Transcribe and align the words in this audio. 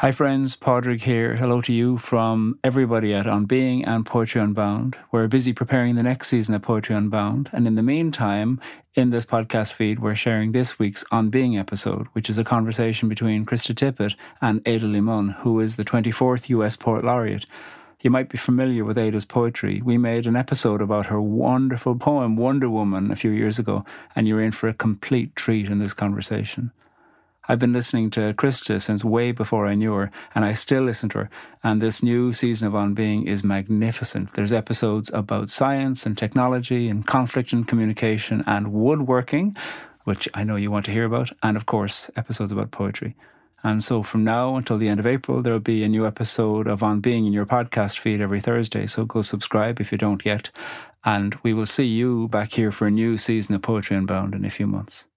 Hi, 0.00 0.12
friends. 0.12 0.56
Pádraig 0.56 1.02
here. 1.02 1.36
Hello 1.36 1.60
to 1.60 1.74
you 1.74 1.98
from 1.98 2.58
everybody 2.64 3.12
at 3.12 3.26
On 3.26 3.44
Being 3.44 3.84
and 3.84 4.06
Poetry 4.06 4.40
Unbound. 4.40 4.96
We're 5.12 5.28
busy 5.28 5.52
preparing 5.52 5.94
the 5.94 6.02
next 6.02 6.28
season 6.28 6.54
of 6.54 6.62
Poetry 6.62 6.96
Unbound. 6.96 7.50
And 7.52 7.66
in 7.66 7.74
the 7.74 7.82
meantime, 7.82 8.62
in 8.94 9.10
this 9.10 9.26
podcast 9.26 9.74
feed, 9.74 9.98
we're 9.98 10.14
sharing 10.14 10.52
this 10.52 10.78
week's 10.78 11.04
On 11.12 11.28
Being 11.28 11.58
episode, 11.58 12.06
which 12.14 12.30
is 12.30 12.38
a 12.38 12.44
conversation 12.44 13.10
between 13.10 13.44
Krista 13.44 13.74
Tippett 13.74 14.16
and 14.40 14.62
Ada 14.64 14.86
Limón, 14.86 15.34
who 15.40 15.60
is 15.60 15.76
the 15.76 15.84
24th 15.84 16.48
US 16.48 16.76
Poet 16.76 17.04
Laureate. 17.04 17.44
You 18.00 18.08
might 18.08 18.30
be 18.30 18.38
familiar 18.38 18.86
with 18.86 18.96
Ada's 18.96 19.26
poetry. 19.26 19.82
We 19.82 19.98
made 19.98 20.26
an 20.26 20.34
episode 20.34 20.80
about 20.80 21.08
her 21.08 21.20
wonderful 21.20 21.94
poem, 21.96 22.38
Wonder 22.38 22.70
Woman, 22.70 23.10
a 23.10 23.16
few 23.16 23.32
years 23.32 23.58
ago, 23.58 23.84
and 24.16 24.26
you're 24.26 24.40
in 24.40 24.52
for 24.52 24.70
a 24.70 24.72
complete 24.72 25.36
treat 25.36 25.66
in 25.66 25.78
this 25.78 25.92
conversation. 25.92 26.72
I've 27.50 27.58
been 27.58 27.72
listening 27.72 28.10
to 28.10 28.32
Krista 28.34 28.80
since 28.80 29.04
way 29.04 29.32
before 29.32 29.66
I 29.66 29.74
knew 29.74 29.92
her, 29.94 30.12
and 30.36 30.44
I 30.44 30.52
still 30.52 30.84
listen 30.84 31.08
to 31.08 31.18
her. 31.18 31.30
And 31.64 31.82
this 31.82 32.00
new 32.00 32.32
season 32.32 32.68
of 32.68 32.76
On 32.76 32.94
Being 32.94 33.26
is 33.26 33.42
magnificent. 33.42 34.34
There's 34.34 34.52
episodes 34.52 35.10
about 35.12 35.48
science 35.48 36.06
and 36.06 36.16
technology 36.16 36.88
and 36.88 37.04
conflict 37.04 37.52
and 37.52 37.66
communication 37.66 38.44
and 38.46 38.72
woodworking, 38.72 39.56
which 40.04 40.28
I 40.32 40.44
know 40.44 40.54
you 40.54 40.70
want 40.70 40.84
to 40.84 40.92
hear 40.92 41.04
about, 41.04 41.32
and 41.42 41.56
of 41.56 41.66
course, 41.66 42.08
episodes 42.14 42.52
about 42.52 42.70
poetry. 42.70 43.16
And 43.64 43.82
so 43.82 44.04
from 44.04 44.22
now 44.22 44.54
until 44.54 44.78
the 44.78 44.86
end 44.88 45.00
of 45.00 45.06
April, 45.08 45.42
there 45.42 45.52
will 45.52 45.58
be 45.58 45.82
a 45.82 45.88
new 45.88 46.06
episode 46.06 46.68
of 46.68 46.84
On 46.84 47.00
Being 47.00 47.26
in 47.26 47.32
your 47.32 47.46
podcast 47.46 47.98
feed 47.98 48.20
every 48.20 48.40
Thursday. 48.40 48.86
So 48.86 49.04
go 49.04 49.22
subscribe 49.22 49.80
if 49.80 49.90
you 49.90 49.98
don't 49.98 50.24
yet. 50.24 50.50
And 51.04 51.36
we 51.42 51.52
will 51.52 51.66
see 51.66 51.86
you 51.86 52.28
back 52.28 52.52
here 52.52 52.70
for 52.70 52.86
a 52.86 52.92
new 52.92 53.18
season 53.18 53.56
of 53.56 53.62
Poetry 53.62 53.96
Unbound 53.96 54.36
in 54.36 54.44
a 54.44 54.50
few 54.50 54.68
months. 54.68 55.08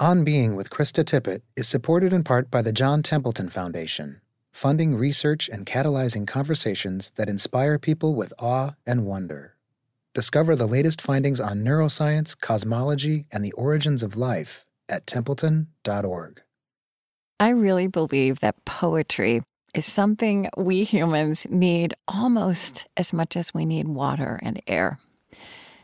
On 0.00 0.24
Being 0.24 0.56
with 0.56 0.70
Krista 0.70 1.04
Tippett 1.04 1.42
is 1.56 1.68
supported 1.68 2.14
in 2.14 2.24
part 2.24 2.50
by 2.50 2.62
the 2.62 2.72
John 2.72 3.02
Templeton 3.02 3.50
Foundation, 3.50 4.22
funding 4.50 4.94
research 4.94 5.46
and 5.46 5.66
catalyzing 5.66 6.26
conversations 6.26 7.10
that 7.16 7.28
inspire 7.28 7.78
people 7.78 8.14
with 8.14 8.32
awe 8.38 8.70
and 8.86 9.04
wonder. 9.04 9.56
Discover 10.14 10.56
the 10.56 10.66
latest 10.66 11.02
findings 11.02 11.38
on 11.38 11.62
neuroscience, 11.62 12.34
cosmology, 12.34 13.26
and 13.30 13.44
the 13.44 13.52
origins 13.52 14.02
of 14.02 14.16
life 14.16 14.64
at 14.88 15.06
templeton.org. 15.06 16.40
I 17.38 17.50
really 17.50 17.86
believe 17.86 18.40
that 18.40 18.64
poetry 18.64 19.42
is 19.74 19.84
something 19.84 20.48
we 20.56 20.82
humans 20.82 21.46
need 21.50 21.92
almost 22.08 22.88
as 22.96 23.12
much 23.12 23.36
as 23.36 23.52
we 23.52 23.66
need 23.66 23.86
water 23.86 24.40
and 24.42 24.62
air. 24.66 24.98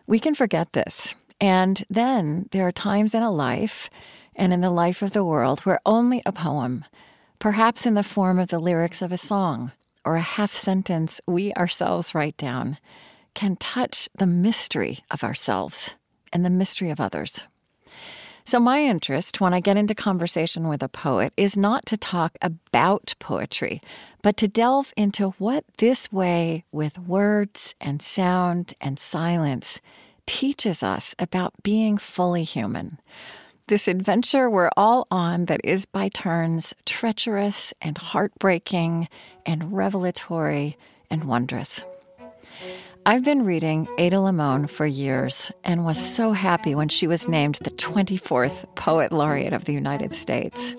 We 0.07 0.19
can 0.19 0.35
forget 0.35 0.73
this 0.73 1.15
and 1.41 1.85
then 1.91 2.49
there 2.53 2.67
are 2.67 2.73
times 2.73 3.15
in 3.15 3.23
a 3.23 3.31
life 3.31 3.91
and 4.35 4.53
in 4.53 4.61
the 4.61 4.71
life 4.71 5.03
of 5.03 5.13
the 5.13 5.25
world 5.25 5.61
where 5.61 5.81
only 5.85 6.23
a 6.25 6.33
poem, 6.33 6.85
perhaps 7.39 7.87
in 7.87 7.95
the 7.95 8.03
form 8.03 8.39
of 8.39 8.49
the 8.49 8.59
lyrics 8.59 9.03
of 9.03 9.13
a 9.13 9.19
song 9.19 9.73
or 10.05 10.17
a 10.17 10.21
half 10.21 10.53
sentence 10.53 11.21
we 11.27 11.53
ourselves 11.55 12.15
write 12.15 12.37
down, 12.37 12.79
can 13.35 13.57
touch 13.57 14.09
the 14.17 14.27
mystery 14.27 15.01
of 15.11 15.25
ourselves 15.25 15.95
and 16.33 16.45
the 16.45 16.51
mystery 16.51 16.91
of 16.91 17.01
others. 17.01 17.45
So, 18.45 18.61
my 18.61 18.85
interest 18.85 19.41
when 19.41 19.53
I 19.53 19.59
get 19.59 19.77
into 19.77 19.95
conversation 19.95 20.69
with 20.69 20.81
a 20.81 20.89
poet 20.89 21.33
is 21.37 21.57
not 21.57 21.85
to 21.87 21.97
talk 21.97 22.39
about 22.41 23.15
poetry, 23.19 23.81
but 24.23 24.37
to 24.37 24.47
delve 24.47 24.95
into 24.97 25.31
what 25.39 25.65
this 25.79 26.13
way 26.13 26.65
with 26.71 26.97
words 26.97 27.75
and 27.81 28.01
sound 28.01 28.75
and 28.81 29.01
silence 29.01 29.81
teaches 30.27 30.83
us 30.83 31.15
about 31.19 31.55
being 31.63 31.99
fully 31.99 32.43
human. 32.43 32.99
This 33.69 33.89
adventure 33.89 34.49
we're 34.49 34.71
all 34.77 35.07
on 35.11 35.47
that 35.47 35.61
is 35.65 35.87
by 35.87 36.09
turns 36.09 36.75
treacherous 36.85 37.75
and 37.83 37.99
heartbreaking 37.99 39.09
and 39.45 39.73
revelatory 39.73 40.77
and 41.11 41.25
wondrous. 41.25 41.85
I've 43.05 43.25
been 43.25 43.45
reading 43.45 43.87
Ada 43.99 44.17
Limón 44.17 44.69
for 44.69 44.85
years 44.85 45.53
and 45.63 45.85
was 45.85 45.97
so 45.97 46.33
happy 46.33 46.75
when 46.75 46.89
she 46.89 47.07
was 47.07 47.29
named 47.29 47.57
the 47.63 47.71
24th 47.71 48.73
Poet 48.75 49.13
Laureate 49.13 49.53
of 49.53 49.65
the 49.65 49.73
United 49.73 50.13
States. 50.13 50.75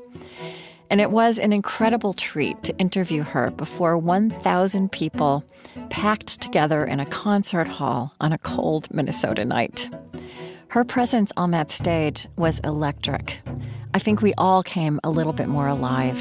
And 0.90 1.02
it 1.02 1.12
was 1.12 1.38
an 1.38 1.52
incredible 1.52 2.14
treat 2.14 2.64
to 2.64 2.78
interview 2.78 3.24
her 3.24 3.52
before 3.52 3.98
1,000 3.98 4.92
people 4.92 5.44
packed 5.90 6.40
together 6.42 6.86
in 6.86 7.00
a 7.00 7.06
concert 7.06 7.68
hall 7.68 8.14
on 8.22 8.32
a 8.32 8.38
cold 8.38 8.88
Minnesota 8.94 9.44
night. 9.44 9.90
Her 10.70 10.84
presence 10.84 11.32
on 11.36 11.52
that 11.52 11.72
stage 11.72 12.28
was 12.38 12.60
electric. 12.60 13.42
I 13.94 14.00
think 14.00 14.22
we 14.22 14.34
all 14.36 14.64
came 14.64 15.00
a 15.04 15.10
little 15.10 15.34
bit 15.34 15.48
more 15.48 15.68
alive. 15.68 16.18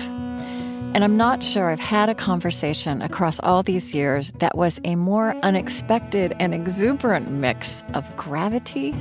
And 0.95 1.05
I'm 1.05 1.17
not 1.17 1.45
sure 1.45 1.69
I've 1.69 1.79
had 1.79 2.09
a 2.09 2.15
conversation 2.15 3.03
across 3.03 3.39
all 3.41 3.63
these 3.63 3.95
years 3.95 4.33
that 4.39 4.57
was 4.57 4.81
a 4.85 4.95
more 4.97 5.37
unexpected 5.43 6.35
and 6.41 6.55
exuberant 6.55 7.31
mix 7.31 7.85
of 7.93 8.17
gravity 8.17 8.93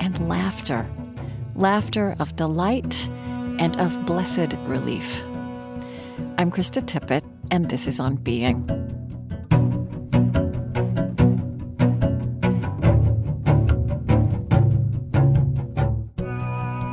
and 0.00 0.18
laughter. 0.28 0.84
Laughter 1.54 2.16
of 2.18 2.34
delight 2.34 3.08
and 3.58 3.78
of 3.80 4.04
blessed 4.06 4.54
relief. 4.66 5.22
I'm 6.38 6.50
Krista 6.50 6.82
Tippett, 6.82 7.22
and 7.50 7.68
this 7.68 7.86
is 7.86 8.00
On 8.00 8.16
Being. 8.16 8.68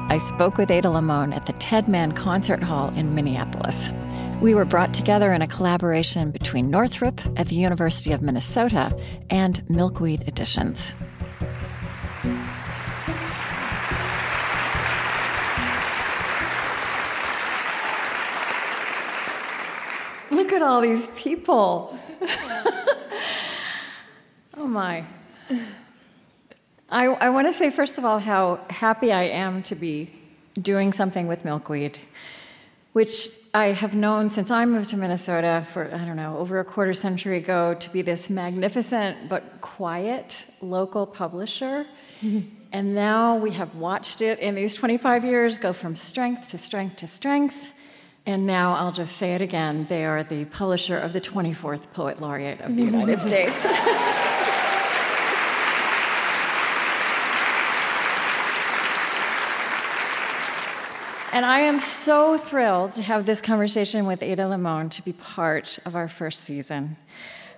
I 0.10 0.18
spoke 0.18 0.58
with 0.58 0.70
Ada 0.70 0.90
Limón 0.90 1.34
at 1.36 1.46
the 1.46 1.54
Ted 1.54 1.88
Mann 1.88 2.12
Concert 2.12 2.62
Hall 2.62 2.94
in 2.96 3.16
Minneapolis. 3.16 3.94
We 4.42 4.54
were 4.54 4.66
brought 4.66 4.94
together 4.94 5.32
in 5.32 5.42
a 5.42 5.48
collaboration 5.48 6.32
between 6.32 6.70
Northrop 6.70 7.22
at 7.38 7.48
the 7.48 7.56
University 7.56 8.12
of 8.12 8.22
Minnesota 8.22 8.96
and 9.30 9.68
Milkweed 9.70 10.28
Editions. 10.28 10.96
Look 20.52 20.62
at 20.62 20.68
all 20.68 20.82
these 20.82 21.08
people. 21.16 21.98
oh 24.58 24.68
my. 24.68 25.06
I, 26.90 27.06
I 27.06 27.30
want 27.30 27.48
to 27.48 27.54
say, 27.54 27.70
first 27.70 27.98
of 27.98 28.04
all, 28.04 28.20
how 28.20 28.60
happy 28.70 29.14
I 29.14 29.24
am 29.24 29.64
to 29.64 29.76
be 29.76 30.12
doing 30.62 30.92
something 30.92 31.26
with 31.26 31.46
milkweed, 31.46 32.00
which 32.92 33.30
I 33.54 33.68
have 33.68 33.96
known 33.96 34.30
since 34.30 34.52
I 34.52 34.66
moved 34.66 34.90
to 34.90 34.98
Minnesota 34.98 35.66
for, 35.72 35.86
I 35.86 36.04
don't 36.04 36.18
know, 36.18 36.38
over 36.38 36.60
a 36.60 36.66
quarter 36.66 36.94
century 36.94 37.38
ago 37.38 37.74
to 37.76 37.90
be 37.90 38.02
this 38.02 38.30
magnificent 38.30 39.30
but 39.30 39.62
quiet 39.62 40.48
local 40.60 41.08
publisher. 41.08 41.86
and 42.74 42.94
now 42.94 43.38
we 43.38 43.52
have 43.52 43.74
watched 43.76 44.22
it 44.22 44.40
in 44.40 44.56
these 44.56 44.76
25 44.76 45.24
years 45.24 45.58
go 45.58 45.72
from 45.72 45.96
strength 45.96 46.50
to 46.50 46.58
strength 46.58 46.98
to 46.98 47.08
strength. 47.08 47.74
And 48.26 48.46
now 48.46 48.74
I'll 48.74 48.92
just 48.92 49.18
say 49.18 49.34
it 49.34 49.42
again 49.42 49.88
they 49.90 50.06
are 50.06 50.24
the 50.24 50.46
publisher 50.46 50.98
of 50.98 51.14
the 51.14 51.22
24th 51.22 51.92
Poet 51.92 52.22
Laureate 52.22 52.62
of 52.62 52.76
the 52.76 52.84
United 52.84 53.20
States. 53.30 53.66
And 61.34 61.46
I 61.46 61.62
am 61.62 61.80
so 61.80 62.38
thrilled 62.38 62.92
to 62.94 63.04
have 63.04 63.26
this 63.26 63.40
conversation 63.40 64.06
with 64.06 64.22
Ada 64.22 64.44
Limón 64.44 64.92
to 64.92 65.02
be 65.02 65.14
part 65.14 65.80
of 65.86 65.96
our 65.96 66.10
first 66.10 66.42
season. 66.42 66.98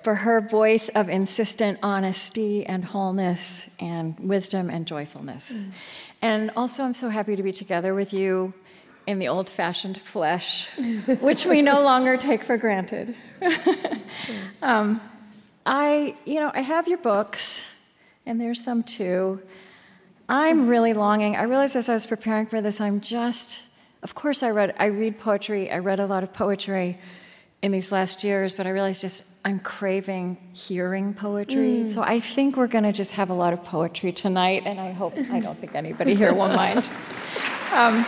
For 0.03 0.15
her 0.15 0.41
voice 0.41 0.89
of 0.89 1.09
insistent 1.09 1.79
honesty 1.81 2.65
and 2.65 2.85
wholeness 2.85 3.69
and 3.79 4.19
wisdom 4.19 4.69
and 4.69 4.85
joyfulness. 4.85 5.53
Mm. 5.53 5.71
And 6.21 6.51
also, 6.55 6.83
I'm 6.83 6.93
so 6.93 7.09
happy 7.09 7.35
to 7.35 7.41
be 7.41 7.51
together 7.51 7.95
with 7.95 8.13
you 8.13 8.53
in 9.05 9.19
the 9.19 9.27
old 9.27 9.49
fashioned 9.49 9.99
flesh, 10.01 10.67
which 11.21 11.45
we 11.45 11.61
no 11.61 11.81
longer 11.81 12.17
take 12.17 12.43
for 12.43 12.57
granted. 12.57 13.15
um, 14.61 15.01
I, 15.65 16.15
you 16.25 16.39
know, 16.39 16.51
I 16.53 16.61
have 16.61 16.87
your 16.87 16.97
books, 16.97 17.71
and 18.25 18.39
there's 18.39 18.63
some 18.63 18.83
too. 18.83 19.41
I'm 20.29 20.67
really 20.67 20.93
longing. 20.93 21.35
I 21.35 21.43
realized 21.43 21.75
as 21.75 21.89
I 21.89 21.93
was 21.93 22.05
preparing 22.05 22.45
for 22.45 22.61
this, 22.61 22.79
I'm 22.79 23.01
just, 23.01 23.61
of 24.01 24.15
course, 24.15 24.41
I 24.41 24.51
read, 24.51 24.73
I 24.79 24.85
read 24.85 25.19
poetry. 25.19 25.69
I 25.69 25.79
read 25.79 25.99
a 25.99 26.05
lot 26.05 26.23
of 26.23 26.33
poetry 26.33 26.97
in 27.61 27.71
these 27.71 27.91
last 27.93 28.23
years, 28.25 28.53
but 28.53 28.67
I 28.67 28.71
realized 28.71 29.01
just 29.01 29.23
I'm 29.45 29.59
craving 29.59 30.37
hearing 30.53 31.13
poetry. 31.13 31.81
Mm. 31.81 31.87
So 31.87 32.01
I 32.01 32.19
think 32.19 32.57
we're 32.57 32.67
going 32.67 32.83
to 32.83 32.91
just 32.91 33.13
have 33.13 33.29
a 33.29 33.33
lot 33.33 33.53
of 33.53 33.63
poetry 33.63 34.11
tonight, 34.11 34.63
and 34.65 34.79
I 34.79 34.91
hope 34.91 35.17
I 35.31 35.39
don't 35.39 35.57
think 35.59 35.73
anybody 35.73 36.13
here 36.13 36.33
will 36.33 36.49
mind. 36.49 36.89
Um, 37.73 38.05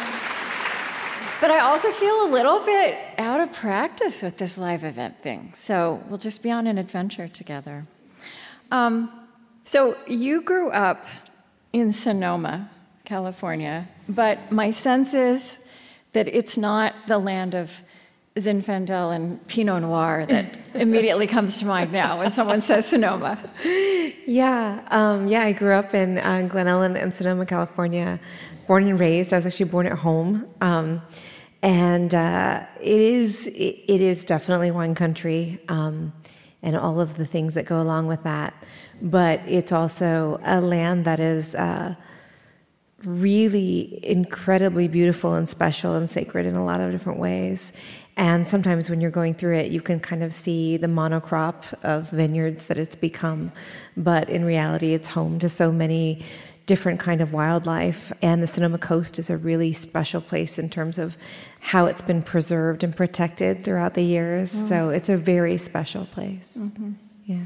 but 1.45 1.51
I 1.51 1.59
also 1.59 1.91
feel 1.91 2.25
a 2.25 2.29
little 2.31 2.59
bit 2.61 2.97
out 3.19 3.39
of 3.39 3.53
practice 3.53 4.23
with 4.23 4.37
this 4.37 4.57
live 4.57 4.83
event 4.83 5.21
thing. 5.21 5.53
So 5.53 6.01
we'll 6.09 6.17
just 6.17 6.41
be 6.41 6.49
on 6.49 6.65
an 6.65 6.79
adventure 6.79 7.27
together. 7.27 7.85
Um, 8.71 9.11
so 9.63 9.95
you 10.07 10.41
grew 10.41 10.71
up 10.71 11.05
in 11.71 11.93
Sonoma, 11.93 12.71
California, 13.03 13.87
but 14.09 14.51
my 14.51 14.71
sense 14.71 15.13
is 15.13 15.59
that 16.13 16.27
it's 16.27 16.57
not 16.57 16.95
the 17.07 17.19
land 17.19 17.53
of 17.53 17.79
Zinfandel 18.37 19.15
and 19.15 19.47
Pinot 19.47 19.83
Noir 19.83 20.25
that 20.25 20.51
immediately 20.73 21.27
comes 21.27 21.59
to 21.59 21.67
mind 21.67 21.91
now 21.91 22.17
when 22.17 22.31
someone 22.31 22.63
says 22.63 22.87
Sonoma. 22.87 23.37
Yeah, 24.25 24.83
um, 24.89 25.27
yeah. 25.27 25.41
I 25.41 25.51
grew 25.51 25.73
up 25.75 25.93
in 25.93 26.17
uh, 26.17 26.47
Glen 26.49 26.67
Ellen 26.67 26.97
and 26.97 27.13
Sonoma, 27.13 27.45
California. 27.45 28.19
Born 28.67 28.87
and 28.87 28.99
raised. 28.99 29.33
I 29.33 29.37
was 29.37 29.45
actually 29.45 29.69
born 29.69 29.85
at 29.85 29.97
home, 29.97 30.47
um, 30.61 31.01
and 31.61 32.13
uh, 32.13 32.65
it 32.81 33.01
is 33.01 33.47
it, 33.47 33.83
it 33.87 34.01
is 34.01 34.25
definitely 34.25 34.71
wine 34.71 34.95
country, 34.95 35.59
um, 35.69 36.13
and 36.61 36.75
all 36.75 36.99
of 36.99 37.17
the 37.17 37.25
things 37.25 37.53
that 37.53 37.65
go 37.65 37.81
along 37.81 38.07
with 38.07 38.23
that. 38.23 38.53
But 39.01 39.41
it's 39.47 39.71
also 39.71 40.39
a 40.43 40.61
land 40.61 41.05
that 41.05 41.19
is. 41.19 41.55
Uh, 41.55 41.95
really 43.03 43.99
incredibly 44.03 44.87
beautiful 44.87 45.35
and 45.35 45.47
special 45.47 45.93
and 45.93 46.09
sacred 46.09 46.45
in 46.45 46.55
a 46.55 46.65
lot 46.65 46.81
of 46.81 46.91
different 46.91 47.19
ways. 47.19 47.71
And 48.17 48.47
sometimes 48.47 48.89
when 48.89 49.01
you're 49.01 49.11
going 49.11 49.35
through 49.35 49.57
it, 49.57 49.71
you 49.71 49.81
can 49.81 49.99
kind 49.99 50.23
of 50.23 50.33
see 50.33 50.77
the 50.77 50.87
monocrop 50.87 51.71
of 51.83 52.09
vineyards 52.09 52.67
that 52.67 52.77
it's 52.79 52.95
become. 52.95 53.51
But 53.95 54.29
in 54.29 54.45
reality, 54.45 54.93
it's 54.93 55.09
home 55.09 55.37
to 55.39 55.49
so 55.49 55.71
many 55.71 56.23
different 56.65 56.99
kind 56.99 57.21
of 57.21 57.33
wildlife. 57.33 58.11
And 58.21 58.41
the 58.41 58.47
Sonoma 58.47 58.77
Coast 58.77 59.19
is 59.19 59.29
a 59.29 59.37
really 59.37 59.73
special 59.73 60.21
place 60.21 60.57
in 60.57 60.69
terms 60.69 60.97
of 60.97 61.17
how 61.59 61.85
it's 61.85 62.01
been 62.01 62.21
preserved 62.21 62.83
and 62.83 62.95
protected 62.95 63.63
throughout 63.63 63.93
the 63.93 64.03
years. 64.03 64.53
Mm. 64.53 64.69
So 64.69 64.89
it's 64.89 65.09
a 65.09 65.17
very 65.17 65.57
special 65.57 66.05
place. 66.05 66.57
Mm-hmm. 66.59 66.93
Yeah. 67.25 67.43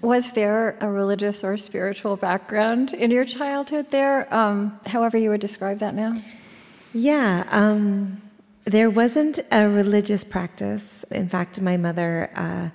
Was 0.00 0.32
there 0.32 0.78
a 0.80 0.88
religious 0.88 1.42
or 1.42 1.56
spiritual 1.56 2.16
background 2.16 2.94
in 2.94 3.10
your 3.10 3.24
childhood 3.24 3.90
there, 3.90 4.32
um, 4.32 4.78
however 4.86 5.18
you 5.18 5.30
would 5.30 5.40
describe 5.40 5.78
that 5.80 5.94
now? 5.94 6.14
Yeah. 6.94 7.46
Um, 7.50 8.22
there 8.64 8.90
wasn't 8.90 9.40
a 9.50 9.68
religious 9.68 10.24
practice. 10.24 11.04
In 11.10 11.28
fact, 11.28 11.60
my 11.60 11.76
mother 11.76 12.30
uh, 12.36 12.68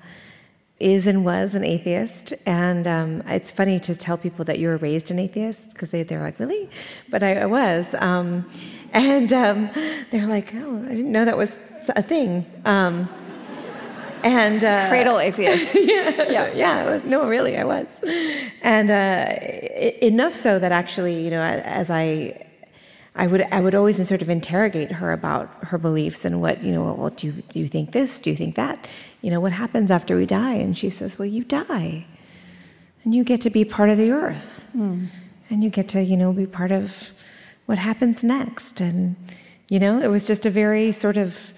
is 0.80 1.08
and 1.08 1.24
was 1.24 1.56
an 1.56 1.64
atheist. 1.64 2.34
And 2.46 2.88
um, 2.88 3.24
it's 3.28 3.52
funny 3.52 3.80
to 3.81 3.96
tell 3.96 4.18
people 4.18 4.46
that 4.46 4.60
you 4.60 4.68
were 4.68 4.78
raised 4.78 5.12
an 5.12 5.20
atheist 5.20 5.74
because 5.74 5.92
they, 5.92 6.04
they're 6.04 6.22
like, 6.22 6.40
really? 6.40 6.70
But 7.10 7.24
I, 7.24 7.42
I 7.42 7.46
was. 7.46 7.96
Um, 7.96 8.50
and 8.92 9.31
um, 9.34 9.70
they're 10.12 10.28
like, 10.28 10.54
oh, 10.56 10.86
I 10.86 10.96
didn't 10.96 11.12
know 11.12 11.25
that 11.25 11.38
was 11.38 11.58
a 11.96 12.04
thing. 12.04 12.46
Um, 12.66 13.10
and 14.24 14.64
uh, 14.64 14.88
cradle 14.90 15.20
atheist. 15.20 15.75
yeah, 15.75 16.30
yeah, 16.30 16.54
yeah 16.54 16.90
was, 16.90 17.04
no, 17.04 17.28
really, 17.28 17.58
I 17.58 17.64
was. 17.64 17.88
And 18.62 18.90
uh, 18.90 19.36
enough 20.02 20.34
so 20.34 20.60
that 20.60 20.72
actually, 20.72 21.24
you 21.24 21.30
know, 21.30 21.42
as 21.42 21.90
I 21.90 22.48
I 23.16 23.28
would 23.28 23.42
I 23.52 23.62
would 23.62 23.75
always 23.75 24.06
sort 24.08 24.22
of 24.22 24.30
interrogate 24.30 24.92
her 24.92 25.12
about 25.12 25.50
her 25.66 25.78
beliefs 25.78 26.25
and 26.25 26.42
what 26.42 26.64
you 26.64 26.72
know. 26.72 26.94
Well, 26.94 27.10
do 27.10 27.28
you, 27.28 27.34
do 27.34 27.60
you 27.60 27.68
think 27.68 27.92
this? 27.92 28.20
Do 28.22 28.31
you 28.31 28.36
think 28.36 28.56
that? 28.56 28.88
You 29.24 29.31
know, 29.31 29.40
what 29.40 29.54
happens 29.54 29.90
after 29.90 30.18
we 30.18 30.25
die? 30.25 30.56
And 30.56 30.78
she 30.78 30.90
says, 30.90 31.18
well, 31.18 31.25
you 31.25 31.46
die, 31.46 32.06
and 33.04 33.16
you 33.16 33.24
get 33.24 33.40
to 33.42 33.50
be 33.50 33.64
part 33.64 33.90
of 33.90 33.98
the 33.98 34.12
earth, 34.12 34.66
mm. 34.75 35.08
and 35.50 35.64
you 35.64 35.70
get 35.70 35.88
to 35.90 36.04
you 36.04 36.18
know 36.18 36.34
be 36.34 36.46
part 36.46 36.74
of 36.74 37.14
what 37.66 37.78
happens 37.78 38.22
next. 38.22 38.81
And 38.81 39.16
you 39.70 39.80
know, 39.80 40.02
it 40.02 40.10
was 40.10 40.28
just 40.28 40.46
a 40.46 40.50
very 40.50 40.92
sort 40.92 41.16
of 41.16 41.54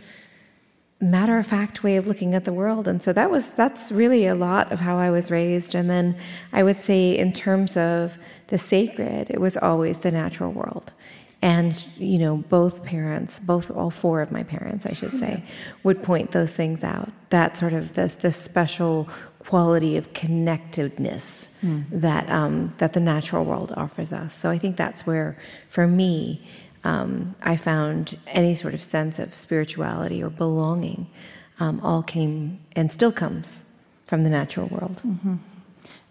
matter 1.02 1.40
of 1.40 1.48
fact 1.48 1.84
way 1.84 1.98
of 1.98 2.06
looking 2.06 2.36
at 2.36 2.46
the 2.46 2.54
world. 2.54 2.88
And 2.88 3.02
so 3.02 3.12
that 3.14 3.32
was 3.32 3.56
that's 3.56 3.92
really 3.92 4.28
a 4.28 4.36
lot 4.36 4.72
of 4.72 4.80
how 4.80 4.98
I 4.98 5.10
was 5.10 5.32
raised. 5.32 5.74
And 5.74 5.90
then 5.90 6.16
I 6.54 6.62
would 6.62 6.78
say 6.78 7.18
in 7.18 7.34
terms 7.34 7.78
of 7.78 8.20
the 8.48 8.60
sacred, 8.60 9.32
it 9.32 9.42
was 9.42 9.58
always 9.58 10.00
the 10.00 10.12
natural 10.12 10.52
world 10.52 10.94
and 11.42 11.86
you 11.98 12.18
know 12.18 12.38
both 12.38 12.84
parents 12.84 13.40
both 13.40 13.70
all 13.70 13.92
four 13.92 14.22
of 14.22 14.32
my 14.32 14.44
parents 14.44 14.86
i 14.86 14.94
should 14.94 15.12
say 15.12 15.44
would 15.84 16.02
point 16.02 16.32
those 16.32 16.52
things 16.52 16.84
out 16.84 17.10
that 17.36 17.58
sort 17.58 17.74
of 17.74 17.96
this 17.96 18.16
this 18.16 18.38
special 18.38 19.10
quality 19.40 19.98
of 19.98 20.14
connectedness 20.14 21.56
mm. 21.62 21.84
that 21.92 22.30
um, 22.30 22.74
that 22.78 22.94
the 22.94 23.00
natural 23.00 23.44
world 23.44 23.74
offers 23.76 24.12
us 24.14 24.34
so 24.34 24.50
i 24.50 24.58
think 24.58 24.78
that's 24.78 25.06
where 25.06 25.38
for 25.70 25.86
me 25.88 26.42
um, 26.86 27.36
i 27.44 27.56
found 27.58 28.18
any 28.28 28.56
sort 28.56 28.74
of 28.74 28.82
sense 28.82 29.20
of 29.20 29.36
spirituality 29.36 30.24
or 30.24 30.30
belonging 30.30 31.08
um, 31.60 31.80
all 31.82 32.04
came 32.04 32.60
and 32.76 32.92
still 32.92 33.12
comes 33.12 33.66
from 34.08 34.24
the 34.24 34.30
natural 34.30 34.68
world 34.68 35.02
mm-hmm. 35.06 35.36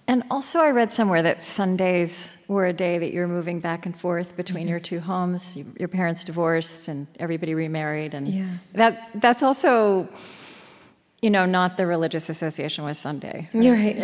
And 0.06 0.23
also, 0.31 0.59
I 0.59 0.70
read 0.70 0.93
somewhere 0.93 1.23
that 1.23 1.43
Sundays 1.43 2.37
were 2.47 2.67
a 2.67 2.75
day 2.75 2.99
that 2.99 3.15
you're 3.15 3.27
moving 3.27 3.59
back 3.61 3.87
and 3.87 3.99
forth 3.99 4.37
between 4.37 4.65
mm-hmm. 4.65 4.69
your 4.69 4.81
two 4.81 5.00
homes. 5.00 5.56
You, 5.56 5.65
your 5.81 5.88
parents 5.88 6.25
divorced, 6.25 6.88
and 6.88 7.06
everybody 7.19 7.55
remarried, 7.55 8.12
and 8.12 8.29
yeah. 8.29 8.49
that 8.75 9.09
that's 9.15 9.43
also, 9.43 10.06
you 11.25 11.31
know, 11.31 11.47
not 11.47 11.79
the 11.79 11.87
religious 11.87 12.29
association 12.29 12.85
with 12.85 12.99
Sunday. 12.99 13.49
Right? 13.55 13.65
You're 13.65 13.76
right. 13.76 13.97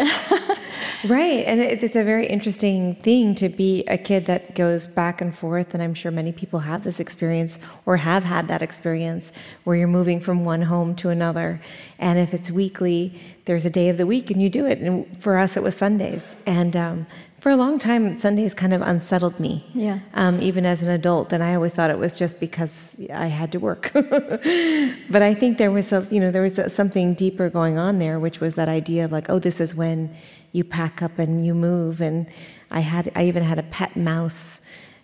right, 1.04 1.44
and 1.46 1.60
it's 1.60 1.94
a 1.94 2.02
very 2.02 2.26
interesting 2.26 2.94
thing 2.94 3.34
to 3.34 3.50
be 3.50 3.84
a 3.88 3.98
kid 3.98 4.24
that 4.24 4.54
goes 4.54 4.86
back 4.86 5.20
and 5.20 5.36
forth, 5.36 5.74
and 5.74 5.82
I'm 5.82 5.92
sure 5.92 6.10
many 6.10 6.32
people 6.32 6.60
have 6.60 6.82
this 6.82 6.98
experience 6.98 7.58
or 7.84 7.98
have 7.98 8.24
had 8.24 8.48
that 8.48 8.62
experience 8.62 9.34
where 9.64 9.76
you're 9.76 9.86
moving 9.86 10.18
from 10.18 10.46
one 10.46 10.62
home 10.62 10.94
to 10.96 11.10
another, 11.10 11.60
and 11.98 12.18
if 12.18 12.32
it's 12.32 12.50
weekly 12.50 13.20
there's 13.50 13.64
a 13.64 13.70
day 13.70 13.88
of 13.88 13.96
the 13.96 14.06
week 14.06 14.30
and 14.30 14.40
you 14.40 14.48
do 14.48 14.64
it. 14.64 14.78
And 14.78 15.04
for 15.20 15.36
us, 15.36 15.56
it 15.56 15.62
was 15.64 15.76
Sundays. 15.76 16.36
And 16.46 16.76
um, 16.76 17.06
for 17.40 17.50
a 17.50 17.56
long 17.56 17.78
time, 17.78 18.18
Sundays 18.18 18.52
kind 18.52 18.74
of 18.74 18.82
unsettled 18.82 19.40
me, 19.40 19.64
yeah. 19.74 20.00
Um, 20.12 20.42
even 20.42 20.66
as 20.66 20.82
an 20.82 20.90
adult. 20.90 21.32
And 21.32 21.42
I 21.42 21.54
always 21.54 21.72
thought 21.72 21.90
it 21.90 21.98
was 21.98 22.12
just 22.12 22.38
because 22.38 23.00
I 23.12 23.26
had 23.26 23.50
to 23.52 23.58
work. 23.58 23.90
but 23.94 25.22
I 25.22 25.34
think 25.34 25.56
there 25.56 25.70
was, 25.70 25.90
a, 25.90 26.06
you 26.10 26.20
know, 26.20 26.30
there 26.30 26.42
was 26.42 26.58
a, 26.58 26.68
something 26.68 27.14
deeper 27.14 27.48
going 27.48 27.78
on 27.78 27.98
there, 27.98 28.20
which 28.20 28.40
was 28.40 28.56
that 28.56 28.68
idea 28.68 29.06
of 29.06 29.12
like, 29.12 29.30
oh, 29.30 29.38
this 29.38 29.58
is 29.58 29.74
when 29.74 30.14
you 30.52 30.64
pack 30.64 31.00
up 31.00 31.18
and 31.18 31.44
you 31.44 31.54
move. 31.54 32.02
And 32.02 32.26
I 32.70 32.80
had, 32.80 33.10
I 33.16 33.24
even 33.24 33.42
had 33.42 33.58
a 33.58 33.64
pet 33.64 33.96
mouse 33.96 34.60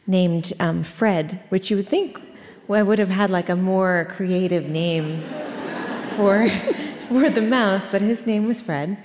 named 0.07 0.53
um, 0.61 0.85
Fred, 0.85 1.41
which 1.49 1.71
you 1.71 1.79
would 1.79 1.89
think 1.89 2.21
I 2.69 2.83
would 2.83 2.99
have 2.99 3.09
had 3.09 3.31
like 3.31 3.49
a 3.49 3.57
more 3.57 4.09
creative 4.11 4.69
name 4.69 5.23
for 6.17 6.49
for 7.09 7.31
the 7.31 7.43
mouse, 7.43 7.89
but 7.89 8.03
his 8.03 8.27
name 8.27 8.47
was 8.47 8.61
Fred. 8.61 8.97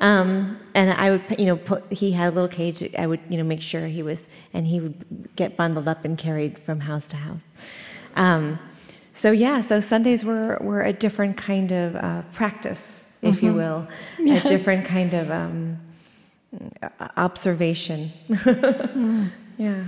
Um, 0.00 0.58
and 0.74 0.90
I 0.90 1.10
would, 1.12 1.22
you 1.38 1.46
know, 1.46 1.56
put, 1.56 1.92
he 1.92 2.12
had 2.12 2.32
a 2.32 2.34
little 2.34 2.48
cage. 2.48 2.94
I 2.98 3.06
would, 3.06 3.20
you 3.28 3.38
know, 3.38 3.44
make 3.44 3.62
sure 3.62 3.86
he 3.86 4.02
was, 4.02 4.28
and 4.52 4.66
he 4.66 4.80
would 4.80 5.34
get 5.36 5.56
bundled 5.56 5.88
up 5.88 6.04
and 6.04 6.18
carried 6.18 6.58
from 6.58 6.80
house 6.80 7.08
to 7.08 7.16
house. 7.16 7.42
Um, 8.16 8.58
so 9.12 9.30
yeah, 9.30 9.60
so 9.60 9.80
Sundays 9.80 10.24
were 10.24 10.58
were 10.60 10.82
a 10.82 10.92
different 10.92 11.36
kind 11.36 11.70
of 11.72 11.96
uh, 11.96 12.22
practice, 12.32 13.10
if 13.22 13.36
mm-hmm. 13.36 13.46
you 13.46 13.52
will, 13.54 13.88
yes. 14.18 14.44
a 14.44 14.48
different 14.48 14.84
kind 14.84 15.14
of 15.14 15.30
um, 15.30 15.80
observation. 17.16 18.12
mm. 18.28 19.30
Yeah. 19.56 19.84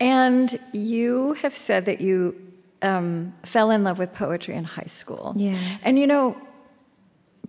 And 0.00 0.60
you 0.72 1.32
have 1.40 1.56
said 1.56 1.86
that 1.86 2.02
you 2.02 2.36
um, 2.82 3.34
fell 3.42 3.70
in 3.70 3.84
love 3.84 3.98
with 3.98 4.12
poetry 4.12 4.54
in 4.54 4.64
high 4.64 4.86
school. 4.86 5.34
Yeah. 5.36 5.58
And 5.82 5.98
you 5.98 6.06
know, 6.06 6.36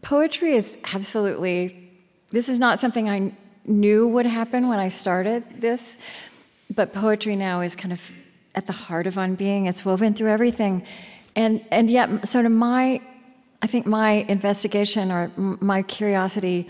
poetry 0.01 0.53
is 0.53 0.77
absolutely, 0.93 1.88
this 2.31 2.49
is 2.49 2.59
not 2.59 2.79
something 2.79 3.09
I 3.09 3.33
knew 3.65 4.07
would 4.07 4.25
happen 4.25 4.67
when 4.67 4.79
I 4.79 4.89
started 4.89 5.43
this, 5.61 5.97
but 6.73 6.93
poetry 6.93 7.35
now 7.35 7.61
is 7.61 7.75
kind 7.75 7.91
of 7.91 8.01
at 8.55 8.67
the 8.67 8.73
heart 8.73 9.07
of 9.07 9.17
On 9.17 9.35
Being. 9.35 9.65
It's 9.65 9.85
woven 9.85 10.13
through 10.13 10.29
everything. 10.29 10.85
And, 11.35 11.63
and 11.71 11.89
yet, 11.89 12.27
sort 12.27 12.45
of 12.45 12.51
my, 12.51 13.01
I 13.61 13.67
think 13.67 13.85
my 13.85 14.25
investigation 14.27 15.11
or 15.11 15.31
my 15.37 15.83
curiosity 15.83 16.69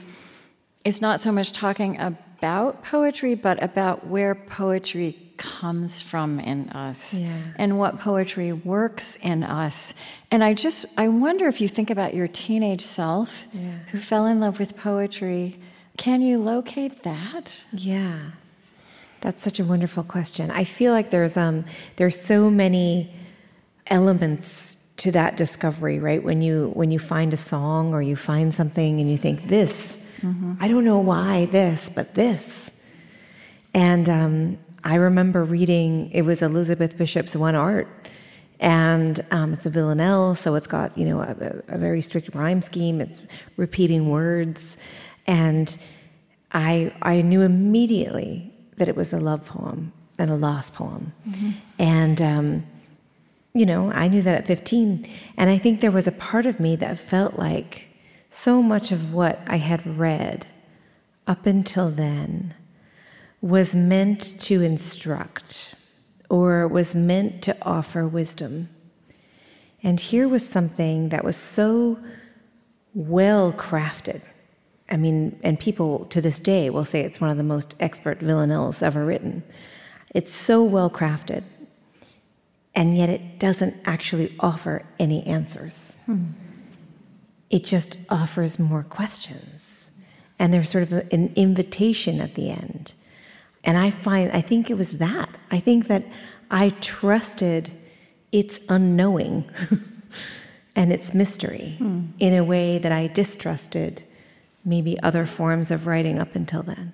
is 0.86 1.02
not 1.02 1.22
so 1.22 1.32
much 1.32 1.52
talking 1.52 2.00
about 2.00 2.84
poetry, 2.84 3.36
but 3.36 3.62
about 3.62 4.08
where 4.08 4.34
poetry 4.36 5.18
comes 5.38 6.02
from 6.02 6.40
in 6.40 6.70
us 6.70 7.14
yeah. 7.14 7.38
and 7.56 7.80
what 7.80 7.98
poetry 8.00 8.52
works 8.54 9.16
in 9.18 9.44
us. 9.44 9.94
And 10.32 10.44
I 10.44 10.54
just, 10.54 10.86
I 10.98 11.08
wonder 11.08 11.48
if 11.48 11.62
you 11.62 11.68
think 11.68 11.90
about 11.90 12.14
your 12.14 12.28
teenage 12.28 12.82
self 12.82 13.44
yeah. 13.54 13.80
who 13.92 14.00
fell 14.00 14.26
in 14.26 14.40
love 14.40 14.60
with 14.60 14.76
poetry, 14.78 15.58
can 15.98 16.22
you 16.22 16.38
locate 16.40 17.04
that? 17.04 17.66
Yeah. 17.72 18.32
That's 19.22 19.42
such 19.44 19.60
a 19.60 19.66
wonderful 19.66 20.04
question. 20.04 20.50
I 20.52 20.64
feel 20.64 20.94
like 20.94 21.10
there's 21.10 21.36
um 21.36 21.66
there's 21.98 22.20
so 22.20 22.50
many 22.50 23.14
elements 23.88 24.78
to 24.98 25.12
that 25.12 25.36
discovery, 25.36 26.00
right? 26.00 26.24
When 26.24 26.42
you 26.42 26.72
when 26.74 26.92
you 26.92 27.00
find 27.00 27.34
a 27.34 27.38
song 27.38 27.94
or 27.94 28.02
you 28.02 28.16
find 28.16 28.54
something 28.54 29.00
and 29.02 29.10
you 29.10 29.18
think 29.18 29.48
this, 29.48 29.99
mm-hmm. 30.20 30.54
I 30.60 30.68
don't 30.68 30.86
know 30.86 31.00
why 31.00 31.46
this, 31.46 31.90
but 31.90 32.14
this. 32.14 32.72
And 33.74 34.10
um, 34.10 34.58
I 34.84 34.96
remember 34.96 35.44
reading, 35.44 36.10
it 36.12 36.24
was 36.24 36.42
Elizabeth 36.42 36.98
Bishop's 36.98 37.36
One 37.36 37.56
Art, 37.56 37.88
and 38.60 39.26
um, 39.32 39.54
it's 39.54 39.66
a 39.66 39.70
villanelle, 39.70 40.36
so 40.36 40.56
it's 40.56 40.68
got, 40.68 40.98
you 40.98 41.06
know, 41.06 41.22
a, 41.22 41.62
a, 41.68 41.78
very 41.78 42.02
strict 42.02 42.34
rhyme 42.36 42.62
scheme, 42.62 43.00
it's 43.00 43.22
repeating 43.56 44.10
words, 44.10 44.78
and 45.28 45.78
I, 46.52 46.94
I 47.02 47.22
knew 47.22 47.42
immediately 47.42 48.52
that 48.78 48.90
it 48.90 48.96
was 48.96 49.14
a 49.14 49.20
love 49.20 49.46
poem 49.46 49.94
and 50.18 50.30
a 50.30 50.36
lost 50.36 50.74
poem. 50.74 51.14
Mm-hmm. 51.28 51.50
And 51.78 52.22
um, 52.22 52.64
you 53.54 53.66
know, 53.66 53.92
I 53.92 54.08
knew 54.08 54.22
that 54.22 54.38
at 54.38 54.48
15. 54.48 55.08
And 55.38 55.50
I 55.50 55.58
think 55.58 55.82
there 55.82 55.92
was 55.92 56.08
a 56.08 56.12
part 56.12 56.46
of 56.46 56.60
me 56.60 56.76
that 56.78 57.00
felt 57.00 57.38
like 57.38 57.89
so 58.30 58.62
much 58.62 58.92
of 58.92 59.14
what 59.14 59.42
I 59.48 59.58
had 59.58 59.98
read 59.98 60.48
up 61.28 61.46
until 61.46 61.90
then 61.90 62.54
was 63.42 63.76
meant 63.76 64.40
to 64.42 64.62
instruct 64.62 65.76
or 66.30 66.68
was 66.68 66.94
meant 66.94 67.42
to 67.44 67.58
offer 67.62 68.08
wisdom. 68.08 68.70
And 69.82 70.00
here 70.00 70.28
was 70.28 70.48
something 70.48 71.10
that 71.10 71.24
was 71.24 71.38
so 71.38 71.98
well 72.94 73.54
crafted. 73.54 74.22
I 74.90 74.98
mean, 74.98 75.40
and 75.44 75.60
people 75.60 76.06
to 76.06 76.22
this 76.22 76.40
day 76.40 76.70
will 76.70 76.86
say 76.86 77.02
it's 77.02 77.22
one 77.22 77.30
of 77.30 77.38
the 77.38 77.44
most 77.44 77.76
expert 77.80 78.20
villanelles 78.20 78.82
ever 78.82 79.06
written. 79.06 79.44
It's 80.14 80.32
so 80.32 80.64
well 80.64 80.90
crafted, 80.90 81.44
and 82.74 82.98
yet 82.98 83.10
it 83.10 83.40
doesn't 83.40 83.76
actually 83.86 84.36
offer 84.40 84.84
any 84.98 85.26
answers. 85.28 85.98
Hmm. 86.08 86.30
It 87.50 87.64
just 87.64 87.98
offers 88.10 88.60
more 88.60 88.84
questions. 88.84 89.92
And 90.38 90.54
there's 90.54 90.70
sort 90.70 90.84
of 90.84 90.94
a, 90.94 91.14
an 91.14 91.34
invitation 91.36 92.22
at 92.22 92.36
the 92.36 92.50
end. 92.50 92.94
And 93.64 93.78
I 93.78 93.92
find, 93.92 94.32
I 94.32 94.42
think 94.42 94.70
it 94.70 94.78
was 94.78 94.94
that. 95.00 95.30
I 95.52 95.60
think 95.60 95.88
that 95.88 96.04
I 96.50 96.70
trusted 96.82 97.72
its 98.32 98.60
unknowing 98.70 99.50
and 100.76 100.94
its 100.94 101.14
mystery 101.14 101.76
hmm. 101.78 102.06
in 102.20 102.34
a 102.34 102.44
way 102.44 102.78
that 102.78 102.92
I 102.92 103.08
distrusted 103.08 104.04
maybe 104.64 105.00
other 105.02 105.26
forms 105.26 105.72
of 105.72 105.88
writing 105.88 106.20
up 106.20 106.36
until 106.36 106.64
then. 106.64 106.94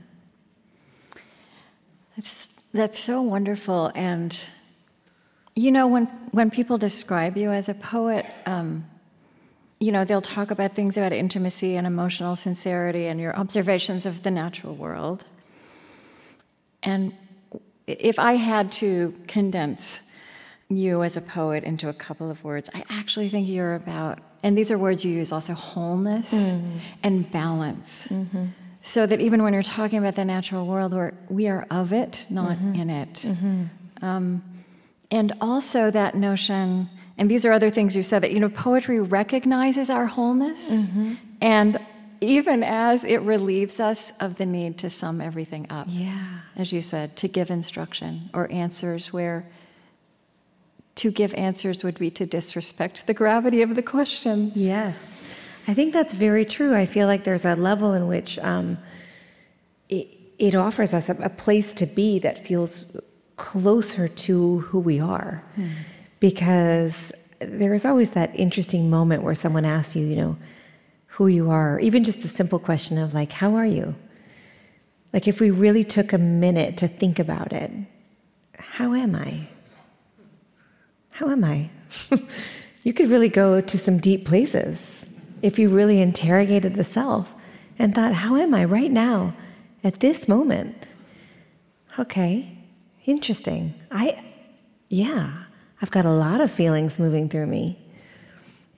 That's, 2.16 2.48
that's 2.74 2.98
so 2.98 3.22
wonderful. 3.22 3.92
And, 3.94 4.40
you 5.56 5.72
know, 5.72 5.88
when, 5.88 6.06
when 6.32 6.50
people 6.50 6.78
describe 6.78 7.38
you 7.38 7.52
as 7.52 7.68
a 7.68 7.74
poet, 7.74 8.26
um, 8.46 8.86
you 9.80 9.92
know, 9.92 10.06
they'll 10.06 10.22
talk 10.22 10.52
about 10.52 10.74
things 10.74 10.98
about 10.98 11.12
intimacy 11.12 11.76
and 11.76 11.86
emotional 11.86 12.36
sincerity 12.36 13.08
and 13.08 13.20
your 13.20 13.36
observations 13.36 14.06
of 14.06 14.24
the 14.24 14.32
natural 14.32 14.76
world. 14.76 15.26
And 16.84 17.14
if 17.88 18.18
I 18.20 18.34
had 18.34 18.72
to 18.74 19.14
condense 19.28 20.02
you 20.70 21.04
as 21.04 21.18
a 21.18 21.22
poet 21.22 21.64
into 21.64 21.90
a 21.90 21.94
couple 21.94 22.32
of 22.32 22.44
words, 22.44 22.70
I 22.74 22.84
actually 22.90 23.30
think 23.30 23.48
you're 23.48 23.76
about, 23.76 24.20
and 24.44 24.58
these 24.58 24.72
are 24.72 24.78
words 24.78 25.04
you 25.04 25.12
use 25.12 25.32
also 25.32 25.54
wholeness 25.54 26.34
mm. 26.34 26.80
and 27.04 27.30
balance. 27.32 28.08
Mm-hmm. 28.08 28.46
So 28.82 29.06
that 29.08 29.20
even 29.20 29.44
when 29.44 29.54
you're 29.54 29.64
talking 29.64 30.00
about 30.00 30.16
the 30.16 30.26
natural 30.26 30.68
world, 30.68 30.94
we're, 30.94 31.14
we 31.28 31.48
are 31.48 31.66
of 31.72 31.92
it, 31.92 32.26
not 32.30 32.58
mm-hmm. 32.58 32.82
in 32.82 32.90
it. 32.90 33.14
Mm-hmm. 33.14 33.64
Um, 34.06 34.44
and 35.12 35.34
also 35.42 35.90
that 35.92 36.16
notion, 36.16 36.90
and 37.18 37.32
these 37.32 37.46
are 37.46 37.52
other 37.52 37.70
things 37.70 37.96
you've 37.96 38.06
said, 38.06 38.24
that, 38.24 38.32
you 38.32 38.40
know, 38.40 38.50
poetry 38.50 39.00
recognizes 39.00 39.90
our 39.90 40.06
wholeness 40.06 40.72
mm-hmm. 40.72 41.14
and 41.42 41.80
even 42.22 42.64
as 42.64 43.04
it 43.04 43.18
relieves 43.22 43.80
us 43.80 44.12
of 44.20 44.36
the 44.36 44.46
need 44.46 44.78
to 44.80 44.90
sum 44.90 45.22
everything 45.22 45.68
up. 45.70 45.88
Yeah. 45.90 46.40
As 46.58 46.72
you 46.72 46.82
said, 46.82 47.16
to 47.18 47.28
give 47.28 47.50
instruction 47.50 48.30
or 48.34 48.52
answers 48.52 49.14
where 49.14 49.46
to 50.96 51.12
give 51.12 51.34
answers 51.34 51.84
would 51.84 52.00
be 52.00 52.10
to 52.12 52.26
disrespect 52.26 53.06
the 53.06 53.14
gravity 53.14 53.62
of 53.62 53.76
the 53.76 53.82
questions. 53.82 54.56
Yes. 54.56 55.22
I 55.68 55.74
think 55.74 55.94
that's 55.94 56.14
very 56.14 56.46
true. 56.46 56.74
I 56.74 56.86
feel 56.86 57.08
like 57.08 57.24
there's 57.24 57.46
a 57.46 57.56
level 57.56 57.94
in 57.94 58.08
which 58.08 58.40
um, 58.40 58.78
it, 59.90 60.08
it, 60.40 60.56
offers 60.56 60.94
us 60.94 61.10
a, 61.10 61.16
a, 61.16 61.30
place 61.30 61.74
to 61.74 61.86
be 61.86 62.20
that 62.20 62.46
feels 62.46 62.86
closer 63.36 64.08
to 64.08 64.60
who 64.60 64.80
we 64.80 65.00
are. 65.00 65.44
Hmm. 65.56 65.68
Because 66.26 67.12
there's 67.38 67.86
always 67.86 68.10
that 68.12 68.36
interesting 68.36 68.90
moment 68.90 69.22
where 69.22 69.36
someone 69.36 69.64
asks 69.64 69.96
you, 69.96 70.04
you 70.08 70.16
know, 70.16 70.38
who 71.06 71.28
you 71.28 71.52
are, 71.52 71.80
even 71.82 72.04
just 72.04 72.24
the 72.24 72.28
simple 72.28 72.58
question 72.58 72.98
of, 72.98 73.14
like, 73.14 73.32
how 73.32 73.54
are 73.54 73.66
you? 73.66 73.94
Like, 75.14 75.28
if 75.28 75.40
we 75.40 75.52
really 75.52 75.84
took 75.84 76.14
a 76.14 76.18
minute 76.18 76.78
to 76.78 76.88
think 76.88 77.20
about 77.20 77.54
it, 77.54 77.70
how 78.58 78.96
am 78.96 79.16
I? 79.16 79.48
How 81.12 81.30
am 81.30 81.44
I? 81.44 81.70
you 82.82 82.92
could 82.92 83.12
really 83.12 83.30
go 83.30 83.62
to 83.62 83.78
some 83.78 84.00
deep 84.00 84.26
places 84.26 85.06
if 85.44 85.60
you 85.60 85.70
really 85.70 86.02
interrogated 86.02 86.74
the 86.74 86.84
self 86.84 87.36
and 87.78 87.94
thought, 87.94 88.14
how 88.14 88.36
am 88.36 88.56
I 88.56 88.66
right 88.66 88.90
now 88.90 89.36
at 89.84 90.00
this 90.00 90.28
moment? 90.28 90.88
Okay, 92.00 92.58
interesting. 93.06 93.76
I, 93.92 94.26
yeah, 94.90 95.45
I've 95.86 95.92
got 95.92 96.08
a 96.08 96.12
lot 96.12 96.42
of 96.42 96.50
feelings 96.50 96.98
moving 96.98 97.30
through 97.30 97.46
me. 97.46 97.78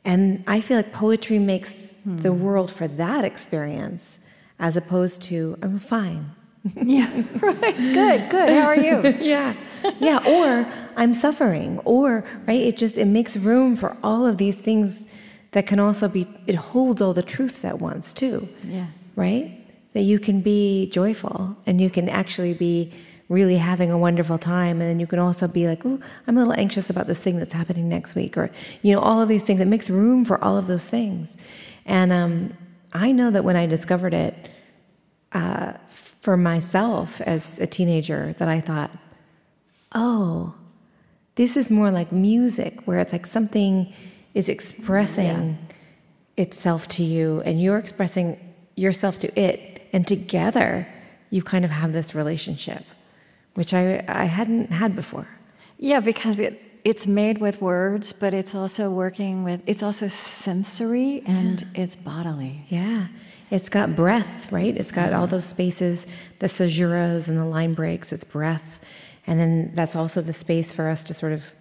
And 0.03 0.43
I 0.45 0.59
feel 0.59 0.75
like 0.75 0.91
poetry 0.91 1.39
makes 1.39 1.95
hmm. 2.03 2.17
the 2.17 2.33
world 2.33 2.69
for 2.69 2.85
that 2.85 3.23
experience 3.23 4.19
as 4.59 4.75
opposed 4.75 5.21
to, 5.21 5.57
I'm 5.61 5.79
fine. 5.79 6.31
yeah, 6.75 7.09
right. 7.39 7.77
Good, 7.77 8.29
good. 8.29 8.49
How 8.49 8.65
are 8.65 8.75
you? 8.75 9.01
yeah. 9.21 9.55
Yeah. 10.01 10.19
Or 10.27 10.69
I'm 10.97 11.13
suffering. 11.13 11.79
Or, 11.85 12.25
right, 12.45 12.59
it 12.59 12.75
just 12.75 12.97
it 12.97 13.05
makes 13.05 13.37
room 13.37 13.77
for 13.77 13.95
all 14.03 14.25
of 14.25 14.37
these 14.37 14.59
things 14.59 15.07
that 15.51 15.65
can 15.65 15.79
also 15.79 16.09
be 16.09 16.27
it 16.45 16.55
holds 16.55 17.01
all 17.01 17.13
the 17.13 17.23
truths 17.23 17.63
at 17.63 17.79
once 17.79 18.11
too. 18.11 18.49
Yeah. 18.65 18.87
Right? 19.15 19.65
That 19.93 20.01
you 20.01 20.19
can 20.19 20.41
be 20.41 20.89
joyful 20.89 21.55
and 21.65 21.79
you 21.79 21.89
can 21.89 22.09
actually 22.09 22.53
be 22.53 22.91
really 23.29 23.57
having 23.57 23.91
a 23.91 23.97
wonderful 23.97 24.37
time. 24.37 24.81
And 24.81 24.89
then 24.89 24.99
you 24.99 25.07
can 25.07 25.19
also 25.19 25.47
be 25.47 25.67
like, 25.67 25.85
oh, 25.85 25.99
I'm 26.27 26.37
a 26.37 26.39
little 26.39 26.57
anxious 26.57 26.89
about 26.89 27.07
this 27.07 27.19
thing 27.19 27.37
that's 27.37 27.53
happening 27.53 27.89
next 27.89 28.15
week, 28.15 28.37
or, 28.37 28.49
you 28.81 28.93
know, 28.93 29.01
all 29.01 29.21
of 29.21 29.27
these 29.27 29.43
things. 29.43 29.59
It 29.59 29.67
makes 29.67 29.89
room 29.89 30.23
for 30.23 30.41
all 30.43 30.57
of 30.57 30.67
those 30.67 30.87
things. 30.87 31.35
And 31.85 32.13
um, 32.13 32.53
I 32.93 33.11
know 33.11 33.29
that 33.31 33.43
when 33.43 33.55
I 33.55 33.65
discovered 33.65 34.13
it 34.13 34.49
uh, 35.33 35.73
for 35.89 36.37
myself 36.37 37.21
as 37.21 37.59
a 37.59 37.67
teenager, 37.67 38.33
that 38.39 38.47
I 38.47 38.61
thought, 38.61 38.91
oh, 39.93 40.55
this 41.35 41.57
is 41.57 41.69
more 41.69 41.91
like 41.91 42.11
music, 42.11 42.79
where 42.85 42.99
it's 42.99 43.13
like 43.13 43.27
something 43.27 43.93
is 44.33 44.49
expressing 44.49 45.57
yeah. 46.37 46.43
itself 46.43 46.87
to 46.89 47.03
you, 47.03 47.41
and 47.45 47.61
you're 47.61 47.77
expressing 47.77 48.39
yourself 48.75 49.19
to 49.19 49.39
it, 49.39 49.87
and 49.93 50.07
together 50.07 50.87
you 51.29 51.43
kind 51.43 51.65
of 51.65 51.71
have 51.71 51.93
this 51.93 52.15
relationship 52.15 52.83
which 53.57 53.73
I, 53.73 54.05
I 54.07 54.25
hadn't 54.25 54.71
had 54.71 54.95
before. 54.95 55.27
Yeah, 55.79 55.99
because 55.99 56.37
it, 56.37 56.61
it's 56.83 57.07
made 57.07 57.39
with 57.39 57.59
words, 57.59 58.13
but 58.13 58.31
it's 58.31 58.53
also 58.53 58.91
working 58.91 59.43
with, 59.43 59.63
it's 59.65 59.81
also 59.81 60.07
sensory 60.09 61.23
and 61.25 61.61
yeah. 61.61 61.81
it's 61.81 61.95
bodily. 61.95 62.65
Yeah. 62.69 63.07
It's 63.49 63.67
got 63.67 63.95
breath, 63.95 64.51
right? 64.51 64.77
It's 64.77 64.91
got 64.91 65.11
all 65.11 65.25
those 65.25 65.45
spaces, 65.45 66.05
the 66.37 66.45
caesuras 66.45 67.29
and 67.29 67.37
the 67.39 67.45
line 67.45 67.73
breaks, 67.73 68.11
it's 68.11 68.23
breath. 68.23 68.79
And 69.25 69.39
then 69.39 69.71
that's 69.73 69.95
also 69.95 70.21
the 70.21 70.33
space 70.33 70.71
for 70.71 70.87
us 70.87 71.03
to 71.05 71.15
sort 71.15 71.33
of 71.33 71.51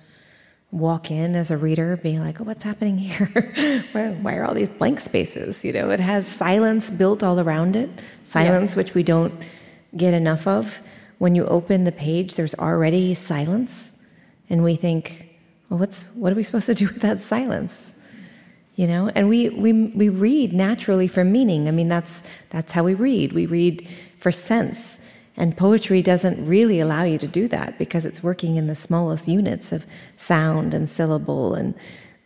walk 0.70 1.10
in 1.10 1.34
as 1.34 1.50
a 1.50 1.56
reader, 1.56 1.96
being 1.96 2.20
like, 2.20 2.42
oh, 2.42 2.44
what's 2.44 2.64
happening 2.64 2.98
here? 2.98 3.84
why, 3.92 4.10
why, 4.10 4.36
are 4.36 4.44
all 4.44 4.52
these 4.52 4.68
blank 4.68 5.00
spaces? 5.00 5.64
You 5.64 5.72
know, 5.72 5.88
it 5.88 6.00
has 6.00 6.26
silence 6.26 6.90
built 6.90 7.22
all 7.22 7.40
around 7.40 7.74
it, 7.74 7.88
silence 8.24 8.72
yeah. 8.72 8.76
which 8.76 8.92
we 8.92 9.02
don't 9.02 9.32
get 9.96 10.12
enough 10.12 10.46
of 10.46 10.82
when 11.18 11.34
you 11.34 11.46
open 11.46 11.84
the 11.84 11.92
page, 11.92 12.34
there's 12.34 12.54
already 12.54 13.14
silence, 13.14 14.00
and 14.50 14.62
we 14.62 14.76
think, 14.76 15.36
well, 15.68 15.80
what's 15.80 16.04
what 16.14 16.32
are 16.32 16.36
we 16.36 16.42
supposed 16.42 16.66
to 16.66 16.74
do 16.74 16.86
with 16.92 17.00
that 17.00 17.20
silence? 17.20 17.92
You 18.74 18.86
know, 18.86 19.10
and 19.14 19.28
we 19.28 19.48
we 19.48 19.72
we 19.72 20.08
read 20.08 20.52
naturally 20.52 21.08
for 21.08 21.24
meaning. 21.24 21.68
I 21.68 21.70
mean, 21.70 21.88
that's 21.88 22.22
that's 22.50 22.72
how 22.72 22.84
we 22.84 22.94
read. 22.94 23.32
We 23.32 23.46
read 23.46 23.88
for 24.18 24.30
sense. 24.30 25.00
And 25.38 25.56
poetry 25.56 26.00
doesn't 26.00 26.46
really 26.46 26.80
allow 26.80 27.02
you 27.02 27.18
to 27.18 27.26
do 27.26 27.46
that 27.48 27.78
because 27.78 28.06
it's 28.06 28.22
working 28.22 28.56
in 28.56 28.68
the 28.68 28.74
smallest 28.74 29.28
units 29.28 29.70
of 29.70 29.84
sound 30.16 30.72
and 30.72 30.88
syllable 30.88 31.54
and 31.54 31.74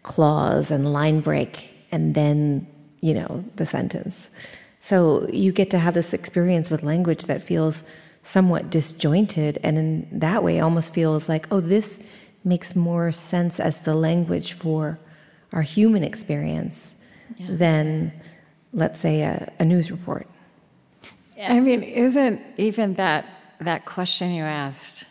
clause 0.05 0.71
and 0.71 0.93
line 0.93 1.21
break 1.21 1.71
and 1.91 2.15
then, 2.15 2.69
you 3.01 3.15
know, 3.15 3.45
the 3.57 3.67
sentence. 3.67 4.31
So 4.81 5.29
you 5.29 5.51
get 5.51 5.71
to 5.71 5.79
have 5.79 5.95
this 5.95 6.15
experience 6.15 6.71
with 6.71 6.85
language 6.85 7.25
that 7.25 7.43
feels 7.43 7.83
somewhat 8.23 8.71
disjointed, 8.71 9.59
and 9.63 9.79
in 9.79 10.19
that 10.19 10.43
way, 10.43 10.61
almost 10.61 10.95
feels 10.95 11.29
like, 11.29 11.47
oh, 11.51 11.61
this 11.61 12.07
makes 12.45 12.75
more 12.75 13.13
sense 13.13 13.61
as 13.61 13.83
the 13.83 13.95
language 13.95 14.53
for 14.53 14.99
our 15.53 15.63
human 15.63 16.05
experience 16.05 16.97
yeah. 17.37 17.47
than, 17.51 18.13
let's 18.73 19.01
say, 19.01 19.23
a, 19.23 19.53
a 19.59 19.65
news 19.65 19.91
report. 19.91 20.27
I 21.43 21.61
mean, 21.61 21.83
isn't 21.83 22.41
even 22.59 22.95
that 22.95 23.25
that 23.61 23.85
question 23.85 24.31
you 24.31 24.43
asked, 24.43 25.05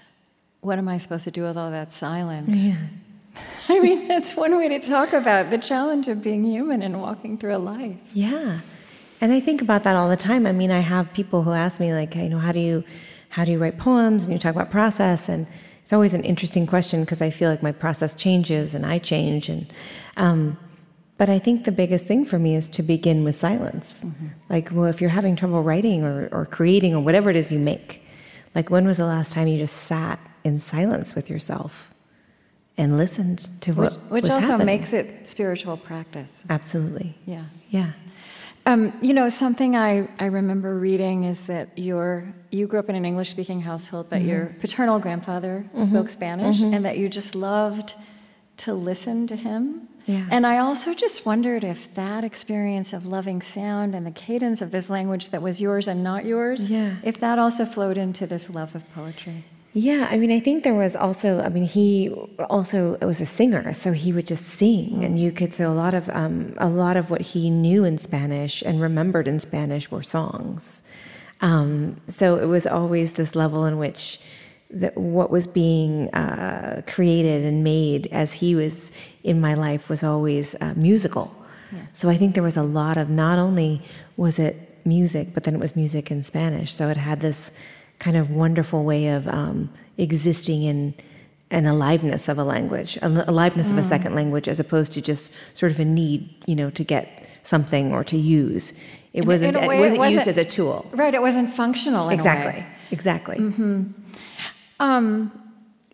what 0.62 0.78
am 0.78 0.88
I 0.88 0.98
supposed 0.98 1.24
to 1.25 1.32
do 1.32 1.44
with 1.44 1.58
all 1.58 1.72
that 1.72 1.94
silence? 1.94 2.68
Yeah. 2.68 2.78
I 3.70 3.80
mean, 3.80 4.08
that's 4.08 4.36
one 4.36 4.58
way 4.58 4.68
to 4.70 4.80
talk 4.80 5.13
about 5.13 5.51
the 5.51 5.58
challenge 5.58 6.08
of 6.08 6.24
being 6.24 6.44
human 6.44 6.82
and 6.82 7.00
walking 7.00 7.38
through 7.38 7.56
a 7.56 7.60
life. 7.60 8.12
Yeah. 8.13 8.60
And 9.22 9.32
I 9.34 9.40
think 9.40 9.62
about 9.62 9.84
that 9.84 9.96
all 9.96 10.10
the 10.10 10.18
time. 10.18 10.46
I 10.46 10.52
mean, 10.52 10.72
I 10.72 10.80
have 10.80 11.12
people 11.14 11.44
who 11.44 11.52
ask 11.52 11.80
me 11.80 11.94
like, 11.94 12.16
you 12.16 12.30
know, 12.30 12.40
how 12.40 12.52
do 12.52 12.60
you 12.60 12.84
how 13.30 13.46
do 13.46 13.52
you 13.52 13.60
write 13.60 13.78
poems? 13.78 14.24
And 14.24 14.34
you 14.34 14.40
talk 14.40 14.56
about 14.56 14.72
process 14.72 15.30
and 15.30 15.46
it's 15.90 15.94
always 15.94 16.14
an 16.14 16.24
interesting 16.24 16.68
question 16.68 17.02
because 17.02 17.20
I 17.20 17.32
feel 17.32 17.50
like 17.50 17.64
my 17.64 17.72
process 17.72 18.14
changes 18.14 18.76
and 18.76 18.86
I 18.86 19.00
change. 19.00 19.50
And, 19.50 19.74
um, 20.18 20.56
but 21.18 21.30
I 21.30 21.40
think 21.40 21.66
the 21.66 21.72
biggest 21.72 22.06
thing 22.06 22.26
for 22.26 22.38
me 22.38 22.56
is 22.56 22.70
to 22.70 22.84
begin 22.84 23.24
with 23.24 23.36
silence. 23.36 24.04
Mm-hmm. 24.04 24.28
Like, 24.50 24.70
well, 24.72 24.86
if 24.86 25.02
you're 25.02 25.10
having 25.10 25.36
trouble 25.36 25.64
writing 25.64 26.04
or, 26.04 26.30
or 26.32 26.46
creating 26.46 26.94
or 26.94 27.00
whatever 27.00 27.32
it 27.32 27.36
is 27.36 27.52
you 27.52 27.58
make, 27.58 28.06
like, 28.54 28.70
when 28.70 28.86
was 28.86 28.98
the 28.98 29.06
last 29.08 29.32
time 29.32 29.48
you 29.48 29.58
just 29.58 29.78
sat 29.78 30.20
in 30.44 30.60
silence 30.60 31.16
with 31.16 31.28
yourself 31.28 31.92
and 32.78 32.96
listened 32.96 33.50
to 33.62 33.74
what 33.74 33.94
which, 33.94 34.24
which 34.24 34.32
also 34.32 34.46
happening? 34.46 34.66
makes 34.68 34.94
it 34.94 35.28
spiritual 35.28 35.76
practice. 35.76 36.44
Absolutely. 36.52 37.16
Yeah. 37.26 37.46
Yeah. 37.72 37.94
Um, 38.66 38.94
you 39.01 39.13
know, 39.13 39.30
something 39.30 39.75
I, 39.75 40.08
I 40.20 40.25
remember 40.25 40.78
reading 40.78 41.24
is 41.24 41.48
that 41.48 41.78
your 41.78 42.34
you 42.51 42.68
grew 42.68 42.80
up 42.80 42.89
in 42.89 42.96
an 42.96 43.06
English 43.06 43.30
speaking 43.30 43.62
household, 43.62 44.08
but 44.10 44.20
mm-hmm. 44.20 44.30
your 44.30 44.46
paternal 44.60 45.00
grandfather 45.00 45.66
mm-hmm. 45.74 45.86
spoke 45.86 46.10
Spanish, 46.10 46.60
mm-hmm. 46.60 46.74
and 46.74 46.86
that 46.86 46.98
you 46.98 47.10
just 47.10 47.36
loved 47.36 47.96
to 48.58 48.74
listen 48.74 49.28
to 49.28 49.36
him. 49.36 49.88
Yeah. 50.06 50.25
And 50.32 50.46
I 50.46 50.58
also 50.58 50.94
just 50.94 51.25
wondered 51.25 51.63
if 51.63 51.94
that 51.94 52.24
experience 52.24 52.94
of 52.94 53.06
loving 53.06 53.42
sound 53.42 53.94
and 53.94 54.06
the 54.06 54.12
cadence 54.12 54.62
of 54.62 54.72
this 54.72 54.89
language 54.89 55.30
that 55.30 55.42
was 55.42 55.62
yours 55.62 55.88
and 55.88 56.04
not 56.04 56.25
yours, 56.25 56.70
yeah. 56.70 56.96
if 57.04 57.20
that 57.20 57.38
also 57.38 57.63
flowed 57.63 57.98
into 57.98 58.25
this 58.25 58.50
love 58.50 58.74
of 58.75 58.92
poetry. 58.94 59.46
Yeah, 59.74 60.08
I 60.10 60.18
mean, 60.18 60.32
I 60.32 60.40
think 60.40 60.64
there 60.64 60.74
was 60.74 60.96
also, 60.96 61.42
I 61.42 61.50
mean, 61.50 61.66
he 61.66 62.10
also 62.50 62.98
was 63.00 63.22
a 63.22 63.26
singer, 63.26 63.72
so 63.74 63.92
he 63.92 64.12
would 64.12 64.26
just 64.26 64.46
sing, 64.46 65.04
and 65.04 65.20
you 65.20 65.32
could, 65.32 65.54
so 65.54 65.72
a 65.72 65.74
lot 65.74 65.94
of, 65.94 66.10
um, 66.10 66.56
a 66.58 66.68
lot 66.68 66.98
of 66.98 67.12
what 67.12 67.22
he 67.22 67.52
knew 67.52 67.84
in 67.84 68.00
Spanish 68.00 68.64
and 68.64 68.82
remembered 68.82 69.28
in 69.28 69.40
Spanish 69.40 69.92
were 69.92 70.02
songs. 70.02 70.82
Um, 71.42 72.02
so 72.08 72.38
it 72.38 72.48
was 72.48 72.66
always 72.66 73.14
this 73.14 73.36
level 73.36 73.66
in 73.66 73.78
which 73.78 74.20
that 74.72 74.98
what 74.98 75.30
was 75.30 75.46
being 75.46 76.10
uh, 76.14 76.82
created 76.88 77.44
and 77.44 77.64
made 77.64 78.08
as 78.08 78.34
he 78.34 78.56
was 78.56 78.92
in 79.24 79.40
my 79.40 79.54
life 79.54 79.90
was 79.90 80.04
always 80.04 80.56
uh, 80.62 80.74
musical. 80.76 81.36
Yeah. 81.72 81.80
So 81.94 82.10
I 82.10 82.18
think 82.18 82.34
there 82.34 82.44
was 82.44 82.58
a 82.58 82.64
lot 82.64 82.98
of 82.98 83.10
not 83.10 83.40
only 83.40 83.82
was 84.18 84.40
it 84.40 84.56
music, 84.86 85.30
but 85.34 85.44
then 85.44 85.56
it 85.56 85.60
was 85.60 85.76
music 85.76 86.12
in 86.12 86.22
Spanish. 86.22 86.74
So 86.74 86.90
it 86.90 86.98
had 86.98 87.22
this 87.22 87.52
kind 88.00 88.18
of 88.18 88.32
wonderful 88.32 88.84
way 88.84 89.08
of 89.08 89.27
um, 89.27 89.70
existing 89.98 90.63
in 90.63 90.94
an 91.51 91.65
aliveness 91.65 92.29
of 92.29 92.38
a 92.38 92.44
language, 92.44 92.98
a 92.98 93.08
aliveness 93.29 93.68
mm. 93.68 93.72
of 93.72 93.77
a 93.79 93.82
mm. 93.82 93.89
second 93.89 94.15
language, 94.15 94.48
as 94.48 94.60
opposed 94.60 94.91
to 94.94 95.01
just 95.01 95.32
sort 95.53 95.72
of 95.72 95.79
a 95.79 95.86
need, 95.86 96.29
you 96.48 96.56
know, 96.56 96.70
to 96.70 96.84
get 96.84 97.27
something 97.44 97.91
or 97.91 98.03
to 98.03 98.18
use. 98.18 98.74
It 99.13 99.25
wasn't. 99.25 99.56
It 99.56 99.60
wasn't, 99.60 99.74
it 99.74 100.00
wasn't 100.00 100.12
used 100.12 100.27
as 100.27 100.38
a 100.38 100.46
tool. 100.46 100.86
Right. 100.94 101.13
It 101.13 101.22
wasn't 101.22 101.53
functional. 101.53 102.10
exactly. 102.10 102.65
Exactly. 102.91 103.38
Mm-hmm. 103.38 103.91
Um, 104.79 105.32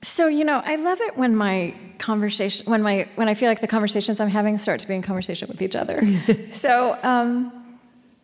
so 0.03 0.27
you 0.27 0.43
know, 0.43 0.61
I 0.63 0.75
love 0.75 1.01
it 1.01 1.17
when 1.17 1.35
my 1.35 1.73
conversation, 1.97 2.69
when 2.69 2.81
my 2.81 3.07
when 3.15 3.27
I 3.27 3.33
feel 3.33 3.49
like 3.49 3.61
the 3.61 3.67
conversations 3.67 4.19
I'm 4.19 4.29
having 4.29 4.57
start 4.57 4.79
to 4.81 4.87
be 4.87 4.95
in 4.95 5.01
conversation 5.01 5.47
with 5.47 5.61
each 5.61 5.75
other. 5.75 5.99
so 6.51 6.97
um, 7.03 7.51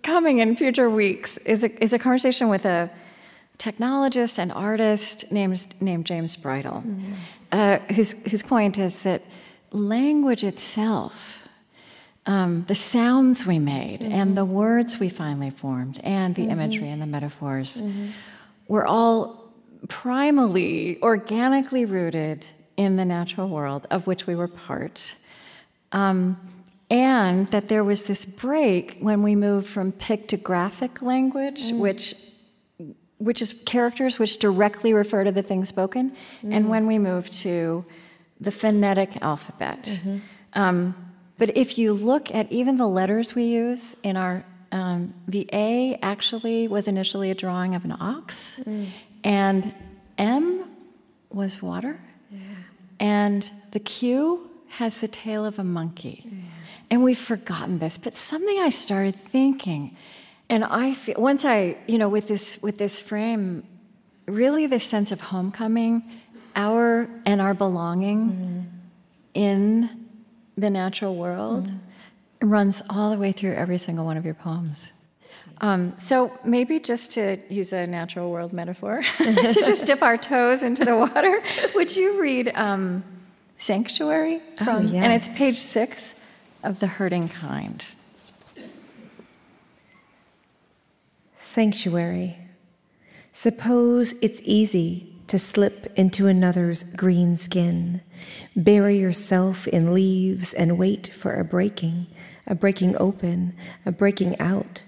coming 0.03 0.39
in 0.39 0.55
future 0.55 0.89
weeks 0.89 1.38
is 1.39 1.63
a 1.63 1.83
is 1.83 1.93
a 1.93 2.00
conversation 2.00 2.50
with 2.50 2.65
a 2.65 2.89
technologist 3.58 4.39
and 4.39 4.51
artist 4.51 5.31
named, 5.31 5.67
named 5.81 6.05
James 6.05 6.36
Bridle, 6.36 6.84
mm-hmm. 6.86 7.13
uh, 7.51 7.77
whose, 7.93 8.13
whose 8.29 8.43
point 8.43 8.77
is 8.77 9.03
that 9.03 9.22
language 9.72 10.43
itself, 10.43 11.43
um, 12.25 12.65
the 12.67 12.75
sounds 12.75 13.46
we 13.46 13.60
made 13.60 14.01
mm-hmm. 14.01 14.12
and 14.12 14.38
the 14.38 14.46
words 14.46 15.00
we 15.00 15.10
finally 15.10 15.50
formed 15.50 16.00
and 16.03 16.36
the 16.36 16.43
mm-hmm. 16.43 16.51
imagery 16.51 16.89
and 16.89 17.01
the 17.01 17.05
metaphors 17.08 17.81
mm-hmm. 17.81 18.10
were 18.67 18.86
all 18.86 19.51
primally, 19.88 21.01
organically 21.01 21.86
rooted 21.86 22.46
in 22.77 22.96
the 22.96 23.05
natural 23.05 23.50
world 23.50 23.88
of 23.89 24.08
which 24.08 24.27
we 24.27 24.36
were 24.36 24.48
part. 24.48 25.15
Um, 25.91 26.38
and 26.89 27.50
that 27.51 27.70
there 27.70 27.86
was 27.86 28.03
this 28.03 28.25
break 28.25 28.98
when 29.00 29.24
we 29.24 29.36
moved 29.36 29.67
from 29.67 29.93
pictographic 29.93 31.01
language, 31.01 31.72
mm. 31.72 31.79
which 31.79 32.13
which 33.21 33.41
is 33.41 33.53
characters 33.65 34.17
which 34.17 34.39
directly 34.39 34.93
refer 34.93 35.23
to 35.23 35.31
the 35.31 35.43
thing 35.43 35.63
spoken, 35.65 36.10
mm-hmm. 36.12 36.51
and 36.51 36.69
when 36.69 36.88
we 36.88 36.97
move 36.97 37.29
to 37.29 37.86
the 38.39 38.51
phonetic 38.51 39.21
alphabet. 39.21 39.84
Mm-hmm. 39.84 40.17
Um, 40.53 40.95
but 41.38 41.55
if 41.55 41.77
you 41.77 41.93
look 41.93 42.34
at 42.34 42.51
even 42.51 42.77
the 42.77 42.88
letters 42.88 43.36
we 43.36 43.43
use 43.43 43.95
in 44.03 44.17
our, 44.17 44.43
um, 44.71 45.13
the 45.27 45.47
A 45.53 45.99
actually 46.01 46.67
was 46.67 46.88
initially 46.88 47.29
a 47.31 47.36
drawing 47.36 47.75
of 47.75 47.86
an 47.86 47.95
ox, 47.99 48.60
mm. 48.65 48.88
and 49.23 49.73
M 50.17 50.65
was 51.29 51.62
water, 51.62 51.99
yeah. 52.31 52.39
and 52.99 53.49
the 53.71 53.79
Q 53.79 54.49
has 54.67 54.99
the 54.99 55.07
tail 55.07 55.45
of 55.45 55.60
a 55.60 55.63
monkey. 55.63 56.23
Yeah. 56.25 56.31
And 56.89 57.03
we've 57.03 57.19
forgotten 57.19 57.79
this, 57.79 57.97
but 57.97 58.17
something 58.17 58.57
I 58.60 58.69
started 58.69 59.15
thinking 59.15 59.95
and 60.51 60.65
I 60.65 60.93
feel 60.93 61.15
once 61.17 61.45
I, 61.45 61.77
you 61.87 61.97
know, 61.97 62.09
with 62.09 62.27
this 62.27 62.61
with 62.61 62.77
this 62.77 62.99
frame, 62.99 63.63
really 64.27 64.67
this 64.67 64.83
sense 64.83 65.11
of 65.11 65.21
homecoming, 65.21 66.03
our 66.55 67.09
and 67.25 67.41
our 67.41 67.53
belonging 67.53 68.19
mm. 68.29 68.65
in 69.33 70.07
the 70.57 70.69
natural 70.69 71.15
world 71.15 71.67
mm. 71.67 71.79
runs 72.41 72.83
all 72.89 73.11
the 73.11 73.17
way 73.17 73.31
through 73.31 73.53
every 73.53 73.77
single 73.77 74.05
one 74.05 74.17
of 74.17 74.25
your 74.25 74.33
poems. 74.33 74.91
Um, 75.61 75.93
so 75.97 76.37
maybe 76.43 76.79
just 76.79 77.13
to 77.13 77.37
use 77.47 77.71
a 77.71 77.87
natural 77.87 78.29
world 78.29 78.51
metaphor, 78.51 79.03
to 79.19 79.53
just 79.53 79.85
dip 79.85 80.01
our 80.01 80.17
toes 80.17 80.63
into 80.63 80.83
the 80.83 80.97
water, 80.97 81.41
would 81.75 81.95
you 81.95 82.19
read 82.19 82.51
um, 82.55 83.05
"Sanctuary" 83.57 84.41
oh, 84.59 84.65
from? 84.65 84.87
Oh, 84.87 84.91
yeah. 84.91 85.03
And 85.03 85.13
it's 85.13 85.29
page 85.29 85.59
six 85.59 86.13
of 86.61 86.79
"The 86.79 86.87
Hurting 86.87 87.29
Kind." 87.29 87.85
Sanctuary. 91.51 92.37
Suppose 93.33 94.13
it's 94.21 94.41
easy 94.45 95.13
to 95.27 95.37
slip 95.37 95.91
into 95.97 96.27
another's 96.27 96.83
green 96.83 97.35
skin, 97.35 98.01
bury 98.55 98.97
yourself 98.97 99.67
in 99.67 99.93
leaves 99.93 100.53
and 100.53 100.77
wait 100.77 101.07
for 101.13 101.35
a 101.35 101.43
breaking, 101.43 102.07
a 102.47 102.55
breaking 102.55 102.95
open, 102.97 103.53
a 103.85 103.91
breaking 103.91 104.39
out. 104.39 104.83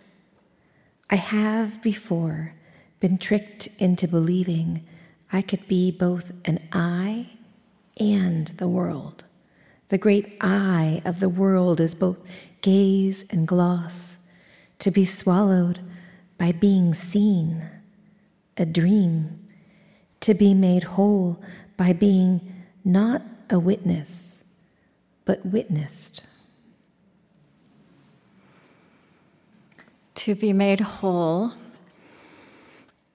I 1.09 1.15
have 1.15 1.81
before 1.81 2.55
been 3.01 3.17
tricked 3.17 3.67
into 3.77 4.07
believing 4.07 4.85
I 5.33 5.41
could 5.41 5.67
be 5.67 5.91
both 5.91 6.31
an 6.45 6.59
I 6.71 7.29
and 7.99 8.47
the 8.47 8.69
world. 8.69 9.25
The 9.89 9.97
great 9.97 10.37
I 10.39 11.01
of 11.03 11.19
the 11.19 11.29
world 11.29 11.81
is 11.81 11.93
both 11.93 12.19
gaze 12.61 13.25
and 13.29 13.45
gloss, 13.45 14.17
to 14.79 14.91
be 14.91 15.03
swallowed 15.03 15.81
by 16.37 16.51
being 16.51 16.93
seen, 16.93 17.69
a 18.57 18.65
dream, 18.65 19.47
to 20.21 20.33
be 20.33 20.53
made 20.53 20.83
whole 20.83 21.41
by 21.77 21.93
being 21.93 22.63
not 22.85 23.21
a 23.49 23.59
witness, 23.59 24.43
but 25.25 25.45
witnessed. 25.45 26.23
To 30.15 30.35
be 30.35 30.53
made 30.53 30.79
whole 30.79 31.51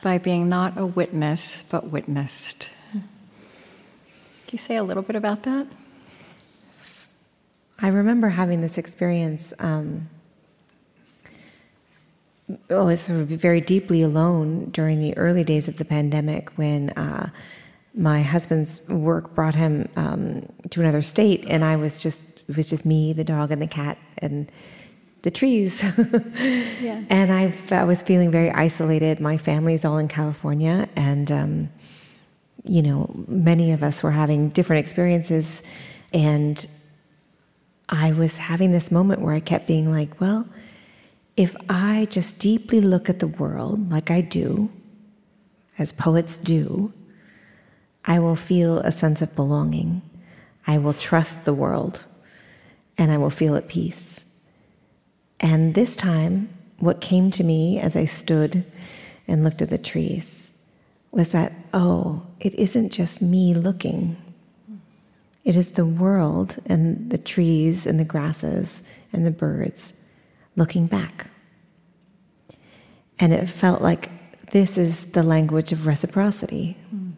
by 0.03 0.19
being 0.19 0.49
not 0.49 0.77
a 0.77 0.87
witness, 0.87 1.65
but 1.71 1.91
witnessed. 1.91 2.73
Can 2.93 4.53
you 4.53 4.59
say 4.59 4.77
a 4.77 4.83
little 4.83 5.03
bit 5.03 5.17
about 5.17 5.43
that? 5.43 5.67
I 7.81 7.89
remember 7.89 8.31
having 8.31 8.61
this 8.61 8.77
experience 8.77 9.53
um, 9.59 10.09
oh, 12.71 12.83
I 12.83 12.85
was 12.85 13.01
sort 13.01 13.21
of 13.21 13.29
very 13.29 13.61
deeply 13.61 14.03
alone 14.03 14.71
during 14.71 15.01
the 15.01 15.17
early 15.17 15.45
days 15.45 15.69
of 15.69 15.77
the 15.77 15.85
pandemic 15.85 16.51
when 16.57 16.91
uh, 16.91 17.31
my 17.95 18.23
husband's 18.23 18.87
work 18.89 19.35
brought 19.35 19.55
him 19.55 19.89
um, 19.97 20.47
to 20.71 20.81
another 20.81 21.03
state, 21.03 21.45
and 21.49 21.65
I 21.65 21.77
was 21.77 22.01
just 22.01 22.23
it 22.49 22.57
was 22.57 22.69
just 22.69 22.87
me, 22.87 23.13
the 23.13 23.25
dog, 23.25 23.51
and 23.53 23.61
the 23.61 23.67
cat, 23.67 23.99
and 24.19 24.51
the 25.23 25.31
trees. 25.31 25.83
yeah. 26.81 27.05
And 27.11 27.33
I, 27.33 27.53
I 27.71 27.85
was 27.85 28.03
feeling 28.03 28.31
very 28.31 28.51
isolated. 28.51 29.21
My 29.21 29.37
family's 29.37 29.85
all 29.85 29.99
in 29.99 30.09
California, 30.09 30.89
and 30.97 31.31
um, 31.31 31.69
you 32.65 32.83
know, 32.83 33.25
many 33.29 33.73
of 33.73 33.83
us 33.83 34.03
were 34.03 34.11
having 34.11 34.49
different 34.51 34.81
experiences, 34.81 35.63
and 36.13 36.65
I 37.91 38.13
was 38.13 38.39
having 38.39 38.73
this 38.73 38.91
moment 38.91 39.21
where 39.21 39.35
I 39.35 39.41
kept 39.41 39.67
being 39.67 39.91
like, 39.91 40.21
well 40.21 40.47
if 41.39 41.55
I 41.69 42.09
just 42.11 42.41
deeply 42.41 42.81
look 42.81 43.09
at 43.09 43.21
the 43.21 43.29
world 43.29 43.93
like 43.93 44.11
I 44.11 44.21
do, 44.21 44.71
as 45.79 45.93
poets 45.93 46.37
do, 46.37 46.93
I 48.05 48.19
will 48.19 48.35
feel 48.35 48.81
a 48.81 48.91
sense 48.91 49.23
of 49.23 49.37
belonging. 49.37 50.03
I 50.67 50.79
will 50.79 50.95
trust 50.95 51.45
the 51.45 51.55
world 51.55 52.05
and 52.99 53.13
I 53.13 53.19
will 53.19 53.31
feel 53.31 53.55
at 53.55 53.69
peace. 53.69 54.25
And 55.39 55.77
this 55.77 55.95
time, 55.95 56.49
what 56.81 57.01
came 57.01 57.31
to 57.31 57.45
me 57.45 57.79
as 57.79 57.95
I 57.95 58.07
stood 58.07 58.65
and 59.29 59.45
looked 59.45 59.63
at 59.63 59.71
the 59.71 59.79
trees 59.79 60.51
was 61.13 61.31
that 61.31 61.53
oh, 61.73 62.27
it 62.41 62.53
isn't 62.57 62.91
just 62.91 63.23
me 63.23 63.55
looking. 63.55 64.17
It 65.45 65.55
is 65.55 65.73
the 65.73 65.87
world 65.87 66.57
and 66.67 67.11
the 67.11 67.19
trees 67.19 67.87
and 67.87 68.01
the 68.01 68.05
grasses 68.05 68.83
and 69.13 69.25
the 69.25 69.31
birds 69.31 69.93
looking 70.59 70.87
back. 70.87 71.29
And 73.19 73.33
it 73.33 73.47
felt 73.47 73.81
like 73.81 74.11
this 74.51 74.77
is 74.77 75.13
the 75.13 75.23
language 75.23 75.73
of 75.73 75.87
reciprocity. 75.87 76.77
Mm. 76.95 77.13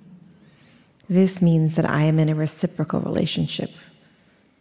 This 1.09 1.43
means 1.43 1.75
that 1.75 1.89
I 1.89 2.03
am 2.03 2.19
in 2.19 2.29
a 2.29 2.35
reciprocal 2.35 3.01
relationship 3.01 3.71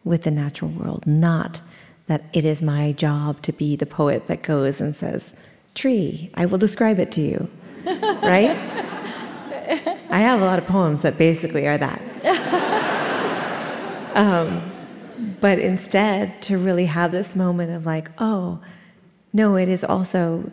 with 0.04 0.24
the 0.24 0.32
natural 0.32 0.72
world, 0.72 1.06
not 1.06 1.62
that 2.08 2.24
it 2.34 2.44
is 2.44 2.62
my 2.62 2.92
job 2.94 3.42
to 3.44 3.54
be 3.54 3.76
the 3.76 3.86
poet 3.86 4.26
that 4.28 4.42
goes 4.42 4.82
and 4.82 4.96
says, 4.96 5.36
Tree, 5.76 6.32
I 6.34 6.48
will 6.48 6.58
describe 6.58 7.00
it 7.00 7.12
to 7.13 7.22
you. 7.22 7.50
right? 7.86 8.58
I 10.10 10.20
have 10.20 10.42
a 10.42 10.46
lot 10.46 10.58
of 10.58 10.65
poems 10.65 11.04
that 11.04 11.18
basically 11.18 11.68
are 11.68 11.78
that. 11.78 12.02
um, 14.15 14.72
but 15.41 15.60
instead, 15.60 16.41
to 16.43 16.58
really 16.58 16.86
have 16.86 17.12
this 17.12 17.36
moment 17.36 17.71
of 17.71 17.86
like, 17.86 18.10
oh, 18.17 18.60
no, 19.34 19.55
it 19.55 19.69
is 19.69 19.84
also, 19.84 20.51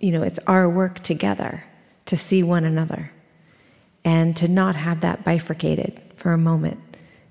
you 0.00 0.12
know, 0.12 0.22
it's 0.22 0.38
our 0.46 0.68
work 0.68 1.00
together 1.00 1.64
to 2.06 2.16
see 2.16 2.42
one 2.42 2.64
another. 2.64 3.10
And 4.04 4.36
to 4.36 4.48
not 4.48 4.76
have 4.76 5.00
that 5.00 5.24
bifurcated 5.24 6.00
for 6.14 6.32
a 6.32 6.38
moment 6.38 6.80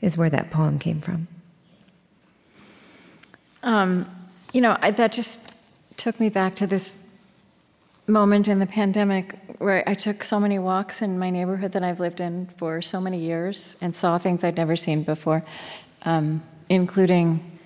is 0.01 0.17
where 0.17 0.29
that 0.29 0.51
poem 0.51 0.79
came 0.79 1.01
from. 1.01 1.27
Um, 3.61 4.09
you 4.51 4.61
know, 4.61 4.77
I, 4.81 4.91
that 4.91 5.11
just 5.11 5.51
took 5.97 6.19
me 6.19 6.29
back 6.29 6.55
to 6.55 6.67
this 6.67 6.97
moment 8.07 8.49
in 8.49 8.59
the 8.59 8.65
pandemic 8.65 9.37
where 9.59 9.87
I 9.87 9.93
took 9.93 10.23
so 10.23 10.39
many 10.39 10.59
walks 10.59 11.01
in 11.01 11.17
my 11.17 11.29
neighborhood 11.29 11.71
that 11.71 11.83
I've 11.83 12.01
lived 12.01 12.19
in 12.19 12.47
for 12.57 12.81
so 12.81 12.99
many 12.99 13.19
years 13.19 13.77
and 13.81 13.95
saw 13.95 14.17
things 14.17 14.43
I'd 14.43 14.57
never 14.57 14.75
seen 14.75 15.03
before, 15.03 15.45
um, 16.05 16.43
including 16.69 17.59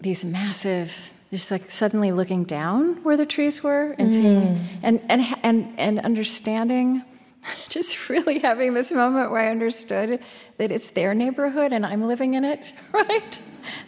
these 0.00 0.24
massive, 0.24 1.14
just 1.30 1.50
like 1.50 1.70
suddenly 1.70 2.12
looking 2.12 2.44
down 2.44 3.02
where 3.02 3.16
the 3.16 3.26
trees 3.26 3.62
were 3.62 3.94
and 3.98 4.10
mm. 4.10 4.18
seeing 4.18 4.68
and 4.82 5.00
and 5.08 5.22
and 5.42 5.74
and 5.78 5.98
understanding. 6.00 7.02
Just 7.68 8.08
really 8.08 8.40
having 8.40 8.74
this 8.74 8.90
moment 8.90 9.30
where 9.30 9.46
I 9.46 9.52
understood 9.52 10.18
that 10.58 10.72
it's 10.72 10.90
their 10.90 11.14
neighborhood 11.14 11.72
and 11.72 11.86
I'm 11.86 12.08
living 12.08 12.34
in 12.34 12.44
it, 12.44 12.72
right? 12.92 13.40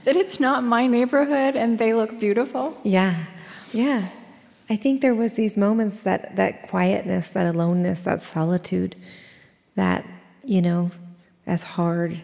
That 0.04 0.14
it's 0.14 0.38
not 0.38 0.62
my 0.62 0.86
neighborhood 0.86 1.56
and 1.56 1.76
they 1.76 1.92
look 1.92 2.20
beautiful. 2.20 2.78
Yeah, 2.84 3.24
yeah. 3.72 4.10
I 4.70 4.76
think 4.76 5.00
there 5.00 5.14
was 5.14 5.32
these 5.32 5.56
moments 5.56 6.04
that 6.04 6.36
that 6.36 6.68
quietness, 6.68 7.30
that 7.30 7.52
aloneness, 7.52 8.02
that 8.02 8.20
solitude, 8.20 8.94
that 9.74 10.06
you 10.44 10.62
know, 10.62 10.92
as 11.44 11.64
hard 11.64 12.22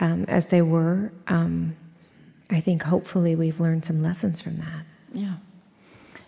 um, 0.00 0.24
as 0.28 0.46
they 0.46 0.62
were, 0.62 1.12
um, 1.28 1.76
I 2.50 2.60
think 2.60 2.82
hopefully 2.82 3.34
we've 3.34 3.60
learned 3.60 3.84
some 3.84 4.02
lessons 4.02 4.40
from 4.40 4.58
that. 4.58 4.84
Yeah. 5.12 5.34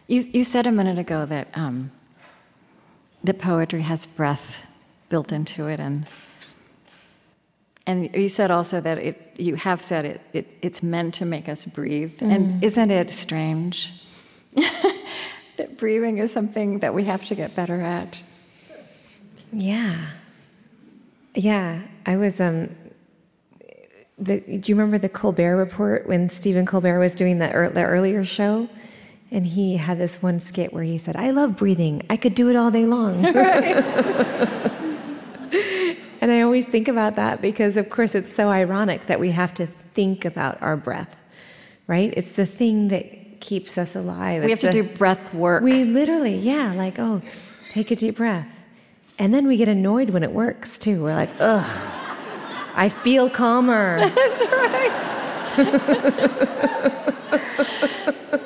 You 0.06 0.22
you 0.32 0.44
said 0.44 0.66
a 0.66 0.72
minute 0.72 0.98
ago 0.98 1.26
that 1.26 1.48
um, 1.54 1.90
that 3.22 3.38
poetry 3.38 3.82
has 3.82 4.06
breath 4.06 4.56
built 5.10 5.32
into 5.32 5.66
it, 5.66 5.80
and 5.80 6.06
and 7.86 8.14
you 8.14 8.28
said 8.28 8.50
also 8.50 8.80
that 8.80 8.98
it 8.98 9.34
you 9.36 9.56
have 9.56 9.82
said 9.82 10.04
it, 10.04 10.20
it 10.32 10.46
it's 10.62 10.82
meant 10.82 11.14
to 11.14 11.24
make 11.24 11.48
us 11.48 11.64
breathe. 11.66 12.18
Mm. 12.20 12.30
And 12.30 12.64
isn't 12.64 12.90
it 12.90 13.12
strange? 13.12 13.92
that 14.54 15.76
breathing 15.76 16.18
is 16.18 16.32
something 16.32 16.78
that 16.78 16.94
we 16.94 17.04
have 17.04 17.24
to 17.26 17.34
get 17.34 17.54
better 17.54 17.80
at. 17.80 18.22
Yeah. 19.52 20.10
Yeah. 21.34 21.82
I 22.06 22.16
was 22.16 22.40
um 22.40 22.70
the, 24.18 24.40
do 24.40 24.62
you 24.64 24.74
remember 24.74 24.98
the 24.98 25.08
Colbert 25.08 25.56
report 25.56 26.06
when 26.06 26.28
Stephen 26.28 26.66
Colbert 26.66 26.98
was 26.98 27.14
doing 27.14 27.38
the, 27.38 27.54
er, 27.54 27.70
the 27.70 27.84
earlier 27.84 28.24
show? 28.24 28.68
And 29.30 29.46
he 29.46 29.76
had 29.76 29.98
this 29.98 30.22
one 30.22 30.40
skit 30.40 30.72
where 30.72 30.82
he 30.82 30.98
said, 30.98 31.14
I 31.14 31.30
love 31.30 31.56
breathing. 31.56 32.02
I 32.08 32.16
could 32.16 32.34
do 32.34 32.48
it 32.48 32.56
all 32.56 32.70
day 32.70 32.86
long. 32.86 33.24
and 36.20 36.32
I 36.32 36.40
always 36.40 36.64
think 36.64 36.88
about 36.88 37.16
that 37.16 37.42
because, 37.42 37.76
of 37.76 37.90
course, 37.90 38.14
it's 38.14 38.32
so 38.32 38.48
ironic 38.48 39.06
that 39.06 39.20
we 39.20 39.32
have 39.32 39.52
to 39.54 39.66
think 39.66 40.24
about 40.24 40.60
our 40.62 40.76
breath, 40.76 41.14
right? 41.86 42.12
It's 42.16 42.32
the 42.32 42.46
thing 42.46 42.88
that 42.88 43.40
keeps 43.40 43.76
us 43.76 43.94
alive. 43.94 44.44
We 44.44 44.52
it's 44.52 44.62
have 44.62 44.72
to 44.72 44.82
do 44.82 44.96
breath 44.96 45.34
work. 45.34 45.62
We 45.62 45.84
literally, 45.84 46.36
yeah, 46.36 46.72
like, 46.72 46.98
oh, 46.98 47.20
take 47.68 47.90
a 47.90 47.96
deep 47.96 48.16
breath. 48.16 48.64
And 49.18 49.34
then 49.34 49.46
we 49.46 49.56
get 49.56 49.68
annoyed 49.68 50.10
when 50.10 50.22
it 50.22 50.32
works 50.32 50.78
too. 50.78 51.02
We're 51.02 51.14
like, 51.14 51.30
ugh, 51.38 51.97
I 52.78 52.88
feel 52.88 53.28
calmer. 53.28 53.98
That's 54.14 54.40
right. 54.40 54.92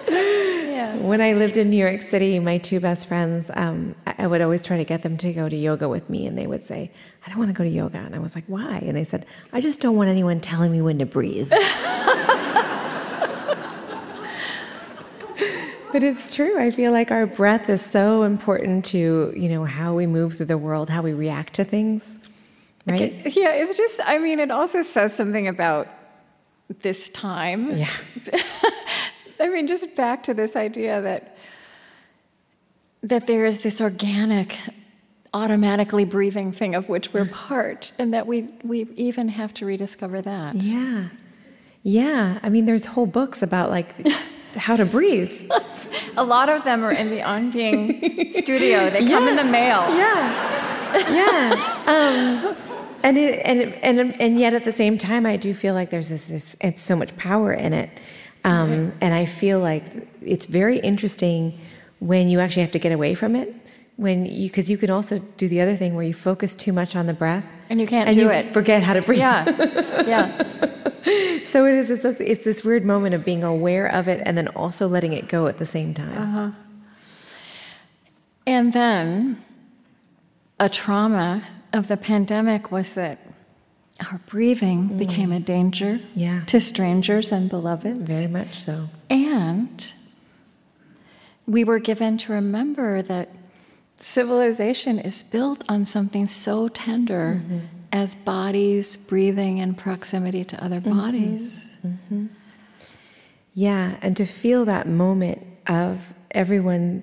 yeah. 0.09 0.97
When 0.97 1.21
I 1.21 1.35
lived 1.35 1.59
in 1.59 1.69
New 1.69 1.77
York 1.77 2.01
City, 2.01 2.39
my 2.39 2.57
two 2.57 2.81
best 2.81 3.07
friends, 3.07 3.51
um, 3.55 3.95
I 4.07 4.27
would 4.27 4.41
always 4.41 4.63
try 4.63 4.79
to 4.79 4.85
get 4.85 5.03
them 5.03 5.19
to 5.19 5.35
go 5.35 5.51
to 5.51 5.55
yoga 5.55 5.87
with 5.87 6.09
me, 6.09 6.27
and 6.27 6.39
they 6.39 6.47
would 6.47 6.65
say, 6.65 6.91
I 7.27 7.29
don't 7.29 7.39
want 7.39 7.51
to 7.51 7.53
go 7.55 7.63
to 7.63 7.69
yoga. 7.69 7.99
And 7.99 8.15
I 8.15 8.21
was 8.21 8.35
like, 8.35 8.45
why? 8.47 8.79
And 8.79 8.97
they 8.97 9.05
said, 9.05 9.27
I 9.53 9.61
just 9.61 9.81
don't 9.81 9.97
want 9.97 10.09
anyone 10.09 10.41
telling 10.41 10.73
me 10.73 10.81
when 10.81 10.99
to 10.99 11.07
breathe. 11.07 11.53
But 15.93 16.03
it's 16.03 16.35
true. 16.35 16.59
I 16.59 16.71
feel 16.71 16.91
like 16.91 17.11
our 17.11 17.27
breath 17.27 17.69
is 17.69 17.83
so 17.83 18.23
important 18.23 18.87
to, 18.87 19.31
you 19.37 19.49
know, 19.51 19.67
how 19.67 19.93
we 19.93 20.07
move 20.07 20.39
through 20.39 20.47
the 20.47 20.57
world, 20.57 20.89
how 20.89 21.03
we 21.03 21.13
react 21.13 21.53
to 21.57 21.65
things. 21.65 22.19
Right? 22.87 23.13
Yeah, 23.37 23.53
it's 23.53 23.77
just 23.77 24.01
I 24.05 24.19
mean, 24.19 24.41
it 24.41 24.51
also 24.51 24.83
says 24.83 25.15
something 25.15 25.47
about 25.49 25.89
this 26.81 27.09
time. 27.09 27.77
Yeah. 27.77 27.91
I 29.41 29.49
mean, 29.49 29.67
just 29.67 29.97
back 29.97 30.23
to 30.25 30.35
this 30.35 30.57
idea 30.57 31.01
that 31.01 31.37
that 33.03 33.27
there 33.27 33.45
is 33.47 33.61
this 33.61 33.81
organic 33.81 34.57
automatically 35.35 36.05
breathing 36.05 36.53
thing 36.53 36.75
of 36.75 36.89
which 36.89 37.13
we're 37.13 37.25
part 37.25 37.93
and 37.99 38.13
that 38.13 38.27
we 38.27 38.49
we 38.63 38.87
even 38.97 39.29
have 39.29 39.55
to 39.55 39.67
rediscover 39.67 40.21
that. 40.23 40.55
Yeah. 40.57 41.09
Yeah, 41.83 42.39
I 42.43 42.49
mean 42.49 42.67
there's 42.67 42.87
whole 42.87 43.07
books 43.07 43.43
about 43.43 43.71
like 43.71 43.95
how 44.57 44.77
to 44.77 44.85
breathe. 44.85 45.51
a 46.17 46.25
lot 46.25 46.49
of 46.49 46.65
them 46.65 46.85
are 46.85 46.93
in 46.93 47.11
the 47.11 47.23
On 47.23 47.51
Being 47.51 48.33
studio. 48.33 48.89
They 48.91 49.07
come 49.07 49.25
yeah. 49.25 49.31
in 49.31 49.37
the 49.37 49.45
mail. 49.45 49.81
Yeah, 49.97 51.11
yeah. 51.11 52.55
Um, 52.55 52.72
and 53.03 53.19
it, 53.19 53.41
and 53.45 53.61
it, 53.61 53.79
and 53.83 54.21
and 54.21 54.39
yet 54.39 54.55
at 54.55 54.65
the 54.65 54.73
same 54.73 54.99
time, 54.99 55.27
I 55.27 55.37
do 55.37 55.55
feel 55.55 55.75
like 55.75 55.91
there's 55.91 56.09
this, 56.09 56.27
this 56.29 56.57
it's 56.61 56.83
so 56.83 56.97
much 56.97 57.17
power 57.17 57.53
in 57.53 57.73
it, 57.73 57.91
um, 58.45 58.71
mm-hmm. 58.71 58.99
and 59.01 59.15
I 59.15 59.27
feel 59.27 59.61
like 59.61 59.85
it's 60.21 60.47
very 60.47 60.79
interesting 60.79 61.59
when 62.01 62.29
you 62.29 62.41
actually 62.41 62.63
have 62.63 62.73
to 62.73 62.79
get 62.79 62.93
away 62.93 63.15
from 63.15 63.37
it. 63.37 63.55
When 63.97 64.25
you, 64.25 64.49
because 64.49 64.71
you 64.71 64.79
can 64.79 64.91
also 64.91 65.19
do 65.37 65.49
the 65.49 65.61
other 65.61 65.77
thing 65.77 65.95
where 65.95 66.05
you 66.05 66.15
focus 66.15 66.55
too 66.55 66.73
much 66.73 66.97
on 66.97 67.07
the 67.07 67.15
breath, 67.15 67.45
and 67.69 67.81
you 67.81 67.87
can't 67.87 68.09
and 68.09 68.17
do 68.17 68.25
you 68.25 68.31
it. 68.31 68.53
Forget 68.53 68.83
how 68.83 68.95
to 68.95 69.03
breathe. 69.03 69.19
Yeah, 69.19 70.03
yeah. 70.07 70.73
so 71.47 71.67
it 71.67 71.75
is. 71.75 71.91
It's, 71.91 72.05
it's, 72.05 72.45
this 72.45 72.65
weird 72.65 72.85
moment 72.85 73.15
of 73.15 73.25
being 73.25 73.45
aware 73.45 73.87
of 73.87 74.09
it 74.09 74.23
and 74.25 74.37
then 74.37 74.49
also 74.49 74.89
letting 74.89 75.13
it 75.13 75.29
go 75.29 75.47
at 75.47 75.59
the 75.59 75.67
same 75.67 75.95
time. 75.95 76.19
Uh-huh. 76.19 76.51
And 78.47 78.73
then 78.73 79.43
a 80.59 80.69
trauma 80.69 81.43
of 81.73 81.89
the 81.89 81.97
pandemic 81.97 82.71
was 82.71 82.95
that 82.95 83.19
our 84.11 84.21
breathing 84.27 84.91
mm. 84.91 84.99
became 84.99 85.33
a 85.33 85.41
danger 85.41 86.01
yeah. 86.15 86.43
to 86.47 86.61
strangers 86.61 87.31
and 87.31 87.49
beloveds. 87.49 88.11
Very 88.11 88.27
much 88.27 88.61
so. 88.61 88.89
And 89.09 89.93
we 91.47 91.65
were 91.65 91.79
given 91.79 92.17
to 92.19 92.33
remember 92.33 93.03
that 93.03 93.31
civilization 93.99 94.99
is 94.99 95.23
built 95.23 95.65
on 95.69 95.85
something 95.85 96.27
so 96.27 96.69
tender 96.69 97.41
mm-hmm 97.43 97.79
as 97.93 98.15
bodies 98.15 98.97
breathing 98.97 99.59
in 99.59 99.75
proximity 99.75 100.45
to 100.45 100.65
other 100.65 100.81
mm-hmm. 100.81 100.99
bodies. 100.99 101.71
Mm-hmm. 101.87 102.27
Yeah, 103.55 103.99
and 104.01 104.17
to 104.17 104.25
feel 104.25 104.65
that 104.65 104.89
moment 104.89 105.47
of 105.67 106.15
everyone 106.31 107.03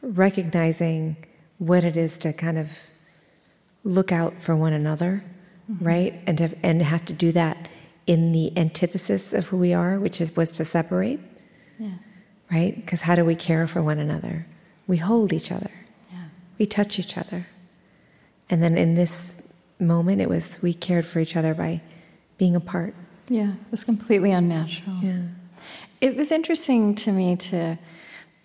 recognizing 0.00 1.16
what 1.58 1.84
it 1.84 1.96
is 1.96 2.18
to 2.18 2.32
kind 2.32 2.58
of 2.58 2.90
look 3.84 4.12
out 4.12 4.40
for 4.40 4.54
one 4.54 4.72
another, 4.72 5.24
mm-hmm. 5.70 5.84
right? 5.84 6.20
And 6.26 6.38
to, 6.38 6.50
and 6.62 6.82
have 6.82 7.04
to 7.06 7.12
do 7.12 7.32
that 7.32 7.68
in 8.06 8.32
the 8.32 8.56
antithesis 8.58 9.32
of 9.32 9.46
who 9.48 9.56
we 9.56 9.72
are, 9.72 9.98
which 9.98 10.20
is 10.20 10.34
was 10.36 10.56
to 10.56 10.64
separate. 10.64 11.20
Yeah. 11.78 11.90
Right? 12.50 12.76
Because 12.76 13.02
how 13.02 13.14
do 13.14 13.24
we 13.24 13.34
care 13.34 13.66
for 13.66 13.82
one 13.82 13.98
another? 13.98 14.46
We 14.86 14.98
hold 14.98 15.32
each 15.32 15.50
other. 15.50 15.70
Yeah. 16.12 16.24
We 16.58 16.66
touch 16.66 16.98
each 16.98 17.16
other. 17.16 17.46
And 18.50 18.62
then 18.62 18.76
in 18.76 18.94
this 18.94 19.42
moment. 19.82 20.20
It 20.20 20.28
was 20.28 20.58
we 20.62 20.72
cared 20.72 21.06
for 21.06 21.18
each 21.18 21.36
other 21.36 21.54
by 21.54 21.82
being 22.38 22.56
apart. 22.56 22.94
Yeah, 23.28 23.50
it 23.50 23.70
was 23.70 23.84
completely 23.84 24.30
unnatural. 24.30 24.98
Yeah. 25.02 25.22
It 26.00 26.16
was 26.16 26.30
interesting 26.30 26.94
to 26.96 27.12
me 27.12 27.36
to 27.36 27.78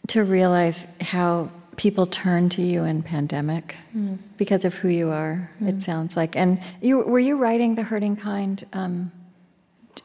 to 0.07 0.23
realize 0.23 0.87
how 1.01 1.51
people 1.77 2.07
turn 2.07 2.49
to 2.49 2.61
you 2.61 2.83
in 2.83 3.03
pandemic 3.03 3.75
mm. 3.95 4.17
because 4.35 4.65
of 4.65 4.73
who 4.73 4.89
you 4.89 5.09
are. 5.09 5.49
Mm. 5.61 5.69
It 5.69 5.81
sounds 5.81 6.17
like, 6.17 6.35
and 6.35 6.59
you 6.81 6.99
were 6.99 7.19
you 7.19 7.37
writing 7.37 7.75
the 7.75 7.83
hurting 7.83 8.15
kind 8.17 8.65
um, 8.73 9.11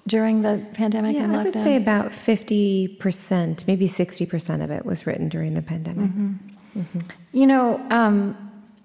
during 0.06 0.42
the 0.42 0.64
pandemic? 0.74 1.16
Yeah, 1.16 1.32
I 1.32 1.42
would 1.42 1.54
say 1.54 1.76
about 1.76 2.12
fifty 2.12 2.88
percent, 2.88 3.66
maybe 3.66 3.86
sixty 3.86 4.26
percent 4.26 4.62
of 4.62 4.70
it 4.70 4.86
was 4.86 5.06
written 5.06 5.28
during 5.28 5.54
the 5.54 5.62
pandemic. 5.62 6.10
Mm-hmm. 6.10 6.80
Mm-hmm. 6.80 7.00
You 7.32 7.46
know, 7.46 7.84
um, 7.90 8.36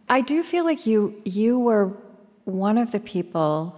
I 0.10 0.22
do 0.22 0.42
feel 0.42 0.64
like 0.64 0.88
you 0.88 1.22
you 1.26 1.60
were 1.60 1.92
one 2.46 2.78
of 2.78 2.92
the 2.92 3.00
people 3.00 3.76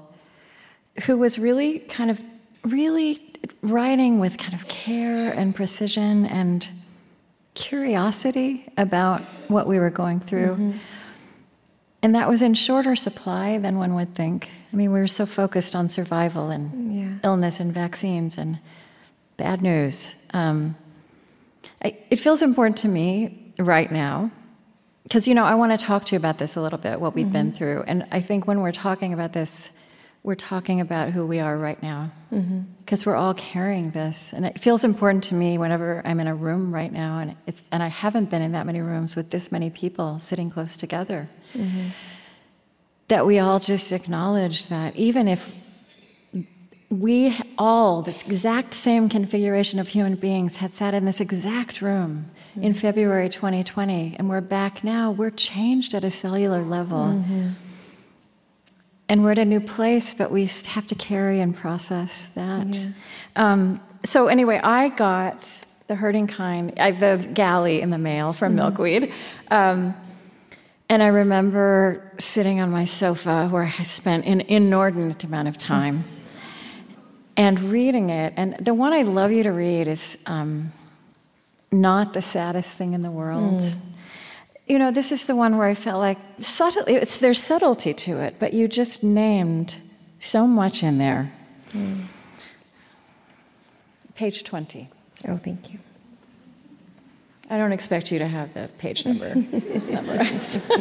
who 1.06 1.18
was 1.18 1.40
really 1.40 1.80
kind 1.80 2.12
of 2.12 2.24
really 2.64 3.26
writing 3.62 4.20
with 4.20 4.38
kind 4.38 4.54
of 4.54 4.68
care 4.68 5.32
and 5.32 5.56
precision 5.56 6.26
and 6.26 6.70
curiosity 7.54 8.72
about 8.78 9.22
what 9.48 9.68
we 9.68 9.80
were 9.80 9.90
going 9.90 10.20
through. 10.20 10.54
Mm-hmm. 10.54 10.78
And 12.02 12.16
that 12.16 12.30
was 12.30 12.42
in 12.42 12.54
shorter 12.54 12.96
supply 12.96 13.58
than 13.58 13.78
one 13.78 13.94
would 13.96 14.16
think. 14.16 14.50
I 14.72 14.76
mean, 14.76 14.92
we 14.92 15.00
were 15.00 15.08
so 15.08 15.26
focused 15.26 15.76
on 15.76 15.90
survival 15.90 16.50
and 16.50 16.96
yeah. 16.96 17.14
illness 17.24 17.60
and 17.60 17.74
vaccines 17.74 18.38
and 18.38 18.60
bad 19.36 19.62
news. 19.62 20.16
Um, 20.34 20.76
I, 21.84 21.98
it 22.10 22.20
feels 22.20 22.42
important 22.42 22.78
to 22.78 22.88
me 22.88 23.54
right 23.58 23.92
now 23.92 24.32
because, 25.04 25.28
you 25.28 25.34
know, 25.34 25.44
I 25.44 25.56
want 25.56 25.78
to 25.78 25.86
talk 25.86 26.06
to 26.06 26.16
you 26.16 26.18
about 26.18 26.38
this 26.38 26.56
a 26.56 26.62
little 26.62 26.78
bit, 26.80 27.02
what 27.02 27.16
we've 27.16 27.26
mm-hmm. 27.26 27.34
been 27.34 27.52
through. 27.52 27.84
And 27.88 28.06
I 28.12 28.22
think 28.22 28.48
when 28.48 28.62
we're 28.62 28.72
talking 28.72 29.12
about 29.12 29.34
this, 29.34 29.72
we're 30.24 30.36
talking 30.36 30.82
about 30.82 31.12
who 31.12 31.26
we 31.26 31.40
are 31.40 31.58
right 31.58 31.82
now 31.82 32.12
because 32.30 33.02
mm-hmm. 33.02 33.10
we're 33.10 33.16
all 33.16 33.34
carrying 33.34 33.92
this 33.92 34.34
and 34.34 34.46
it 34.46 34.60
feels 34.60 34.84
important 34.84 35.24
to 35.24 35.34
me 35.34 35.58
whenever 35.58 36.02
i'm 36.06 36.20
in 36.20 36.28
a 36.28 36.36
room 36.36 36.74
right 36.74 36.92
now 36.92 37.20
and 37.20 37.36
it's 37.48 37.68
and 37.72 37.82
i 37.82 37.88
haven't 37.88 38.30
been 38.30 38.42
in 38.42 38.52
that 38.52 38.66
many 38.66 38.82
rooms 38.82 39.16
with 39.16 39.30
this 39.32 39.52
many 39.52 39.70
people 39.70 40.20
sitting 40.20 40.50
close 40.50 40.76
together 40.76 41.30
mm-hmm. 41.54 41.88
that 43.08 43.26
we 43.26 43.40
all 43.40 43.60
just 43.60 43.92
acknowledge 43.92 44.68
that 44.68 44.96
even 44.96 45.28
if 45.28 45.54
we 46.90 47.38
all 47.58 48.02
this 48.02 48.24
exact 48.24 48.74
same 48.74 49.10
configuration 49.10 49.80
of 49.80 49.90
human 49.90 50.16
beings 50.16 50.56
had 50.56 50.74
sat 50.74 50.94
in 50.94 51.06
this 51.06 51.22
exact 51.22 51.82
room 51.82 52.26
mm-hmm. 52.52 52.64
in 52.64 52.74
february 52.74 53.30
2020 53.30 54.18
and 54.20 54.28
we're 54.28 54.42
back 54.42 54.84
now 54.84 55.10
we're 55.10 55.30
changed 55.30 55.94
at 55.94 56.04
a 56.04 56.12
cellular 56.12 56.62
level 56.62 57.06
mm-hmm 57.06 57.50
and 59.10 59.24
we're 59.24 59.32
at 59.32 59.40
a 59.40 59.46
new 59.46 59.60
place, 59.60 60.14
but 60.14 60.32
we 60.32 60.46
have 60.46 60.86
to 60.88 60.96
carry 60.96 61.42
and 61.42 61.56
process 61.56 62.28
that. 62.28 62.68
Yeah. 62.68 62.88
Um, 63.36 63.82
so 64.06 64.28
anyway, 64.28 64.62
I 64.64 64.90
got 64.90 65.66
the 65.88 65.96
hurting 65.96 66.28
kind, 66.28 66.80
I, 66.80 66.92
the 66.92 67.28
galley 67.34 67.82
in 67.82 67.90
the 67.90 67.98
mail 67.98 68.32
from 68.32 68.56
mm-hmm. 68.56 68.58
Milkweed. 68.58 69.14
Um, 69.50 69.96
and 70.88 71.02
I 71.02 71.08
remember 71.08 72.14
sitting 72.20 72.60
on 72.60 72.70
my 72.70 72.86
sofa 72.86 73.48
where 73.50 73.64
I 73.64 73.84
spent 73.84 74.26
an 74.26 74.42
inordinate 74.42 75.24
amount 75.24 75.48
of 75.48 75.58
time 75.58 76.04
and 77.36 77.60
reading 77.60 78.12
it. 78.12 78.34
And 78.38 78.56
the 78.60 78.76
one 78.76 78.94
I'd 78.94 79.08
love 79.08 79.32
you 79.32 79.44
to 79.44 79.52
read 79.52 79.88
is 79.88 80.20
um, 80.28 80.72
Not 81.72 82.14
the 82.14 82.22
Saddest 82.22 82.72
Thing 82.72 82.94
in 82.94 83.02
the 83.02 83.12
World. 83.12 83.62
Mm 83.62 83.78
you 84.70 84.78
know, 84.78 84.92
this 84.92 85.12
is 85.12 85.26
the 85.26 85.36
one 85.36 85.58
where 85.58 85.68
I 85.68 85.74
felt 85.74 86.00
like 86.00 86.20
subtly, 86.40 86.94
it's, 86.94 87.20
there's 87.20 87.42
subtlety 87.42 87.94
to 87.96 88.22
it, 88.22 88.36
but 88.38 88.54
you 88.54 88.68
just 88.68 89.04
named 89.04 89.78
so 90.20 90.46
much 90.46 90.84
in 90.84 91.00
there. 91.00 91.34
Mm. 91.74 92.04
Page 94.14 94.44
20. 94.44 94.88
Oh, 95.28 95.38
thank 95.38 95.74
you. 95.74 95.80
I 97.50 97.58
don't 97.58 97.72
expect 97.72 98.12
you 98.12 98.20
to 98.20 98.28
have 98.28 98.54
the 98.54 98.70
page 98.78 99.08
number 99.08 99.34
memorized. 99.92 100.62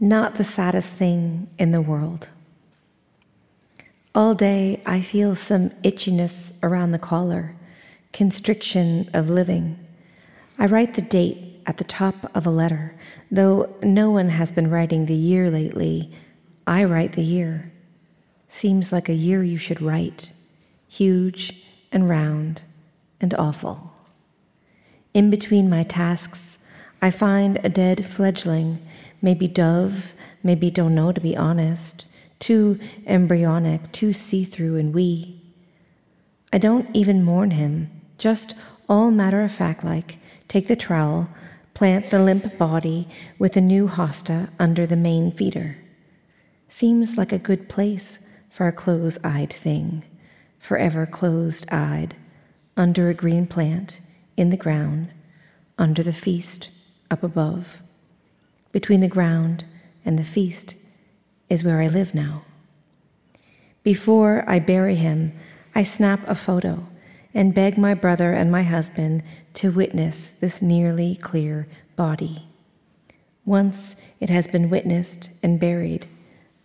Not 0.00 0.34
the 0.36 0.44
saddest 0.44 0.94
thing 0.94 1.48
in 1.58 1.70
the 1.70 1.80
world. 1.80 2.28
All 4.14 4.34
day 4.34 4.82
I 4.84 5.00
feel 5.00 5.34
some 5.34 5.70
itchiness 5.82 6.52
around 6.62 6.92
the 6.92 6.98
collar 6.98 7.54
constriction 8.18 9.08
of 9.14 9.30
living. 9.30 9.78
I 10.58 10.66
write 10.66 10.94
the 10.94 11.00
date 11.00 11.62
at 11.66 11.76
the 11.76 11.84
top 11.84 12.16
of 12.34 12.44
a 12.46 12.50
letter, 12.50 12.96
though 13.30 13.72
no 13.80 14.10
one 14.10 14.30
has 14.30 14.50
been 14.50 14.68
writing 14.68 15.06
the 15.06 15.14
year 15.14 15.48
lately. 15.48 16.10
I 16.66 16.82
write 16.82 17.12
the 17.12 17.22
year. 17.22 17.72
Seems 18.48 18.90
like 18.90 19.08
a 19.08 19.14
year 19.14 19.44
you 19.44 19.56
should 19.56 19.80
write, 19.80 20.32
huge 20.88 21.62
and 21.92 22.08
round 22.08 22.62
and 23.20 23.32
awful. 23.34 23.92
In 25.14 25.30
between 25.30 25.70
my 25.70 25.84
tasks, 25.84 26.58
I 27.00 27.12
find 27.12 27.60
a 27.62 27.68
dead 27.68 28.04
fledgling, 28.04 28.84
maybe 29.22 29.46
dove, 29.46 30.12
maybe 30.42 30.72
don't 30.72 30.96
know 30.96 31.12
to 31.12 31.20
be 31.20 31.36
honest, 31.36 32.06
too 32.40 32.80
embryonic, 33.06 33.92
too 33.92 34.12
see 34.12 34.42
through 34.42 34.74
and 34.74 34.92
wee. 34.92 35.40
I 36.52 36.58
don't 36.58 36.88
even 36.96 37.22
mourn 37.22 37.52
him. 37.52 37.92
Just 38.18 38.54
all 38.88 39.12
matter 39.12 39.42
of 39.42 39.52
fact 39.52 39.84
like, 39.84 40.18
take 40.48 40.66
the 40.66 40.76
trowel, 40.76 41.28
plant 41.72 42.10
the 42.10 42.18
limp 42.18 42.58
body 42.58 43.08
with 43.38 43.56
a 43.56 43.60
new 43.60 43.86
hosta 43.88 44.50
under 44.58 44.86
the 44.86 44.96
main 44.96 45.30
feeder. 45.30 45.78
Seems 46.68 47.16
like 47.16 47.32
a 47.32 47.38
good 47.38 47.68
place 47.68 48.18
for 48.50 48.66
a 48.66 48.72
close 48.72 49.18
eyed 49.22 49.52
thing, 49.52 50.04
forever 50.58 51.06
closed 51.06 51.64
eyed, 51.70 52.16
under 52.76 53.08
a 53.08 53.14
green 53.14 53.46
plant, 53.46 54.00
in 54.36 54.50
the 54.50 54.56
ground, 54.56 55.10
under 55.78 56.02
the 56.02 56.12
feast, 56.12 56.70
up 57.10 57.22
above. 57.22 57.80
Between 58.72 59.00
the 59.00 59.08
ground 59.08 59.64
and 60.04 60.18
the 60.18 60.24
feast 60.24 60.74
is 61.48 61.62
where 61.62 61.80
I 61.80 61.86
live 61.86 62.14
now. 62.14 62.42
Before 63.82 64.44
I 64.48 64.58
bury 64.58 64.96
him, 64.96 65.32
I 65.74 65.84
snap 65.84 66.20
a 66.26 66.34
photo 66.34 66.86
and 67.38 67.54
beg 67.54 67.78
my 67.78 67.94
brother 67.94 68.32
and 68.32 68.50
my 68.50 68.64
husband 68.64 69.22
to 69.54 69.70
witness 69.70 70.26
this 70.40 70.60
nearly 70.60 71.14
clear 71.14 71.68
body. 71.94 72.44
Once 73.44 73.94
it 74.18 74.28
has 74.28 74.48
been 74.48 74.68
witnessed 74.68 75.30
and 75.40 75.60
buried, 75.60 76.04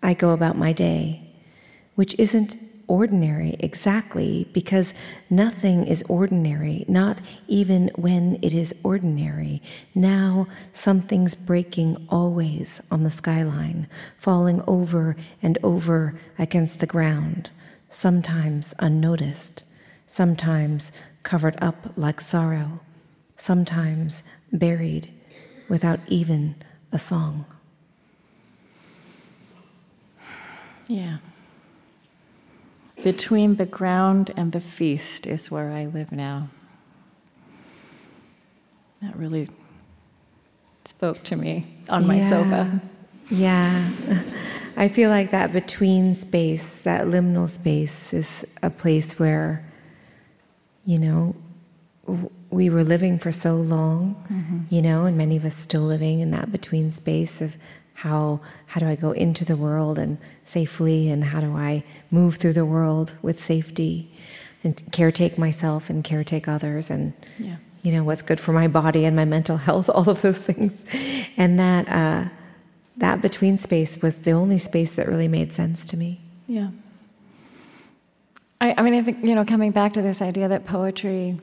I 0.01 0.15
go 0.15 0.31
about 0.31 0.57
my 0.57 0.73
day, 0.73 1.31
which 1.93 2.15
isn't 2.17 2.57
ordinary 2.88 3.55
exactly 3.59 4.49
because 4.51 4.95
nothing 5.29 5.86
is 5.86 6.01
ordinary, 6.09 6.86
not 6.88 7.19
even 7.47 7.91
when 7.93 8.39
it 8.41 8.51
is 8.51 8.73
ordinary. 8.81 9.62
Now 9.93 10.47
something's 10.71 11.36
breaking 11.36 12.03
always 12.09 12.81
on 12.89 13.03
the 13.03 13.12
skyline, 13.12 13.88
falling 14.17 14.63
over 14.65 15.15
and 15.39 15.59
over 15.62 16.19
against 16.39 16.79
the 16.79 16.88
ground, 16.88 17.51
sometimes 17.91 18.73
unnoticed 18.79 19.65
sometimes 20.13 20.91
covered 21.23 21.56
up 21.60 21.91
like 21.95 22.21
sorrow, 22.21 22.80
sometimes 23.36 24.21
buried 24.52 25.10
without 25.67 25.99
even 26.08 26.56
a 26.91 26.99
song. 26.99 27.45
Yeah. 30.88 31.17
Between 33.04 33.56
the 33.56 33.65
ground 33.65 34.32
and 34.38 34.52
the 34.52 34.60
feast 34.60 35.26
is 35.26 35.49
where 35.49 35.71
I 35.71 35.86
live 35.86 36.12
now. 36.12 36.49
That 39.02 39.15
really 39.15 39.49
spoke 40.86 41.23
to 41.23 41.36
me 41.36 41.65
on 41.89 42.06
my 42.06 42.17
yeah. 42.17 42.30
sofa. 42.30 42.82
Yeah. 43.32 43.89
I 44.78 44.89
feel 44.89 45.10
like 45.10 45.32
that 45.32 45.52
between 45.52 46.13
space, 46.13 46.84
that 46.84 47.08
liminal 47.08 47.49
space, 47.49 48.13
is 48.13 48.45
a 48.62 48.69
place 48.69 49.17
where 49.17 49.72
you 50.85 50.99
know, 50.99 51.35
we 52.49 52.69
were 52.69 52.83
living 52.83 53.17
for 53.17 53.31
so 53.31 53.55
long, 53.55 54.15
mm-hmm. 54.31 54.59
you 54.69 54.81
know, 54.81 55.05
and 55.05 55.17
many 55.17 55.37
of 55.37 55.45
us 55.45 55.55
still 55.55 55.81
living 55.81 56.19
in 56.19 56.31
that 56.31 56.51
between 56.51 56.91
space 56.91 57.41
of 57.41 57.57
how 57.95 58.41
how 58.65 58.79
do 58.79 58.87
I 58.87 58.95
go 58.95 59.11
into 59.11 59.45
the 59.45 59.55
world 59.55 59.99
and 59.99 60.17
safely, 60.43 61.09
and 61.09 61.23
how 61.23 61.39
do 61.39 61.55
I 61.55 61.83
move 62.11 62.35
through 62.35 62.53
the 62.53 62.65
world 62.65 63.13
with 63.21 63.39
safety, 63.39 64.11
and 64.63 64.75
caretake 64.91 65.37
myself 65.37 65.89
and 65.89 66.03
caretake 66.03 66.47
others, 66.47 66.89
and 66.89 67.13
yeah. 67.37 67.57
you 67.83 67.91
know 67.91 68.03
what's 68.03 68.21
good 68.21 68.39
for 68.39 68.51
my 68.51 68.67
body 68.67 69.05
and 69.05 69.15
my 69.15 69.25
mental 69.25 69.57
health, 69.57 69.89
all 69.93 70.09
of 70.09 70.21
those 70.21 70.41
things, 70.41 70.85
and 71.37 71.59
that 71.59 71.87
uh, 71.87 72.29
that 72.97 73.21
between 73.21 73.57
space 73.57 74.01
was 74.01 74.17
the 74.17 74.31
only 74.31 74.57
space 74.57 74.95
that 74.95 75.07
really 75.07 75.27
made 75.27 75.53
sense 75.53 75.85
to 75.85 75.97
me. 75.97 76.19
Yeah. 76.47 76.69
I, 78.63 78.76
I 78.78 78.82
mean, 78.82 78.93
I 78.93 79.02
think, 79.04 79.26
you 79.26 79.36
know, 79.36 79.43
coming 79.43 79.71
back 79.71 79.91
to 79.93 80.02
this 80.02 80.21
idea 80.21 80.47
that 80.47 80.65
poetry 80.65 81.38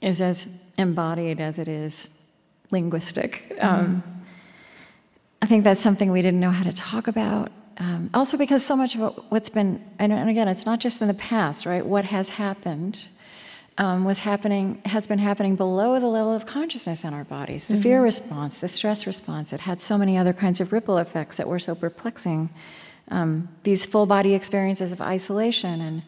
is 0.00 0.20
as 0.20 0.46
embodied 0.78 1.40
as 1.40 1.58
it 1.58 1.66
is 1.66 2.12
linguistic. 2.70 3.42
Mm-hmm. 3.50 3.66
Um, 3.66 4.04
I 5.42 5.46
think 5.46 5.64
that's 5.64 5.80
something 5.80 6.12
we 6.12 6.22
didn't 6.22 6.38
know 6.38 6.52
how 6.52 6.62
to 6.62 6.72
talk 6.72 7.08
about. 7.08 7.50
Um, 7.78 8.10
also, 8.14 8.36
because 8.36 8.64
so 8.64 8.76
much 8.76 8.94
of 8.94 9.24
what's 9.30 9.50
been, 9.50 9.84
and, 9.98 10.12
and, 10.12 10.30
again, 10.30 10.46
it's 10.46 10.66
not 10.66 10.78
just 10.78 11.02
in 11.02 11.08
the 11.08 11.14
past, 11.14 11.66
right? 11.66 11.84
What 11.84 12.04
has 12.04 12.28
happened 12.28 13.08
um, 13.76 14.04
was 14.04 14.20
happening 14.20 14.80
has 14.84 15.08
been 15.08 15.18
happening 15.18 15.56
below 15.56 15.98
the 15.98 16.06
level 16.06 16.32
of 16.32 16.46
consciousness 16.46 17.02
in 17.02 17.12
our 17.12 17.24
bodies. 17.24 17.66
The 17.66 17.74
mm-hmm. 17.74 17.82
fear 17.82 18.02
response, 18.02 18.58
the 18.58 18.68
stress 18.68 19.04
response. 19.04 19.52
It 19.52 19.60
had 19.60 19.80
so 19.80 19.98
many 19.98 20.16
other 20.16 20.32
kinds 20.32 20.60
of 20.60 20.72
ripple 20.72 20.98
effects 20.98 21.38
that 21.38 21.48
were 21.48 21.58
so 21.58 21.74
perplexing. 21.74 22.50
Um, 23.10 23.48
these 23.64 23.84
full 23.84 24.06
body 24.06 24.34
experiences 24.34 24.92
of 24.92 25.00
isolation 25.00 25.80
and 25.80 26.02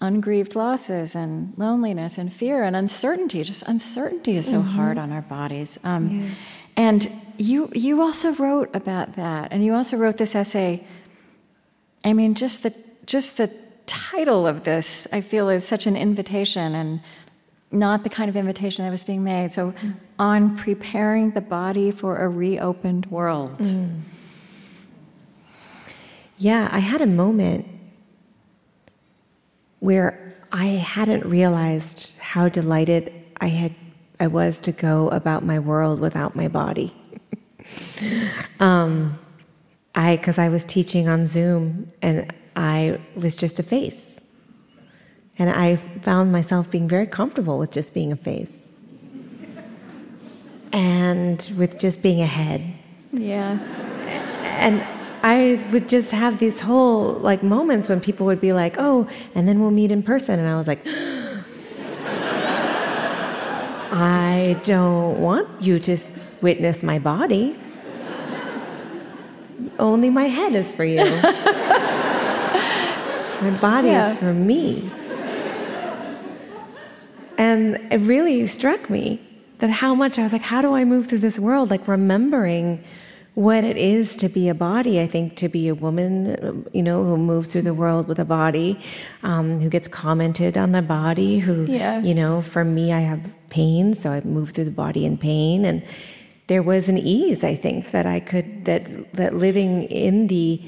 ungrieved 0.00 0.54
losses 0.54 1.16
and 1.16 1.52
loneliness 1.56 2.18
and 2.18 2.32
fear 2.32 2.62
and 2.62 2.76
uncertainty. 2.76 3.42
Just 3.42 3.62
uncertainty 3.64 4.36
is 4.36 4.46
so 4.46 4.60
mm-hmm. 4.60 4.68
hard 4.68 4.98
on 4.98 5.12
our 5.12 5.22
bodies. 5.22 5.78
Um, 5.84 6.08
yeah. 6.10 6.34
And 6.76 7.10
you 7.38 7.70
you 7.74 8.00
also 8.02 8.32
wrote 8.34 8.74
about 8.74 9.14
that, 9.14 9.52
and 9.52 9.64
you 9.64 9.74
also 9.74 9.96
wrote 9.96 10.16
this 10.16 10.34
essay. 10.34 10.84
I 12.04 12.12
mean, 12.12 12.34
just 12.34 12.62
the 12.62 12.74
just 13.06 13.36
the 13.36 13.52
title 13.86 14.46
of 14.46 14.62
this, 14.64 15.08
I 15.12 15.20
feel, 15.20 15.48
is 15.48 15.66
such 15.66 15.86
an 15.86 15.96
invitation 15.96 16.74
and 16.74 17.00
not 17.72 18.04
the 18.04 18.10
kind 18.10 18.28
of 18.28 18.36
invitation 18.36 18.84
that 18.84 18.90
was 18.90 19.02
being 19.02 19.24
made. 19.24 19.52
So, 19.52 19.72
mm. 19.72 19.94
on 20.18 20.56
preparing 20.56 21.32
the 21.32 21.40
body 21.40 21.90
for 21.90 22.16
a 22.18 22.28
reopened 22.28 23.06
world. 23.06 23.58
Mm. 23.58 24.02
Yeah, 26.38 26.68
I 26.70 26.78
had 26.78 27.00
a 27.00 27.06
moment 27.06 27.66
where 29.80 30.36
I 30.52 30.66
hadn't 30.66 31.24
realized 31.26 32.16
how 32.18 32.48
delighted 32.48 33.12
I 33.40 33.48
had 33.48 33.74
I 34.20 34.26
was 34.26 34.58
to 34.60 34.72
go 34.72 35.08
about 35.10 35.44
my 35.44 35.58
world 35.58 36.00
without 36.00 36.34
my 36.34 36.48
body. 36.48 36.94
um, 38.60 39.18
I 39.94 40.16
because 40.16 40.38
I 40.38 40.48
was 40.48 40.64
teaching 40.64 41.08
on 41.08 41.24
Zoom 41.24 41.92
and 42.02 42.32
I 42.56 43.00
was 43.14 43.36
just 43.36 43.58
a 43.58 43.62
face. 43.62 44.20
And 45.38 45.50
I 45.50 45.76
found 45.76 46.32
myself 46.32 46.68
being 46.68 46.88
very 46.88 47.06
comfortable 47.06 47.58
with 47.58 47.70
just 47.70 47.94
being 47.94 48.10
a 48.10 48.16
face. 48.16 48.72
And 50.72 51.48
with 51.56 51.78
just 51.78 52.02
being 52.02 52.20
a 52.20 52.26
head. 52.26 52.74
Yeah. 53.12 53.58
And 54.42 54.84
I 55.22 55.64
would 55.72 55.88
just 55.88 56.10
have 56.12 56.38
these 56.38 56.60
whole 56.60 57.12
like 57.14 57.42
moments 57.42 57.88
when 57.88 58.00
people 58.00 58.26
would 58.26 58.40
be 58.40 58.52
like, 58.52 58.76
"Oh, 58.78 59.08
and 59.34 59.48
then 59.48 59.60
we'll 59.60 59.70
meet 59.70 59.90
in 59.90 60.02
person." 60.02 60.38
And 60.38 60.48
I 60.48 60.56
was 60.56 60.68
like, 60.68 60.80
I 63.90 64.60
don't 64.62 65.20
want 65.20 65.48
you 65.62 65.78
to 65.80 65.98
witness 66.40 66.82
my 66.82 66.98
body. 66.98 67.56
Only 69.78 70.10
my 70.10 70.24
head 70.24 70.54
is 70.54 70.72
for 70.72 70.84
you. 70.84 71.04
My 73.40 73.50
body 73.50 73.88
yeah. 73.88 74.10
is 74.10 74.16
for 74.16 74.34
me. 74.34 74.90
And 77.36 77.76
it 77.92 77.98
really 77.98 78.44
struck 78.48 78.90
me 78.90 79.20
that 79.58 79.70
how 79.70 79.94
much 79.94 80.18
I 80.18 80.24
was 80.24 80.32
like, 80.32 80.42
how 80.42 80.60
do 80.60 80.74
I 80.74 80.84
move 80.84 81.06
through 81.06 81.20
this 81.20 81.38
world? 81.38 81.70
Like 81.70 81.86
remembering 81.86 82.82
what 83.38 83.62
it 83.62 83.76
is 83.76 84.16
to 84.16 84.28
be 84.28 84.48
a 84.48 84.54
body. 84.54 85.00
I 85.00 85.06
think 85.06 85.36
to 85.36 85.48
be 85.48 85.68
a 85.68 85.74
woman, 85.74 86.66
you 86.72 86.82
know, 86.82 87.04
who 87.04 87.16
moves 87.16 87.52
through 87.52 87.62
the 87.62 87.72
world 87.72 88.08
with 88.08 88.18
a 88.18 88.24
body, 88.24 88.80
um, 89.22 89.60
who 89.60 89.70
gets 89.70 89.86
commented 89.86 90.58
on 90.58 90.72
the 90.72 90.82
body, 90.82 91.38
who, 91.38 91.64
yeah. 91.68 92.00
you 92.00 92.16
know, 92.16 92.42
for 92.42 92.64
me, 92.64 92.92
I 92.92 92.98
have 92.98 93.32
pain, 93.48 93.94
so 93.94 94.10
I 94.10 94.22
move 94.22 94.50
through 94.50 94.64
the 94.64 94.72
body 94.72 95.04
in 95.04 95.16
pain. 95.16 95.64
And 95.64 95.84
there 96.48 96.64
was 96.64 96.88
an 96.88 96.98
ease, 96.98 97.44
I 97.44 97.54
think, 97.54 97.92
that 97.92 98.06
I 98.06 98.18
could, 98.18 98.64
that, 98.64 99.12
that 99.12 99.36
living 99.36 99.84
in 99.84 100.26
the 100.26 100.60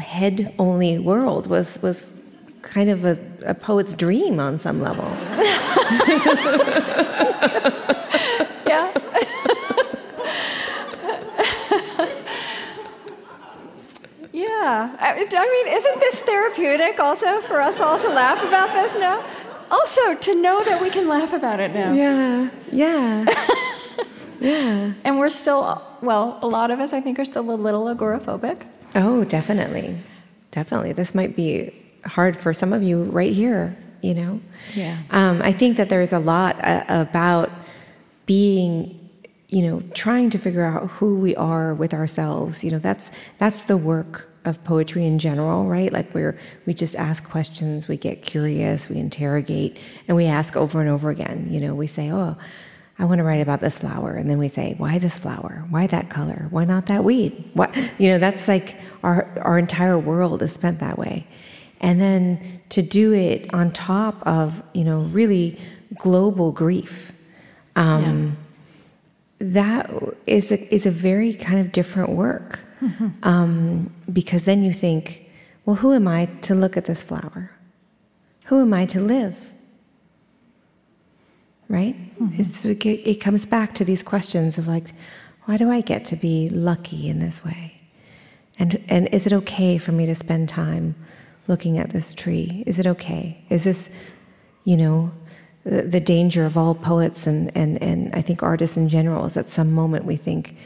head 0.00 0.52
only 0.58 0.98
world 0.98 1.46
was 1.46 1.80
was 1.80 2.14
kind 2.62 2.90
of 2.90 3.04
a, 3.04 3.20
a 3.44 3.54
poet's 3.54 3.94
dream 3.94 4.40
on 4.40 4.58
some 4.58 4.82
level. 4.82 5.04
yeah. 8.66 8.90
Yeah. 14.70 14.96
I, 14.98 15.26
I 15.30 15.64
mean, 15.64 15.76
isn't 15.76 16.00
this 16.00 16.20
therapeutic 16.20 17.00
also 17.00 17.40
for 17.40 17.60
us 17.60 17.80
all 17.80 17.98
to 17.98 18.08
laugh 18.08 18.42
about 18.42 18.72
this 18.72 18.94
now? 18.94 19.24
Also, 19.70 20.14
to 20.14 20.34
know 20.34 20.64
that 20.64 20.82
we 20.82 20.90
can 20.90 21.08
laugh 21.08 21.32
about 21.32 21.60
it 21.60 21.72
now. 21.72 21.92
Yeah, 21.92 22.50
yeah. 22.72 23.24
yeah. 24.40 24.92
And 25.04 25.18
we're 25.18 25.30
still, 25.30 25.82
well, 26.00 26.38
a 26.42 26.46
lot 26.48 26.70
of 26.70 26.80
us, 26.80 26.92
I 26.92 27.00
think, 27.00 27.18
are 27.18 27.24
still 27.24 27.48
a 27.50 27.54
little 27.54 27.84
agoraphobic. 27.84 28.66
Oh, 28.96 29.24
definitely. 29.24 30.00
Definitely. 30.50 30.92
This 30.92 31.14
might 31.14 31.36
be 31.36 31.72
hard 32.04 32.36
for 32.36 32.52
some 32.52 32.72
of 32.72 32.82
you 32.82 33.04
right 33.04 33.32
here, 33.32 33.76
you 34.02 34.14
know? 34.14 34.40
Yeah. 34.74 34.98
Um, 35.10 35.40
I 35.42 35.52
think 35.52 35.76
that 35.76 35.88
there's 35.88 36.12
a 36.12 36.18
lot 36.18 36.62
uh, 36.64 36.82
about 36.88 37.50
being 38.26 38.96
you 39.48 39.62
know 39.62 39.82
trying 39.94 40.30
to 40.30 40.38
figure 40.38 40.64
out 40.64 40.88
who 40.90 41.18
we 41.18 41.34
are 41.34 41.74
with 41.74 41.92
ourselves 41.92 42.62
you 42.62 42.70
know 42.70 42.78
that's 42.78 43.10
that's 43.38 43.64
the 43.64 43.76
work 43.76 44.29
of 44.44 44.62
poetry 44.64 45.04
in 45.04 45.18
general 45.18 45.66
right 45.66 45.92
like 45.92 46.12
we're 46.14 46.38
we 46.66 46.72
just 46.72 46.96
ask 46.96 47.24
questions 47.24 47.88
we 47.88 47.96
get 47.96 48.22
curious 48.22 48.88
we 48.88 48.96
interrogate 48.96 49.76
and 50.08 50.16
we 50.16 50.26
ask 50.26 50.56
over 50.56 50.80
and 50.80 50.88
over 50.88 51.10
again 51.10 51.46
you 51.50 51.60
know 51.60 51.74
we 51.74 51.86
say 51.86 52.10
oh 52.10 52.36
I 53.00 53.04
want 53.04 53.18
to 53.18 53.24
write 53.24 53.40
about 53.40 53.60
this 53.60 53.78
flower. 53.78 54.12
And 54.12 54.28
then 54.28 54.38
we 54.38 54.48
say, 54.48 54.74
why 54.76 54.98
this 54.98 55.16
flower? 55.16 55.64
Why 55.70 55.86
that 55.86 56.10
color? 56.10 56.48
Why 56.50 56.66
not 56.66 56.84
that 56.86 57.02
weed? 57.02 57.50
What, 57.54 57.74
you 57.98 58.10
know, 58.10 58.18
that's 58.18 58.46
like 58.46 58.76
our, 59.02 59.26
our 59.40 59.58
entire 59.58 59.98
world 59.98 60.42
is 60.42 60.52
spent 60.52 60.80
that 60.80 60.98
way. 60.98 61.26
And 61.80 61.98
then 61.98 62.60
to 62.68 62.82
do 62.82 63.14
it 63.14 63.52
on 63.54 63.72
top 63.72 64.22
of, 64.26 64.62
you 64.74 64.84
know, 64.84 65.00
really 65.00 65.58
global 65.96 66.52
grief, 66.52 67.12
um, 67.74 68.36
yeah. 69.40 69.46
that 69.48 69.90
is 70.26 70.52
a, 70.52 70.74
is 70.74 70.84
a 70.84 70.90
very 70.90 71.32
kind 71.32 71.58
of 71.58 71.72
different 71.72 72.10
work. 72.10 72.60
Mm-hmm. 72.80 73.08
Um, 73.22 73.92
because 74.12 74.44
then 74.44 74.62
you 74.62 74.72
think, 74.72 75.30
well, 75.64 75.76
who 75.76 75.92
am 75.92 76.08
I 76.08 76.26
to 76.42 76.54
look 76.54 76.76
at 76.76 76.86
this 76.86 77.02
flower? 77.02 77.50
Who 78.46 78.60
am 78.60 78.72
I 78.72 78.86
to 78.86 79.00
live? 79.00 79.50
right? 81.70 81.94
Mm-hmm. 82.20 83.08
it 83.08 83.20
comes 83.20 83.46
back 83.46 83.74
to 83.76 83.84
these 83.84 84.02
questions 84.02 84.58
of 84.58 84.66
like, 84.66 84.92
why 85.44 85.56
do 85.56 85.70
I 85.70 85.80
get 85.80 86.04
to 86.06 86.16
be 86.16 86.50
lucky 86.50 87.08
in 87.08 87.20
this 87.20 87.44
way? 87.44 87.80
And, 88.58 88.84
and 88.88 89.08
is 89.12 89.26
it 89.26 89.32
okay 89.32 89.78
for 89.78 89.92
me 89.92 90.04
to 90.04 90.14
spend 90.14 90.48
time 90.48 90.96
looking 91.46 91.78
at 91.78 91.90
this 91.90 92.12
tree? 92.12 92.64
Is 92.66 92.78
it 92.80 92.86
okay? 92.88 93.42
Is 93.48 93.64
this, 93.64 93.88
you 94.64 94.76
know, 94.76 95.12
the, 95.64 95.82
the 95.82 96.00
danger 96.00 96.44
of 96.44 96.58
all 96.58 96.74
poets 96.74 97.28
and, 97.28 97.56
and, 97.56 97.80
and 97.80 98.12
I 98.14 98.20
think 98.20 98.42
artists 98.42 98.76
in 98.76 98.88
general 98.88 99.24
is 99.24 99.36
at 99.36 99.46
some 99.46 99.72
moment 99.72 100.04
we 100.04 100.16
think 100.16 100.56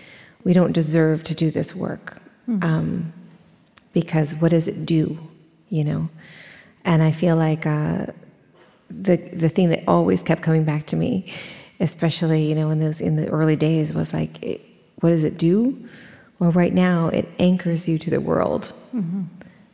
we 0.45 0.53
don't 0.53 0.73
deserve 0.73 1.25
to 1.25 1.35
do 1.35 1.51
this 1.51 1.75
work. 1.75 2.21
Mm-hmm. 2.49 2.63
Um, 2.63 3.13
because 3.95 4.35
what 4.35 4.51
does 4.51 4.69
it 4.69 4.85
do, 4.85 5.19
you 5.71 5.85
know? 5.85 6.11
And 6.85 7.03
I 7.03 7.13
feel 7.13 7.37
like 7.37 7.65
uh, 7.67 8.07
the 8.91 9.17
the 9.17 9.49
thing 9.49 9.71
that 9.71 9.85
always 9.89 10.23
kept 10.23 10.43
coming 10.43 10.65
back 10.65 10.87
to 10.87 10.97
me, 10.97 11.33
especially 11.81 12.47
you 12.47 12.55
know 12.55 12.69
in 12.71 12.81
those 12.81 13.01
in 13.01 13.17
the 13.17 13.29
early 13.31 13.57
days, 13.57 13.95
was 13.95 14.13
like, 14.13 14.43
it, 14.43 14.61
what 15.01 15.11
does 15.11 15.25
it 15.25 15.39
do? 15.39 15.89
Well, 16.39 16.53
right 16.53 16.75
now 16.75 17.09
it 17.09 17.27
anchors 17.39 17.89
you 17.89 17.99
to 17.99 18.11
the 18.11 18.21
world 18.21 18.73
mm-hmm. 18.95 19.23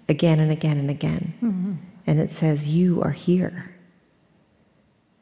again 0.09 0.39
and 0.39 0.53
again 0.53 0.79
and 0.79 0.91
again, 0.91 1.35
mm-hmm. 1.43 1.73
and 2.07 2.21
it 2.21 2.31
says 2.31 2.69
you 2.69 3.03
are 3.03 3.11
here. 3.11 3.70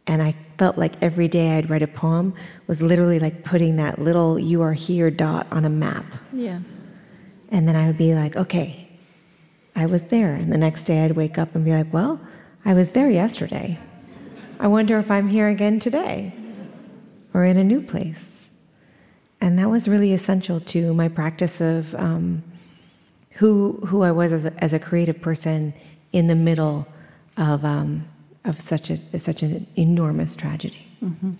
And 0.08 0.22
I 0.22 0.34
felt 0.56 0.78
like 0.78 0.94
every 1.02 1.28
day 1.28 1.58
I'd 1.58 1.70
write 1.70 1.82
a 1.82 1.86
poem 1.86 2.34
was 2.66 2.82
literally 2.82 3.20
like 3.20 3.44
putting 3.44 3.76
that 3.76 4.00
little 4.00 4.38
"you 4.38 4.62
are 4.62 4.72
here" 4.72 5.10
dot 5.10 5.46
on 5.52 5.64
a 5.64 5.68
map. 5.68 6.06
Yeah. 6.32 6.60
And 7.50 7.68
then 7.68 7.76
I 7.76 7.86
would 7.86 7.98
be 7.98 8.14
like, 8.14 8.34
okay, 8.34 8.88
I 9.76 9.86
was 9.86 10.02
there. 10.04 10.34
And 10.34 10.50
the 10.50 10.58
next 10.58 10.84
day 10.84 11.04
I'd 11.04 11.12
wake 11.12 11.38
up 11.38 11.54
and 11.54 11.64
be 11.64 11.72
like, 11.72 11.92
well, 11.92 12.20
I 12.64 12.74
was 12.74 12.88
there 12.92 13.08
yesterday. 13.08 13.78
I 14.58 14.66
wonder 14.66 14.98
if 14.98 15.10
I'm 15.10 15.28
here 15.28 15.46
again 15.46 15.78
today 15.78 16.34
or 17.32 17.44
in 17.44 17.56
a 17.56 17.64
new 17.64 17.80
place. 17.80 18.48
And 19.40 19.58
that 19.58 19.70
was 19.70 19.88
really 19.88 20.12
essential 20.12 20.60
to 20.60 20.92
my 20.94 21.08
practice 21.08 21.60
of 21.60 21.94
um, 21.94 22.42
who, 23.32 23.80
who 23.86 24.02
I 24.02 24.10
was 24.10 24.32
as 24.32 24.46
a, 24.46 24.64
as 24.64 24.72
a, 24.72 24.80
creative 24.80 25.22
person 25.22 25.72
in 26.12 26.26
the 26.26 26.34
middle 26.34 26.88
of, 27.36 27.64
um, 27.64 28.04
of 28.48 28.60
such, 28.60 28.90
a, 28.90 29.18
such 29.18 29.42
an 29.42 29.66
enormous 29.76 30.34
tragedy. 30.34 30.86
Mm-hmm. 31.02 31.32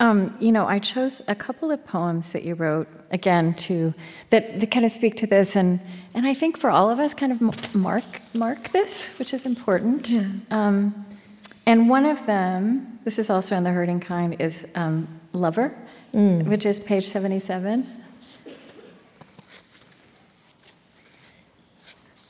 Um, 0.00 0.36
you 0.40 0.50
know, 0.50 0.66
I 0.66 0.80
chose 0.80 1.22
a 1.28 1.34
couple 1.34 1.70
of 1.70 1.86
poems 1.86 2.32
that 2.32 2.42
you 2.42 2.54
wrote 2.54 2.88
again 3.12 3.54
to 3.54 3.94
that, 4.30 4.58
that 4.58 4.70
kind 4.70 4.84
of 4.84 4.90
speak 4.90 5.16
to 5.18 5.28
this, 5.28 5.54
and 5.54 5.78
and 6.12 6.26
I 6.26 6.34
think 6.34 6.58
for 6.58 6.70
all 6.70 6.90
of 6.90 6.98
us, 6.98 7.14
kind 7.14 7.30
of 7.30 7.40
mark 7.72 8.04
mark 8.34 8.70
this, 8.70 9.16
which 9.18 9.32
is 9.32 9.46
important. 9.46 10.10
Yeah. 10.10 10.26
Um, 10.50 11.06
and 11.66 11.88
one 11.88 12.04
of 12.04 12.26
them, 12.26 12.98
this 13.04 13.20
is 13.20 13.30
also 13.30 13.56
in 13.56 13.62
The 13.62 13.70
Hurting 13.70 14.00
Kind, 14.00 14.40
is 14.40 14.66
um, 14.74 15.06
Lover, 15.32 15.72
mm. 16.12 16.44
which 16.46 16.66
is 16.66 16.80
page 16.80 17.06
77. 17.06 17.86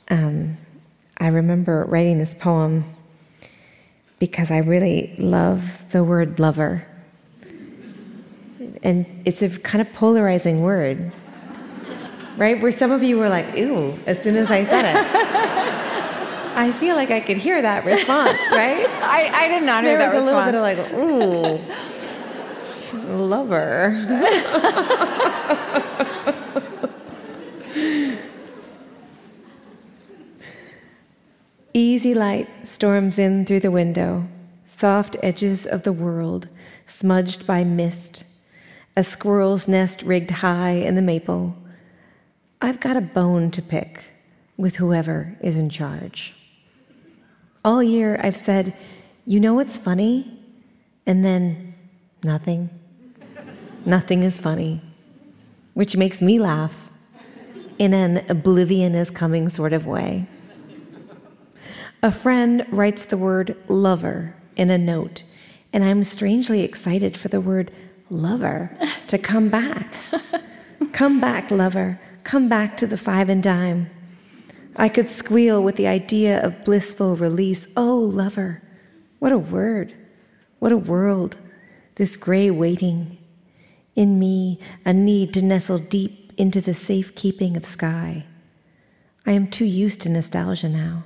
Um, 0.09 0.57
I 1.17 1.27
remember 1.27 1.85
writing 1.85 2.19
this 2.19 2.35
poem 2.35 2.83
because 4.23 4.51
I 4.51 4.59
really 4.59 5.13
love 5.17 5.91
the 5.91 6.01
word 6.01 6.39
lover. 6.39 6.87
And 8.81 9.05
it's 9.25 9.41
a 9.41 9.49
kind 9.49 9.85
of 9.85 9.91
polarizing 9.91 10.61
word, 10.61 11.11
right? 12.37 12.61
Where 12.61 12.71
some 12.71 12.91
of 12.91 13.03
you 13.03 13.19
were 13.19 13.27
like, 13.27 13.57
ew, 13.57 13.99
as 14.05 14.23
soon 14.23 14.37
as 14.37 14.49
I 14.49 14.63
said 14.63 14.85
it. 14.85 14.95
I 16.55 16.71
feel 16.71 16.95
like 16.95 17.11
I 17.11 17.19
could 17.19 17.35
hear 17.35 17.61
that 17.61 17.83
response, 17.83 18.39
right? 18.51 18.87
I, 18.87 19.43
I 19.43 19.49
did 19.49 19.63
not 19.63 19.83
hear 19.83 19.97
there 19.97 20.09
that 20.09 20.17
was 20.17 20.23
a 20.23 20.25
little 20.25 20.45
bit 20.45 20.55
of 20.55 20.61
like, 20.61 20.77
ooh, 20.93 21.59
lover. 23.27 23.91
Easy 31.75 32.13
light 32.13 32.47
storms 32.67 33.17
in 33.17 33.47
through 33.47 33.61
the 33.61 33.71
window, 33.71 34.27
soft 34.67 35.17
edges 35.23 35.65
of 35.65 35.81
the 35.81 35.91
world 35.91 36.47
smudged 36.85 37.47
by 37.47 37.63
mist, 37.63 38.25
a 38.95 39.03
squirrel's 39.03 39.67
nest 39.67 40.03
rigged 40.03 40.29
high 40.29 40.73
in 40.73 40.93
the 40.93 41.01
maple. 41.01 41.57
I've 42.61 42.79
got 42.79 42.95
a 42.95 43.01
bone 43.01 43.49
to 43.49 43.61
pick 43.63 44.03
with 44.55 44.75
whoever 44.75 45.35
is 45.41 45.57
in 45.57 45.71
charge. 45.71 46.35
All 47.65 47.81
year 47.81 48.19
I've 48.21 48.35
said, 48.35 48.75
You 49.25 49.39
know 49.39 49.55
what's 49.55 49.75
funny? 49.75 50.39
And 51.07 51.25
then 51.25 51.73
nothing. 52.23 52.69
nothing 53.83 54.21
is 54.21 54.37
funny, 54.37 54.79
which 55.73 55.97
makes 55.97 56.21
me 56.21 56.37
laugh 56.37 56.91
in 57.79 57.95
an 57.95 58.23
oblivion 58.29 58.93
is 58.93 59.09
coming 59.09 59.49
sort 59.49 59.73
of 59.73 59.87
way. 59.87 60.27
A 62.03 62.11
friend 62.11 62.65
writes 62.69 63.05
the 63.05 63.15
word 63.15 63.55
lover 63.69 64.35
in 64.57 64.69
a 64.69 64.77
note, 64.77 65.23
and 65.71 65.85
I'm 65.85 66.03
strangely 66.03 66.61
excited 66.61 67.15
for 67.15 67.29
the 67.29 67.39
word 67.39 67.71
lover 68.09 68.77
to 69.07 69.17
come 69.17 69.47
back. 69.47 69.93
come 70.91 71.21
back, 71.21 71.49
lover. 71.49 72.01
Come 72.25 72.49
back 72.49 72.75
to 72.75 72.87
the 72.87 72.97
five 72.97 73.29
and 73.29 73.41
dime. 73.41 73.89
I 74.75 74.89
could 74.89 75.07
squeal 75.07 75.63
with 75.63 75.77
the 75.77 75.87
idea 75.87 76.45
of 76.45 76.65
blissful 76.65 77.15
release. 77.15 77.69
Oh, 77.77 77.99
lover, 77.99 78.61
what 79.19 79.31
a 79.31 79.37
word, 79.37 79.93
what 80.59 80.73
a 80.73 80.77
world, 80.77 81.37
this 81.95 82.17
gray 82.17 82.51
waiting. 82.51 83.17
In 83.95 84.19
me, 84.19 84.59
a 84.83 84.91
need 84.91 85.33
to 85.35 85.41
nestle 85.41 85.77
deep 85.77 86.33
into 86.35 86.59
the 86.59 86.73
safekeeping 86.73 87.55
of 87.55 87.63
sky. 87.63 88.25
I 89.25 89.31
am 89.31 89.47
too 89.47 89.63
used 89.63 90.01
to 90.01 90.09
nostalgia 90.09 90.67
now, 90.67 91.05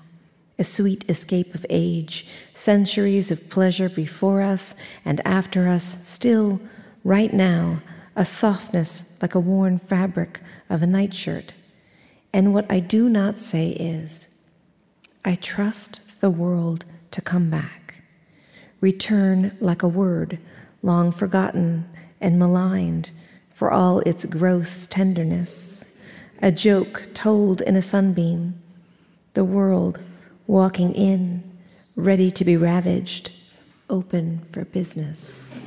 a 0.60 0.64
sweet 0.64 1.06
escape 1.10 1.54
of 1.54 1.66
age, 1.70 2.26
centuries 2.54 3.32
of 3.32 3.50
pleasure 3.50 3.90
before 3.90 4.42
us 4.42 4.76
and 5.06 5.26
after 5.26 5.68
us, 5.68 6.08
still, 6.08 6.60
right 7.04 7.34
now, 7.34 7.82
a 8.16 8.26
softness 8.26 9.14
like 9.22 9.36
a 9.36 9.40
worn 9.40 9.78
fabric 9.78 10.40
of 10.70 10.82
a 10.82 10.88
nightshirt. 10.88 11.54
And 12.34 12.54
what 12.54 12.70
I 12.72 12.80
do 12.80 13.10
not 13.10 13.40
say 13.40 13.70
is, 13.70 14.28
I 15.24 15.36
trust 15.36 16.22
the 16.22 16.30
world 16.30 16.86
to 17.12 17.22
come 17.22 17.50
back, 17.50 17.96
return 18.82 19.56
like 19.60 19.84
a 19.84 19.88
word 19.88 20.40
long 20.82 21.12
forgotten 21.12 21.88
and 22.20 22.40
maligned 22.40 23.12
for 23.54 23.72
all 23.72 24.00
its 24.02 24.26
gross 24.26 24.88
tenderness, 24.88 25.96
a 26.42 26.52
joke 26.52 27.08
told 27.14 27.62
in 27.62 27.76
a 27.76 27.82
sunbeam, 27.82 28.62
the 29.34 29.44
world 29.44 30.00
walking 30.48 30.94
in, 30.96 31.44
ready 31.96 32.32
to 32.32 32.44
be 32.44 32.58
ravaged, 32.58 33.32
open 33.90 34.42
for 34.52 34.66
business. 34.66 35.64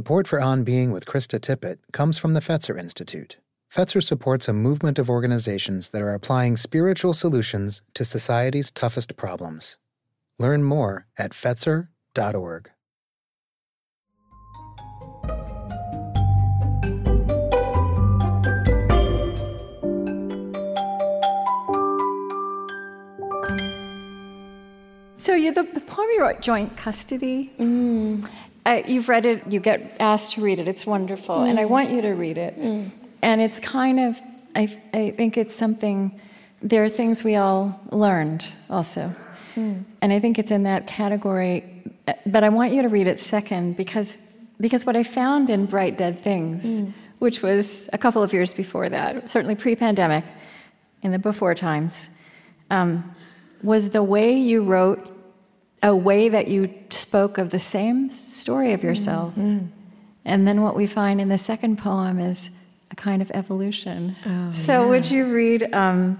Support 0.02 0.26
for 0.26 0.40
On 0.40 0.64
Being 0.64 0.90
with 0.90 1.06
Krista 1.06 1.38
Tippett 1.38 1.78
comes 1.92 2.18
from 2.18 2.34
the 2.34 2.40
Fetzer 2.40 2.76
Institute. 2.76 3.36
Fetzer 3.72 4.02
supports 4.02 4.48
a 4.48 4.52
movement 4.52 4.98
of 4.98 5.08
organizations 5.08 5.90
that 5.90 6.02
are 6.02 6.12
applying 6.12 6.56
spiritual 6.56 7.14
solutions 7.14 7.82
to 7.94 8.04
society's 8.04 8.72
toughest 8.72 9.16
problems. 9.16 9.78
Learn 10.40 10.64
more 10.64 11.06
at 11.16 11.30
Fetzer.org. 11.30 12.70
So 25.18 25.34
you 25.36 25.54
the, 25.54 25.62
the 25.62 25.80
poem 25.86 26.08
you 26.12 26.22
wrote, 26.22 26.40
Joint 26.40 26.76
Custody. 26.76 27.52
Mm. 27.60 28.28
Uh, 28.64 28.82
you've 28.86 29.08
read 29.08 29.24
it. 29.24 29.42
You 29.52 29.60
get 29.60 29.96
asked 29.98 30.32
to 30.32 30.40
read 30.42 30.58
it. 30.58 30.68
It's 30.68 30.86
wonderful, 30.86 31.42
and 31.42 31.58
I 31.58 31.64
want 31.64 31.90
you 31.90 32.00
to 32.02 32.12
read 32.12 32.38
it. 32.38 32.54
And 33.22 33.40
it's 33.40 33.58
kind 33.58 33.98
of, 34.00 34.20
I, 34.54 34.78
I 34.94 35.10
think 35.10 35.36
it's 35.36 35.54
something. 35.54 36.20
There 36.60 36.84
are 36.84 36.88
things 36.88 37.24
we 37.24 37.34
all 37.36 37.80
learned 37.90 38.52
also, 38.70 39.14
and 40.00 40.12
I 40.12 40.20
think 40.20 40.38
it's 40.38 40.50
in 40.52 40.62
that 40.62 40.86
category. 40.86 41.64
But 42.26 42.44
I 42.44 42.48
want 42.48 42.72
you 42.72 42.82
to 42.82 42.88
read 42.88 43.08
it 43.08 43.18
second 43.20 43.76
because 43.76 44.18
because 44.60 44.86
what 44.86 44.94
I 44.94 45.02
found 45.02 45.50
in 45.50 45.66
Bright 45.66 45.98
Dead 45.98 46.18
Things, 46.22 46.82
which 47.18 47.42
was 47.42 47.88
a 47.92 47.98
couple 47.98 48.22
of 48.22 48.32
years 48.32 48.54
before 48.54 48.88
that, 48.88 49.28
certainly 49.30 49.56
pre-pandemic, 49.56 50.24
in 51.02 51.10
the 51.10 51.18
before 51.18 51.54
times, 51.54 52.10
um, 52.70 53.14
was 53.62 53.90
the 53.90 54.02
way 54.04 54.32
you 54.36 54.62
wrote 54.62 55.11
a 55.82 55.94
way 55.96 56.28
that 56.28 56.48
you 56.48 56.72
spoke 56.90 57.38
of 57.38 57.50
the 57.50 57.58
same 57.58 58.10
story 58.10 58.72
of 58.72 58.82
yourself. 58.82 59.34
And 59.36 60.46
then 60.46 60.62
what 60.62 60.76
we 60.76 60.86
find 60.86 61.20
in 61.20 61.28
the 61.28 61.38
second 61.38 61.78
poem 61.78 62.18
is 62.20 62.50
a 62.90 62.94
kind 62.96 63.20
of 63.22 63.30
evolution. 63.34 64.16
so, 64.52 64.88
would 64.88 65.10
you 65.10 65.32
read? 65.32 65.72
Um, 65.72 66.18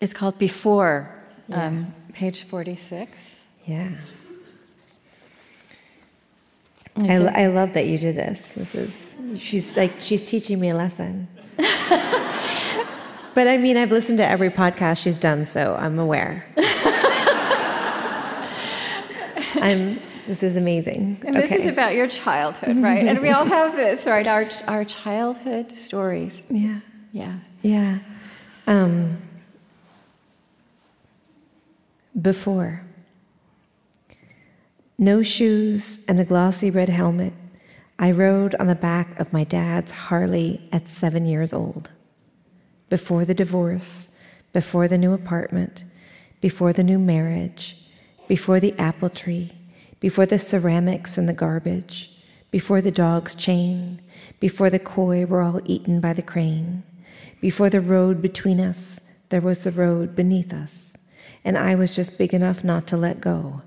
it's 0.00 0.12
called 0.12 0.36
Before, 0.38 1.08
um, 1.50 1.94
page 2.12 2.42
46. 2.42 3.46
Yeah. 3.64 3.90
I, 6.96 7.14
Is 7.14 7.20
lo- 7.22 7.26
it- 7.28 7.34
I 7.34 7.46
love 7.46 7.72
that 7.74 7.86
you 7.86 7.96
did 7.98 8.16
this. 8.16 8.48
This 8.48 8.74
is 8.74 9.16
she's 9.40 9.76
like 9.76 9.94
she's 10.00 10.24
teaching 10.28 10.60
me 10.60 10.68
a 10.70 10.74
lesson. 10.74 11.26
but 11.56 13.48
I 13.48 13.56
mean, 13.56 13.76
I've 13.78 13.92
listened 13.92 14.18
to 14.18 14.26
every 14.26 14.50
podcast 14.50 15.02
she's 15.02 15.16
done, 15.18 15.46
so 15.46 15.74
I'm 15.78 15.98
aware. 15.98 16.44
I'm. 19.70 20.00
This 20.26 20.42
is 20.42 20.56
amazing. 20.56 21.20
And 21.26 21.34
this 21.34 21.50
is 21.50 21.66
about 21.66 21.94
your 21.94 22.06
childhood, 22.06 22.76
right? 22.76 23.04
and 23.06 23.18
we 23.20 23.30
all 23.30 23.44
have 23.58 23.74
this, 23.74 24.06
right? 24.06 24.26
Our, 24.26 24.48
our 24.68 24.84
childhood 24.84 25.72
stories. 25.72 26.46
yeah, 26.48 26.78
Yeah. 27.10 27.38
yeah. 27.62 27.98
Um, 28.68 29.18
before. 32.20 32.84
No 34.98 35.22
shoes 35.22 35.98
and 36.06 36.20
a 36.20 36.24
glossy 36.24 36.70
red 36.70 36.88
helmet, 36.88 37.32
I 37.98 38.12
rode 38.12 38.54
on 38.56 38.68
the 38.68 38.76
back 38.76 39.18
of 39.18 39.32
my 39.32 39.42
dad's 39.42 39.90
Harley 39.90 40.68
at 40.70 40.86
seven 40.88 41.26
years 41.26 41.52
old. 41.52 41.90
Before 42.88 43.24
the 43.24 43.34
divorce, 43.34 44.08
before 44.52 44.86
the 44.86 44.98
new 44.98 45.12
apartment, 45.12 45.84
before 46.40 46.72
the 46.72 46.84
new 46.84 46.98
marriage, 47.00 47.76
before 48.32 48.60
the 48.60 48.74
apple 48.78 49.10
tree, 49.10 49.52
before 50.00 50.24
the 50.24 50.38
ceramics 50.38 51.18
and 51.18 51.28
the 51.28 51.34
garbage, 51.34 52.10
before 52.50 52.80
the 52.80 52.90
dog's 52.90 53.34
chain, 53.34 54.00
before 54.40 54.70
the 54.70 54.78
koi 54.78 55.26
were 55.26 55.42
all 55.42 55.60
eaten 55.66 56.00
by 56.00 56.14
the 56.14 56.22
crane, 56.22 56.82
before 57.42 57.68
the 57.68 57.78
road 57.78 58.22
between 58.22 58.58
us, 58.58 59.02
there 59.28 59.42
was 59.42 59.64
the 59.64 59.70
road 59.70 60.16
beneath 60.16 60.50
us, 60.50 60.96
and 61.44 61.58
I 61.58 61.74
was 61.74 61.90
just 61.90 62.16
big 62.16 62.32
enough 62.32 62.64
not 62.64 62.86
to 62.86 62.96
let 62.96 63.20
go. 63.20 63.60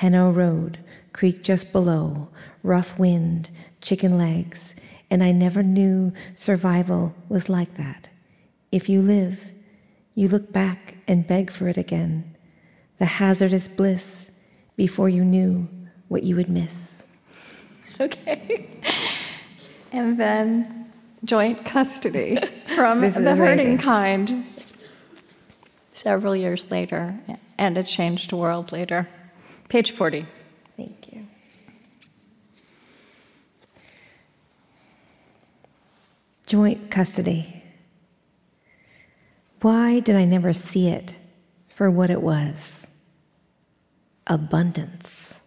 Henno 0.00 0.34
Road, 0.34 0.78
creek 1.12 1.42
just 1.42 1.70
below, 1.70 2.28
rough 2.62 2.98
wind, 2.98 3.50
chicken 3.82 4.16
legs, 4.16 4.74
and 5.10 5.22
I 5.22 5.30
never 5.32 5.62
knew 5.62 6.14
survival 6.34 7.14
was 7.28 7.50
like 7.50 7.76
that. 7.76 8.08
If 8.72 8.88
you 8.88 9.02
live, 9.02 9.52
you 10.14 10.28
look 10.28 10.54
back 10.54 10.94
and 11.06 11.28
beg 11.28 11.50
for 11.50 11.68
it 11.68 11.76
again. 11.76 12.35
The 12.98 13.06
hazardous 13.06 13.68
bliss 13.68 14.30
before 14.76 15.08
you 15.08 15.24
knew 15.24 15.68
what 16.08 16.22
you 16.22 16.36
would 16.36 16.48
miss. 16.48 17.06
Okay. 17.98 18.68
And 19.90 20.20
then 20.20 20.92
joint 21.24 21.64
custody 21.64 22.38
from 22.74 23.00
the 23.00 23.34
hurting 23.34 23.78
kind 23.78 24.44
several 25.92 26.36
years 26.36 26.70
later 26.70 27.18
and 27.56 27.78
a 27.78 27.82
changed 27.82 28.34
world 28.34 28.70
later. 28.70 29.08
Page 29.70 29.92
40. 29.92 30.26
Thank 30.76 31.10
you. 31.10 31.26
Joint 36.44 36.90
custody. 36.90 37.62
Why 39.62 40.00
did 40.00 40.16
I 40.16 40.26
never 40.26 40.52
see 40.52 40.90
it 40.90 41.16
for 41.76 41.90
what 41.90 42.08
it 42.08 42.22
was? 42.22 42.88
Abundance. 44.26 45.40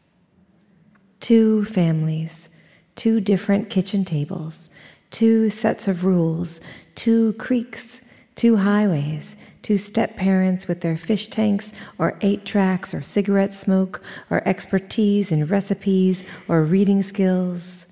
Two 1.19 1.65
families, 1.65 2.49
two 2.95 3.19
different 3.19 3.71
kitchen 3.71 4.05
tables, 4.05 4.69
two 5.09 5.49
sets 5.49 5.87
of 5.87 6.05
rules, 6.05 6.61
two 6.93 7.33
creeks, 7.33 8.03
two 8.35 8.57
highways, 8.57 9.37
two 9.63 9.79
step 9.79 10.17
parents 10.17 10.67
with 10.67 10.81
their 10.81 10.97
fish 10.97 11.29
tanks 11.29 11.73
or 11.97 12.15
eight 12.21 12.45
tracks 12.45 12.93
or 12.93 13.01
cigarette 13.01 13.55
smoke 13.55 13.99
or 14.29 14.47
expertise 14.47 15.31
in 15.31 15.47
recipes 15.47 16.23
or 16.47 16.63
reading 16.63 17.01
skills. 17.01 17.87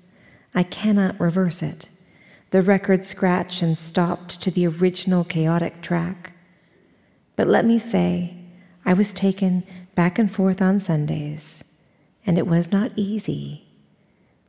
I 0.54 0.62
cannot 0.62 1.18
reverse 1.18 1.60
it. 1.60 1.88
The 2.50 2.62
record 2.62 3.04
scratched 3.04 3.62
and 3.62 3.76
stopped 3.76 4.40
to 4.42 4.52
the 4.52 4.68
original 4.68 5.24
chaotic 5.24 5.82
track. 5.82 6.34
But 7.38 7.46
let 7.46 7.64
me 7.64 7.78
say, 7.78 8.34
I 8.84 8.94
was 8.94 9.12
taken 9.12 9.62
back 9.94 10.18
and 10.18 10.28
forth 10.28 10.60
on 10.60 10.80
Sundays, 10.80 11.62
and 12.26 12.36
it 12.36 12.48
was 12.48 12.72
not 12.72 12.90
easy, 12.96 13.64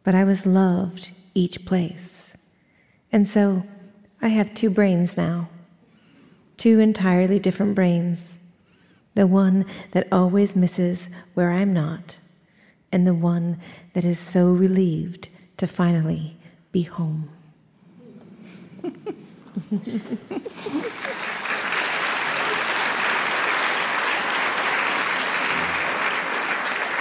but 0.04 0.16
I 0.16 0.24
was 0.24 0.48
loved 0.48 1.12
each 1.36 1.68
place. 1.68 2.36
And 3.12 3.28
so 3.28 3.64
I 4.24 4.30
have 4.30 4.56
two 4.56 4.72
brains 4.72 5.16
now, 5.16 5.50
two 6.58 6.80
entirely 6.80 7.38
different 7.38 7.76
brains 7.76 8.40
the 9.14 9.28
one 9.28 9.68
that 9.92 10.08
always 10.12 10.56
misses 10.56 11.12
where 11.36 11.52
I'm 11.52 11.72
not, 11.72 12.18
and 12.92 13.06
the 13.06 13.14
one 13.14 13.60
that 13.94 14.04
is 14.04 14.18
so 14.18 14.50
relieved 14.50 15.30
to 15.58 15.68
finally 15.68 16.38
be 16.72 16.82
home. 16.82 17.30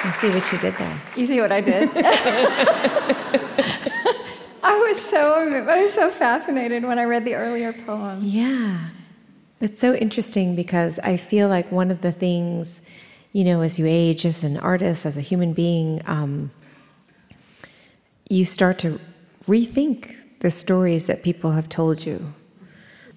I 0.04 0.12
see 0.20 0.30
what 0.30 0.52
you 0.52 0.58
did 0.58 0.74
there. 0.74 1.02
You 1.16 1.26
see 1.26 1.40
what 1.40 1.50
I 1.50 1.60
did? 1.60 1.90
I 4.62 4.78
was 4.78 5.00
so 5.00 5.48
I 5.68 5.82
was 5.82 5.92
so 5.92 6.10
fascinated 6.10 6.84
when 6.84 6.98
I 6.98 7.04
read 7.04 7.24
the 7.24 7.34
earlier 7.34 7.72
poem. 7.72 8.20
Yeah. 8.22 8.90
It's 9.60 9.80
so 9.80 9.94
interesting 9.94 10.54
because 10.54 11.00
I 11.00 11.16
feel 11.16 11.48
like 11.48 11.72
one 11.72 11.90
of 11.90 12.00
the 12.00 12.12
things, 12.12 12.80
you 13.32 13.42
know, 13.42 13.60
as 13.60 13.78
you 13.78 13.86
age 13.86 14.24
as 14.24 14.44
an 14.44 14.56
artist, 14.58 15.04
as 15.04 15.16
a 15.16 15.20
human 15.20 15.52
being, 15.52 16.00
um, 16.06 16.52
you 18.30 18.44
start 18.44 18.78
to 18.80 19.00
rethink 19.46 20.14
the 20.40 20.50
stories 20.50 21.06
that 21.06 21.24
people 21.24 21.52
have 21.52 21.68
told 21.68 22.06
you 22.06 22.34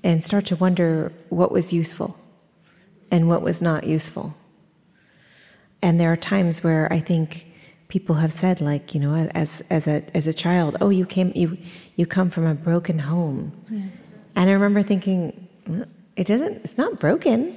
and 0.03 0.23
start 0.23 0.47
to 0.47 0.55
wonder 0.55 1.11
what 1.29 1.51
was 1.51 1.71
useful 1.71 2.17
and 3.11 3.29
what 3.29 3.43
was 3.43 3.61
not 3.61 3.84
useful. 3.84 4.36
And 5.82 5.99
there 5.99 6.11
are 6.11 6.17
times 6.17 6.63
where 6.63 6.91
I 6.91 6.99
think 6.99 7.47
people 7.88 8.15
have 8.15 8.32
said, 8.32 8.61
like, 8.61 8.93
you 8.93 8.99
know, 8.99 9.13
as 9.15 9.61
as 9.69 9.88
a 9.88 10.03
as 10.15 10.27
a 10.27 10.34
child, 10.34 10.77
oh, 10.82 10.89
you 10.89 11.05
came 11.05 11.32
you 11.36 11.57
you 11.95 12.05
come 12.05 12.29
from 12.29 12.45
a 12.45 12.55
broken 12.55 12.99
home, 12.99 13.51
and 14.36 14.49
I 14.49 14.53
remember 14.53 14.82
thinking, 14.82 15.47
"Well, 15.67 15.86
it 16.15 16.27
doesn't. 16.27 16.63
It's 16.63 16.77
not 16.77 16.99
broken. 16.99 17.55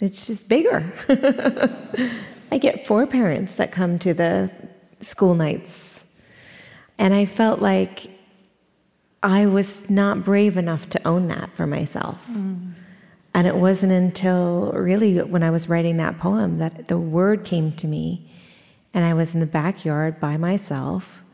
It's 0.00 0.26
just 0.26 0.48
bigger. 0.48 0.92
I 2.50 2.58
get 2.58 2.86
four 2.86 3.06
parents 3.06 3.56
that 3.56 3.72
come 3.72 3.98
to 4.00 4.14
the 4.14 4.50
school 5.00 5.34
nights, 5.34 6.06
and 6.98 7.14
I 7.14 7.24
felt 7.24 7.60
like 7.60 8.10
I 9.22 9.46
was 9.46 9.88
not 9.88 10.24
brave 10.24 10.56
enough 10.56 10.88
to 10.90 11.08
own 11.08 11.28
that 11.28 11.50
for 11.56 11.66
myself. 11.66 12.26
Mm. 12.30 12.74
And 13.34 13.48
it 13.48 13.56
wasn't 13.56 13.92
until 13.92 14.70
really 14.72 15.18
when 15.20 15.42
I 15.42 15.50
was 15.50 15.68
writing 15.68 15.96
that 15.96 16.18
poem 16.18 16.58
that 16.58 16.86
the 16.86 16.98
word 16.98 17.44
came 17.44 17.72
to 17.72 17.88
me, 17.88 18.30
and 18.94 19.04
I 19.04 19.12
was 19.12 19.34
in 19.34 19.40
the 19.40 19.46
backyard 19.46 20.20
by 20.20 20.36
myself, 20.36 21.24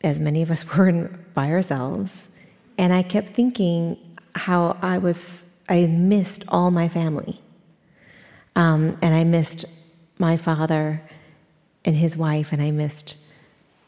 as 0.00 0.18
many 0.18 0.40
of 0.40 0.50
us 0.50 0.66
were 0.76 0.88
in, 0.88 1.24
by 1.34 1.50
ourselves, 1.50 2.30
and 2.78 2.92
I 2.92 3.02
kept 3.02 3.28
thinking 3.28 3.98
how 4.34 4.78
I 4.80 4.98
was, 4.98 5.46
I 5.68 5.86
missed 5.86 6.44
all 6.48 6.70
my 6.70 6.88
family. 6.88 7.40
Um, 8.54 8.96
and 9.02 9.14
I 9.14 9.24
missed 9.24 9.66
my 10.18 10.38
father 10.38 11.02
and 11.84 11.94
his 11.94 12.16
wife, 12.16 12.52
and 12.52 12.62
I 12.62 12.70
missed 12.70 13.18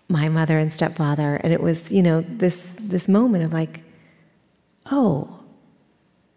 my 0.08 0.28
mother 0.28 0.58
and 0.58 0.72
stepfather. 0.72 1.36
And 1.36 1.52
it 1.52 1.62
was, 1.62 1.90
you 1.90 2.02
know, 2.02 2.20
this, 2.20 2.74
this 2.78 3.08
moment 3.08 3.44
of 3.44 3.52
like, 3.52 3.80
oh, 4.90 5.37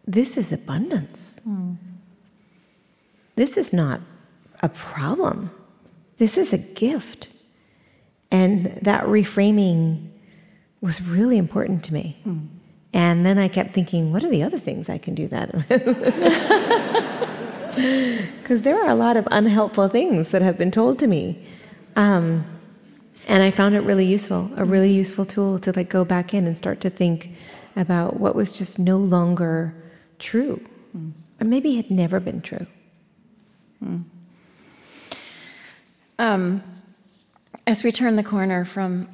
this 0.05 0.37
is 0.37 0.51
abundance. 0.51 1.39
Hmm. 1.43 1.73
This 3.35 3.57
is 3.57 3.71
not 3.73 4.01
a 4.61 4.69
problem. 4.69 5.51
This 6.17 6.37
is 6.37 6.53
a 6.53 6.57
gift. 6.57 7.29
And 8.29 8.77
that 8.81 9.05
reframing 9.05 10.09
was 10.81 11.01
really 11.01 11.37
important 11.37 11.83
to 11.85 11.93
me. 11.93 12.17
Hmm. 12.23 12.39
And 12.93 13.25
then 13.25 13.37
I 13.37 13.47
kept 13.47 13.73
thinking, 13.73 14.11
what 14.11 14.23
are 14.23 14.29
the 14.29 14.43
other 14.43 14.57
things 14.57 14.89
I 14.89 14.97
can 14.97 15.15
do 15.15 15.27
that? 15.29 15.49
Because 17.71 18.61
there 18.63 18.75
are 18.83 18.89
a 18.89 18.95
lot 18.95 19.15
of 19.15 19.27
unhelpful 19.31 19.87
things 19.87 20.31
that 20.31 20.41
have 20.41 20.57
been 20.57 20.71
told 20.71 20.99
to 20.99 21.07
me. 21.07 21.41
Um, 21.95 22.45
and 23.27 23.41
I 23.43 23.51
found 23.51 23.75
it 23.75 23.81
really 23.81 24.05
useful, 24.05 24.51
a 24.57 24.65
really 24.65 24.89
hmm. 24.89 24.97
useful 24.97 25.25
tool 25.25 25.59
to 25.59 25.71
like 25.71 25.89
go 25.89 26.03
back 26.03 26.33
in 26.33 26.47
and 26.47 26.57
start 26.57 26.81
to 26.81 26.89
think 26.89 27.31
about 27.75 28.19
what 28.19 28.35
was 28.35 28.51
just 28.51 28.77
no 28.77 28.97
longer 28.97 29.73
true, 30.21 30.61
or 30.95 31.45
maybe 31.45 31.75
had 31.75 31.91
never 31.91 32.21
been 32.21 32.41
true. 32.41 32.65
Um, 36.19 36.63
as 37.67 37.83
we 37.83 37.91
turn 37.91 38.15
the 38.15 38.23
corner 38.23 38.63
from 38.63 39.09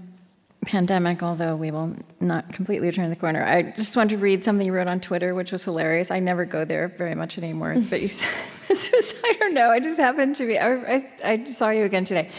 pandemic, 0.66 1.24
although 1.24 1.56
we 1.56 1.72
will 1.72 1.96
not 2.20 2.52
completely 2.52 2.92
turn 2.92 3.10
the 3.10 3.16
corner, 3.16 3.44
I 3.44 3.62
just 3.64 3.96
want 3.96 4.10
to 4.10 4.18
read 4.18 4.44
something 4.44 4.68
you 4.68 4.74
wrote 4.74 4.88
on 4.88 5.00
Twitter, 5.00 5.34
which 5.34 5.52
was 5.52 5.64
hilarious. 5.64 6.12
I 6.12 6.20
never 6.20 6.44
go 6.44 6.66
there 6.66 6.90
very 6.90 7.16
much 7.16 7.38
anymore, 7.38 7.78
but 7.90 8.02
you 8.02 8.10
said 8.10 8.30
this 8.68 8.92
was, 8.92 9.14
I 9.24 9.34
don't 9.40 9.54
know, 9.54 9.70
I 9.70 9.80
just 9.80 9.98
happened 9.98 10.36
to 10.36 10.46
be, 10.46 10.60
I, 10.60 10.74
I, 10.74 11.12
I 11.24 11.44
saw 11.46 11.70
you 11.70 11.86
again 11.86 12.04
today. 12.04 12.30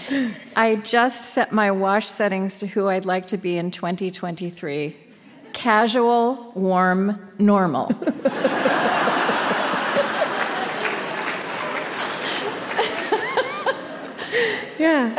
I 0.55 0.77
just 0.77 1.31
set 1.31 1.53
my 1.53 1.71
wash 1.71 2.07
settings 2.07 2.59
to 2.59 2.67
who 2.67 2.89
I'd 2.89 3.07
like 3.07 3.29
to 3.29 3.39
be 3.39 3.57
in 3.57 3.71
2023 3.71 4.97
casual, 5.53 6.53
warm, 6.55 7.19
normal. 7.39 7.91
Yeah, 14.79 15.13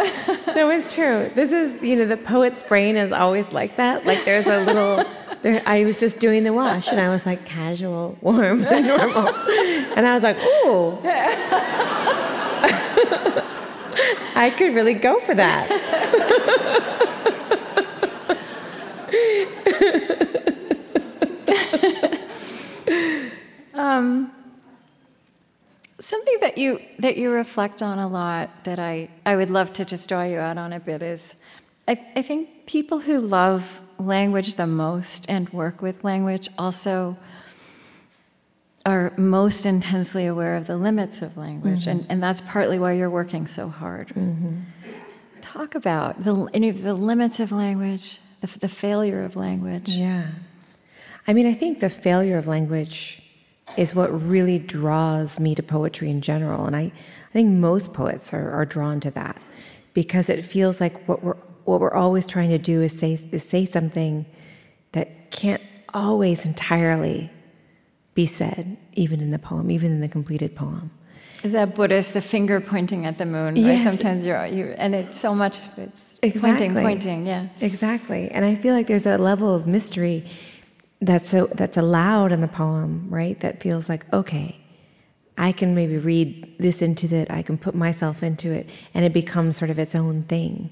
that 0.45 0.63
was 0.65 0.93
true. 0.93 1.29
This 1.35 1.51
is, 1.51 1.83
you 1.83 1.97
know, 1.97 2.05
the 2.05 2.15
poet's 2.15 2.63
brain 2.63 2.95
is 2.95 3.11
always 3.11 3.51
like 3.51 3.75
that. 3.75 4.05
Like 4.05 4.23
there's 4.23 4.47
a 4.47 4.63
little, 4.63 5.03
there, 5.41 5.61
I 5.65 5.83
was 5.83 5.99
just 5.99 6.19
doing 6.19 6.45
the 6.45 6.53
wash 6.53 6.87
and 6.87 7.01
I 7.01 7.09
was 7.09 7.25
like 7.25 7.43
casual, 7.45 8.17
warm, 8.21 8.63
and 8.63 8.87
normal. 8.87 9.27
And 9.27 10.07
I 10.07 10.13
was 10.13 10.23
like, 10.23 10.37
ooh. 10.37 10.97
I 14.35 14.49
could 14.57 14.73
really 14.73 14.93
go 14.93 15.19
for 15.19 15.35
that. 15.35 15.67
Um, 23.79 24.31
something 26.01 26.37
that 26.41 26.57
you 26.57 26.81
that 26.99 27.15
you 27.15 27.31
reflect 27.31 27.81
on 27.81 27.97
a 27.97 28.09
lot 28.09 28.65
that 28.65 28.77
I, 28.77 29.09
I 29.25 29.37
would 29.37 29.49
love 29.49 29.71
to 29.73 29.85
just 29.85 30.09
draw 30.09 30.23
you 30.23 30.37
out 30.37 30.57
on 30.57 30.73
a 30.73 30.81
bit 30.81 31.01
is 31.01 31.37
I, 31.87 32.05
I 32.15 32.21
think 32.21 32.65
people 32.65 32.99
who 32.99 33.19
love 33.19 33.81
language 33.97 34.55
the 34.55 34.67
most 34.67 35.29
and 35.29 35.47
work 35.49 35.81
with 35.81 36.03
language 36.03 36.49
also 36.57 37.17
are 38.85 39.13
most 39.15 39.65
intensely 39.65 40.25
aware 40.25 40.57
of 40.57 40.65
the 40.65 40.75
limits 40.75 41.21
of 41.21 41.37
language 41.37 41.81
mm-hmm. 41.81 41.99
and, 41.99 42.05
and 42.09 42.23
that's 42.23 42.41
partly 42.41 42.79
why 42.79 42.93
you're 42.93 43.09
working 43.09 43.47
so 43.47 43.69
hard. 43.69 44.09
Mm-hmm. 44.09 44.59
Talk 45.39 45.73
about 45.73 46.25
the, 46.25 46.49
any 46.53 46.67
of 46.67 46.81
the 46.81 46.93
limits 46.93 47.39
of 47.39 47.53
language, 47.53 48.19
the, 48.41 48.59
the 48.59 48.67
failure 48.67 49.23
of 49.23 49.35
language. 49.35 49.89
Yeah. 49.89 50.27
I 51.27 51.33
mean, 51.33 51.45
I 51.45 51.53
think 51.53 51.79
the 51.79 51.89
failure 51.89 52.37
of 52.37 52.47
language 52.47 53.21
is 53.77 53.93
what 53.93 54.09
really 54.09 54.59
draws 54.59 55.39
me 55.39 55.55
to 55.55 55.63
poetry 55.63 56.09
in 56.09 56.21
general. 56.21 56.65
And 56.65 56.75
I, 56.75 56.81
I 57.29 57.33
think 57.33 57.49
most 57.49 57.93
poets 57.93 58.33
are, 58.33 58.51
are 58.51 58.65
drawn 58.65 58.99
to 59.01 59.11
that 59.11 59.39
because 59.93 60.29
it 60.29 60.43
feels 60.43 60.81
like 60.81 61.07
what 61.07 61.23
we're 61.23 61.37
what 61.65 61.79
we're 61.81 61.93
always 61.93 62.25
trying 62.25 62.49
to 62.49 62.57
do 62.57 62.81
is 62.81 62.97
say 62.97 63.19
is 63.31 63.43
say 63.43 63.63
something 63.63 64.25
that 64.93 65.29
can't 65.29 65.61
always 65.93 66.43
entirely 66.43 67.31
be 68.15 68.25
said, 68.25 68.75
even 68.93 69.21
in 69.21 69.29
the 69.29 69.37
poem, 69.37 69.69
even 69.69 69.91
in 69.91 69.99
the 69.99 70.09
completed 70.09 70.55
poem. 70.55 70.89
Is 71.43 71.53
that 71.53 71.73
Buddhist, 71.73 72.13
the 72.13 72.21
finger 72.21 72.59
pointing 72.59 73.05
at 73.05 73.17
the 73.17 73.25
moon? 73.25 73.55
Yes. 73.55 73.85
Right? 73.85 73.93
Sometimes 73.93 74.25
you're, 74.25 74.45
you 74.45 74.75
and 74.77 74.93
it's 74.93 75.19
so 75.19 75.33
much, 75.33 75.59
it's 75.77 76.19
Exactly. 76.21 76.41
pointing, 76.41 76.73
pointing, 76.73 77.25
yeah. 77.25 77.47
Exactly. 77.61 78.29
And 78.31 78.43
I 78.43 78.55
feel 78.55 78.73
like 78.73 78.87
there's 78.87 79.05
a 79.05 79.17
level 79.17 79.55
of 79.55 79.65
mystery 79.65 80.25
that's 81.01 81.29
so 81.29 81.47
that's 81.47 81.77
allowed 81.77 82.33
in 82.33 82.41
the 82.41 82.49
poem, 82.49 83.07
right? 83.09 83.39
That 83.39 83.61
feels 83.61 83.87
like, 83.87 84.11
okay, 84.13 84.59
I 85.37 85.53
can 85.53 85.73
maybe 85.73 85.97
read 85.97 86.55
this 86.59 86.81
into 86.81 87.13
it, 87.15 87.31
I 87.31 87.41
can 87.41 87.57
put 87.57 87.73
myself 87.73 88.21
into 88.21 88.51
it, 88.51 88.69
and 88.93 89.05
it 89.05 89.13
becomes 89.13 89.55
sort 89.55 89.71
of 89.71 89.79
its 89.79 89.95
own 89.95 90.23
thing. 90.23 90.71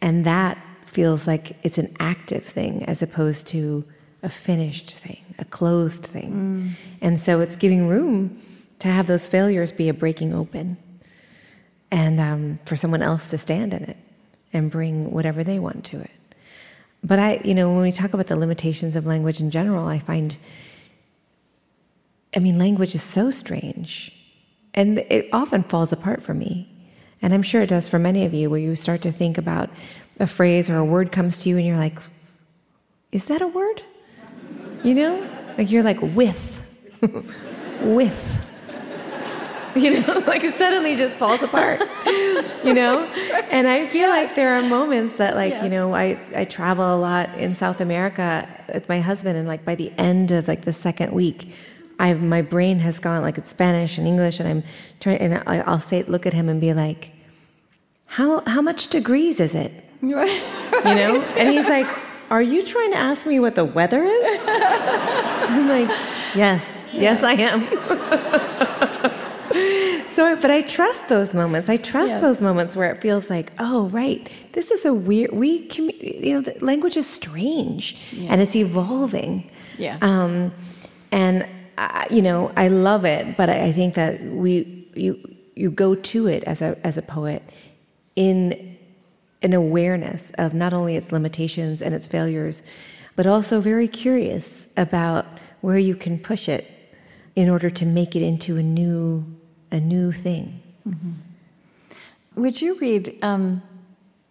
And 0.00 0.24
that 0.24 0.56
feels 0.86 1.26
like 1.26 1.56
it's 1.62 1.76
an 1.76 1.94
active 2.00 2.44
thing 2.44 2.82
as 2.84 3.02
opposed 3.02 3.46
to 3.48 3.84
a 4.22 4.30
finished 4.30 4.98
thing, 4.98 5.22
a 5.38 5.44
closed 5.44 6.04
thing. 6.04 6.32
Mm. 6.32 6.96
And 7.02 7.20
so 7.20 7.40
it's 7.40 7.56
giving 7.56 7.86
room 7.86 8.40
to 8.80 8.88
have 8.88 9.06
those 9.06 9.26
failures 9.26 9.72
be 9.72 9.88
a 9.88 9.94
breaking 9.94 10.32
open 10.34 10.76
and 11.90 12.20
um, 12.20 12.58
for 12.64 12.76
someone 12.76 13.02
else 13.02 13.30
to 13.30 13.38
stand 13.38 13.74
in 13.74 13.82
it 13.84 13.96
and 14.52 14.70
bring 14.70 15.10
whatever 15.10 15.42
they 15.42 15.58
want 15.58 15.84
to 15.84 16.00
it. 16.00 16.10
But 17.02 17.18
I, 17.18 17.40
you 17.44 17.54
know, 17.54 17.72
when 17.72 17.82
we 17.82 17.92
talk 17.92 18.12
about 18.12 18.26
the 18.26 18.36
limitations 18.36 18.96
of 18.96 19.06
language 19.06 19.40
in 19.40 19.50
general, 19.50 19.86
I 19.86 19.98
find, 19.98 20.36
I 22.34 22.40
mean, 22.40 22.58
language 22.58 22.94
is 22.94 23.02
so 23.02 23.30
strange 23.30 24.12
and 24.74 24.98
it 24.98 25.28
often 25.32 25.62
falls 25.62 25.92
apart 25.92 26.22
for 26.22 26.34
me. 26.34 26.68
And 27.20 27.34
I'm 27.34 27.42
sure 27.42 27.62
it 27.62 27.68
does 27.68 27.88
for 27.88 27.98
many 27.98 28.24
of 28.24 28.32
you, 28.32 28.48
where 28.48 28.60
you 28.60 28.76
start 28.76 29.02
to 29.02 29.10
think 29.10 29.38
about 29.38 29.70
a 30.20 30.26
phrase 30.26 30.70
or 30.70 30.76
a 30.76 30.84
word 30.84 31.10
comes 31.10 31.38
to 31.38 31.48
you 31.48 31.56
and 31.56 31.66
you're 31.66 31.76
like, 31.76 31.98
is 33.10 33.26
that 33.26 33.42
a 33.42 33.48
word? 33.48 33.82
You 34.84 34.94
know? 34.94 35.30
Like 35.56 35.70
you're 35.70 35.82
like, 35.82 36.00
with. 36.00 36.62
with. 37.82 38.47
You 39.78 40.00
know, 40.00 40.22
like 40.26 40.42
it 40.44 40.56
suddenly 40.56 40.96
just 40.96 41.16
falls 41.16 41.42
apart. 41.42 41.82
You 42.64 42.74
know? 42.74 43.04
And 43.50 43.66
I 43.68 43.86
feel 43.86 44.10
like 44.10 44.34
there 44.34 44.54
are 44.54 44.62
moments 44.62 45.16
that 45.16 45.36
like, 45.36 45.54
you 45.62 45.68
know, 45.70 45.94
I, 45.94 46.18
I 46.34 46.44
travel 46.44 46.94
a 46.94 46.98
lot 46.98 47.32
in 47.38 47.54
South 47.54 47.80
America 47.80 48.46
with 48.74 48.88
my 48.88 49.00
husband 49.00 49.38
and 49.38 49.46
like 49.48 49.64
by 49.64 49.74
the 49.74 49.90
end 49.96 50.32
of 50.32 50.48
like 50.48 50.62
the 50.62 50.72
second 50.72 51.12
week, 51.12 51.54
I've 51.98 52.20
my 52.20 52.42
brain 52.42 52.80
has 52.80 52.98
gone 52.98 53.22
like 53.22 53.38
it's 53.38 53.48
Spanish 53.48 53.96
and 53.96 54.06
English 54.06 54.40
and 54.40 54.48
I'm 54.48 54.62
trying 55.00 55.18
and 55.18 55.42
I, 55.46 55.60
I'll 55.60 55.80
say 55.80 56.02
look 56.02 56.26
at 56.26 56.32
him 56.32 56.48
and 56.48 56.60
be 56.60 56.74
like, 56.74 57.12
How 58.06 58.42
how 58.46 58.60
much 58.60 58.88
degrees 58.88 59.40
is 59.40 59.54
it? 59.54 59.72
Right. 60.02 60.42
you 60.84 60.94
know? 60.94 61.22
And 61.38 61.48
he's 61.48 61.68
like, 61.68 61.86
Are 62.30 62.42
you 62.42 62.62
trying 62.64 62.90
to 62.92 62.98
ask 62.98 63.26
me 63.26 63.40
what 63.40 63.54
the 63.54 63.64
weather 63.64 64.02
is? 64.02 64.40
I'm 64.46 65.68
like, 65.68 65.88
Yes, 66.34 66.86
yes, 66.92 67.22
I 67.22 67.32
am. 67.34 69.14
so, 70.10 70.36
but 70.36 70.50
I 70.50 70.62
trust 70.62 71.08
those 71.08 71.32
moments. 71.34 71.68
I 71.68 71.76
trust 71.76 72.10
Yeah. 72.12 72.20
those 72.20 72.40
moments 72.42 72.76
where 72.76 72.90
it 72.92 73.00
feels 73.00 73.30
like, 73.30 73.52
oh, 73.58 73.88
right, 73.88 74.28
this 74.52 74.70
is 74.70 74.84
a 74.84 74.92
weird, 74.94 75.32
we, 75.32 75.68
commu- 75.68 76.24
you 76.24 76.34
know, 76.34 76.40
the 76.40 76.56
language 76.64 76.96
is 76.96 77.06
strange 77.06 77.96
and 78.16 78.40
it's 78.40 78.56
evolving. 78.56 79.50
Yeah. 79.78 79.98
Um, 80.02 80.52
and, 81.12 81.46
I, 81.78 82.06
you 82.10 82.22
know, 82.22 82.52
I 82.56 82.68
love 82.68 83.04
it, 83.04 83.36
but 83.36 83.48
I, 83.48 83.66
I 83.66 83.72
think 83.72 83.94
that 83.94 84.20
we, 84.22 84.88
you, 84.94 85.18
you 85.54 85.70
go 85.70 85.94
to 85.94 86.26
it 86.26 86.42
as 86.44 86.60
a, 86.62 86.76
as 86.84 86.98
a 86.98 87.02
poet 87.02 87.42
in 88.16 88.76
an 89.42 89.52
awareness 89.54 90.32
of 90.38 90.52
not 90.54 90.72
only 90.72 90.96
its 90.96 91.12
limitations 91.12 91.80
and 91.80 91.94
its 91.94 92.06
failures, 92.06 92.62
but 93.14 93.26
also 93.26 93.60
very 93.60 93.86
curious 93.88 94.66
about 94.76 95.24
where 95.60 95.78
you 95.78 95.94
can 95.94 96.18
push 96.18 96.48
it 96.48 96.68
in 97.36 97.48
order 97.48 97.70
to 97.70 97.86
make 97.86 98.16
it 98.16 98.22
into 98.22 98.56
a 98.56 98.62
new, 98.62 99.24
a 99.70 99.80
new 99.80 100.12
thing. 100.12 100.62
Would 102.36 102.62
you 102.62 102.78
read 102.78 103.18
um, 103.22 103.62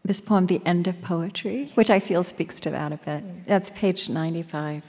this 0.05 0.21
poem, 0.21 0.47
The 0.47 0.61
End 0.65 0.88
of 0.88 1.01
Poetry, 1.01 1.71
which 1.75 1.89
I 1.89 1.99
feel 1.99 2.23
speaks 2.23 2.59
to 2.61 2.69
that 2.69 2.93
a 2.93 2.97
bit? 2.97 3.47
That's 3.47 3.71
page 3.71 4.09
95. 4.09 4.83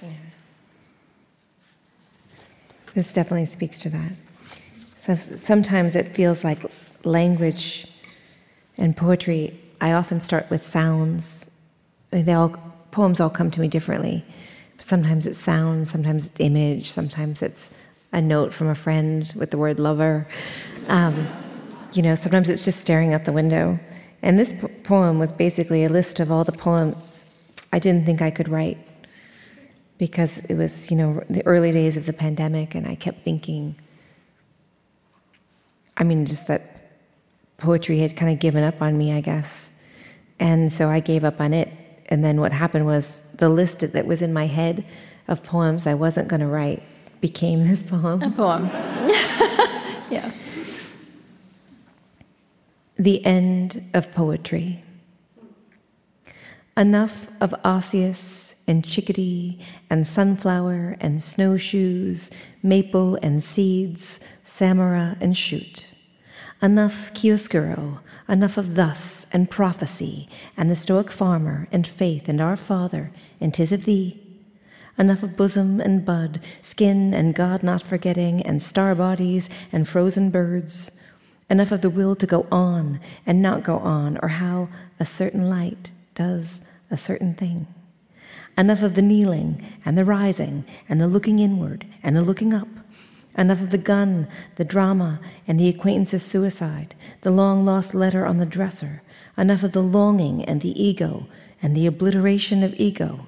This 2.94 3.12
definitely 3.12 3.46
speaks 3.46 3.80
to 3.80 3.90
that. 3.90 4.12
So 5.00 5.14
sometimes 5.14 5.94
it 5.94 6.14
feels 6.14 6.44
like 6.44 6.58
language 7.04 7.86
and 8.76 8.96
poetry. 8.96 9.58
I 9.80 9.92
often 9.92 10.20
start 10.20 10.48
with 10.50 10.64
sounds. 10.64 11.58
They 12.10 12.32
all 12.32 12.56
poems 12.90 13.20
all 13.20 13.30
come 13.30 13.50
to 13.50 13.60
me 13.60 13.68
differently. 13.68 14.24
Sometimes 14.78 15.26
it's 15.26 15.38
sound, 15.38 15.88
sometimes 15.88 16.26
it's 16.26 16.40
image, 16.40 16.90
sometimes 16.90 17.42
it's 17.42 17.72
a 18.12 18.20
note 18.20 18.54
from 18.54 18.68
a 18.68 18.74
friend 18.74 19.32
with 19.36 19.50
the 19.50 19.58
word 19.58 19.78
lover. 19.78 20.26
Um, 20.88 21.28
you 21.92 22.02
know, 22.02 22.14
sometimes 22.14 22.48
it's 22.48 22.64
just 22.64 22.80
staring 22.80 23.14
out 23.14 23.24
the 23.24 23.32
window. 23.32 23.78
And 24.22 24.38
this 24.38 24.52
po- 24.52 24.70
poem 24.84 25.18
was 25.18 25.32
basically 25.32 25.84
a 25.84 25.88
list 25.88 26.20
of 26.20 26.32
all 26.32 26.44
the 26.44 26.52
poems 26.52 27.24
I 27.72 27.78
didn't 27.78 28.06
think 28.06 28.22
I 28.22 28.30
could 28.30 28.48
write 28.48 28.78
because 29.98 30.38
it 30.40 30.54
was, 30.54 30.90
you 30.90 30.96
know, 30.96 31.22
the 31.28 31.44
early 31.46 31.72
days 31.72 31.96
of 31.96 32.06
the 32.06 32.12
pandemic, 32.12 32.74
and 32.74 32.86
I 32.86 32.94
kept 32.94 33.20
thinking, 33.20 33.76
I 35.96 36.04
mean, 36.04 36.24
just 36.24 36.46
that 36.46 36.92
poetry 37.58 37.98
had 37.98 38.16
kind 38.16 38.32
of 38.32 38.38
given 38.38 38.62
up 38.62 38.80
on 38.80 38.96
me, 38.96 39.12
I 39.12 39.20
guess. 39.20 39.72
And 40.38 40.72
so 40.72 40.88
I 40.88 41.00
gave 41.00 41.24
up 41.24 41.40
on 41.40 41.52
it. 41.52 41.68
And 42.06 42.24
then 42.24 42.40
what 42.40 42.52
happened 42.52 42.86
was 42.86 43.20
the 43.34 43.48
list 43.48 43.80
that 43.80 44.06
was 44.06 44.22
in 44.22 44.32
my 44.32 44.46
head 44.46 44.86
of 45.26 45.42
poems 45.42 45.86
I 45.86 45.94
wasn't 45.94 46.28
going 46.28 46.40
to 46.40 46.46
write 46.46 46.82
became 47.20 47.64
this 47.64 47.82
poem. 47.82 48.22
A 48.22 48.30
poem. 48.30 48.66
yeah. 50.10 50.30
The 52.96 53.24
end 53.24 53.84
of 53.94 54.10
poetry. 54.12 54.82
Enough 56.76 57.28
of 57.40 57.54
osseous 57.64 58.54
and 58.68 58.84
chickadee 58.84 59.58
and 59.90 60.06
sunflower 60.06 60.96
and 61.00 61.20
snowshoes, 61.20 62.30
maple 62.62 63.16
and 63.16 63.42
seeds, 63.42 64.20
samara 64.44 65.16
and 65.20 65.36
shoot. 65.36 65.88
Enough 66.62 67.12
chiaroscuro, 67.14 68.00
enough 68.28 68.56
of 68.56 68.74
thus 68.74 69.26
and 69.32 69.50
prophecy 69.50 70.28
and 70.56 70.70
the 70.70 70.76
stoic 70.76 71.10
farmer 71.10 71.66
and 71.72 71.86
faith 71.86 72.28
and 72.28 72.40
our 72.40 72.56
Father 72.56 73.10
and 73.40 73.54
tis 73.54 73.72
of 73.72 73.84
thee. 73.84 74.27
Enough 74.98 75.22
of 75.22 75.36
bosom 75.36 75.80
and 75.80 76.04
bud, 76.04 76.40
skin 76.60 77.14
and 77.14 77.34
God 77.34 77.62
not 77.62 77.82
forgetting, 77.82 78.42
and 78.42 78.60
star 78.60 78.94
bodies 78.94 79.48
and 79.70 79.86
frozen 79.86 80.30
birds. 80.30 80.90
Enough 81.48 81.72
of 81.72 81.80
the 81.82 81.90
will 81.90 82.16
to 82.16 82.26
go 82.26 82.46
on 82.50 82.98
and 83.24 83.40
not 83.40 83.62
go 83.62 83.78
on, 83.78 84.18
or 84.22 84.28
how 84.28 84.68
a 84.98 85.04
certain 85.04 85.48
light 85.48 85.92
does 86.14 86.62
a 86.90 86.96
certain 86.96 87.34
thing. 87.34 87.66
Enough 88.56 88.82
of 88.82 88.94
the 88.94 89.02
kneeling 89.02 89.64
and 89.84 89.96
the 89.96 90.04
rising 90.04 90.64
and 90.88 91.00
the 91.00 91.06
looking 91.06 91.38
inward 91.38 91.86
and 92.02 92.16
the 92.16 92.22
looking 92.22 92.52
up. 92.52 92.68
Enough 93.36 93.62
of 93.62 93.70
the 93.70 93.78
gun, 93.78 94.26
the 94.56 94.64
drama, 94.64 95.20
and 95.46 95.60
the 95.60 95.68
acquaintance's 95.68 96.24
suicide, 96.24 96.96
the 97.20 97.30
long 97.30 97.64
lost 97.64 97.94
letter 97.94 98.26
on 98.26 98.38
the 98.38 98.46
dresser. 98.46 99.00
Enough 99.36 99.62
of 99.62 99.72
the 99.72 99.82
longing 99.82 100.44
and 100.44 100.60
the 100.60 100.82
ego 100.82 101.28
and 101.62 101.76
the 101.76 101.86
obliteration 101.86 102.64
of 102.64 102.74
ego. 102.78 103.26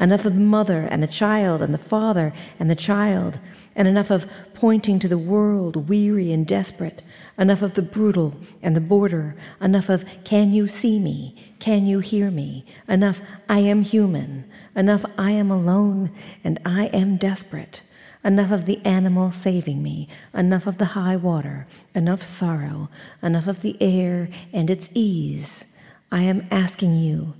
Enough 0.00 0.24
of 0.24 0.34
the 0.34 0.40
mother 0.40 0.88
and 0.90 1.02
the 1.02 1.06
child 1.06 1.62
and 1.62 1.72
the 1.72 1.78
father 1.78 2.32
and 2.58 2.70
the 2.70 2.74
child, 2.74 3.38
and 3.76 3.86
enough 3.86 4.10
of 4.10 4.26
pointing 4.52 4.98
to 4.98 5.08
the 5.08 5.18
world 5.18 5.88
weary 5.88 6.32
and 6.32 6.46
desperate. 6.46 7.02
Enough 7.38 7.62
of 7.62 7.74
the 7.74 7.82
brutal 7.82 8.34
and 8.62 8.76
the 8.76 8.80
border. 8.80 9.36
Enough 9.60 9.88
of 9.88 10.04
can 10.24 10.52
you 10.52 10.66
see 10.66 10.98
me? 10.98 11.54
Can 11.60 11.86
you 11.86 12.00
hear 12.00 12.30
me? 12.30 12.66
Enough 12.88 13.20
I 13.48 13.60
am 13.60 13.82
human. 13.82 14.50
Enough 14.74 15.04
I 15.16 15.30
am 15.30 15.50
alone 15.50 16.10
and 16.42 16.60
I 16.64 16.86
am 16.86 17.16
desperate. 17.16 17.82
Enough 18.24 18.50
of 18.50 18.64
the 18.64 18.84
animal 18.86 19.30
saving 19.32 19.82
me, 19.82 20.08
enough 20.32 20.66
of 20.66 20.78
the 20.78 20.86
high 20.86 21.14
water, 21.14 21.66
enough 21.94 22.22
sorrow, 22.22 22.88
enough 23.22 23.46
of 23.46 23.60
the 23.60 23.76
air 23.82 24.30
and 24.50 24.70
its 24.70 24.88
ease. 24.94 25.66
I 26.10 26.22
am 26.22 26.46
asking 26.50 26.94
you 26.94 27.34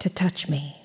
to 0.00 0.10
touch 0.10 0.48
me. 0.48 0.75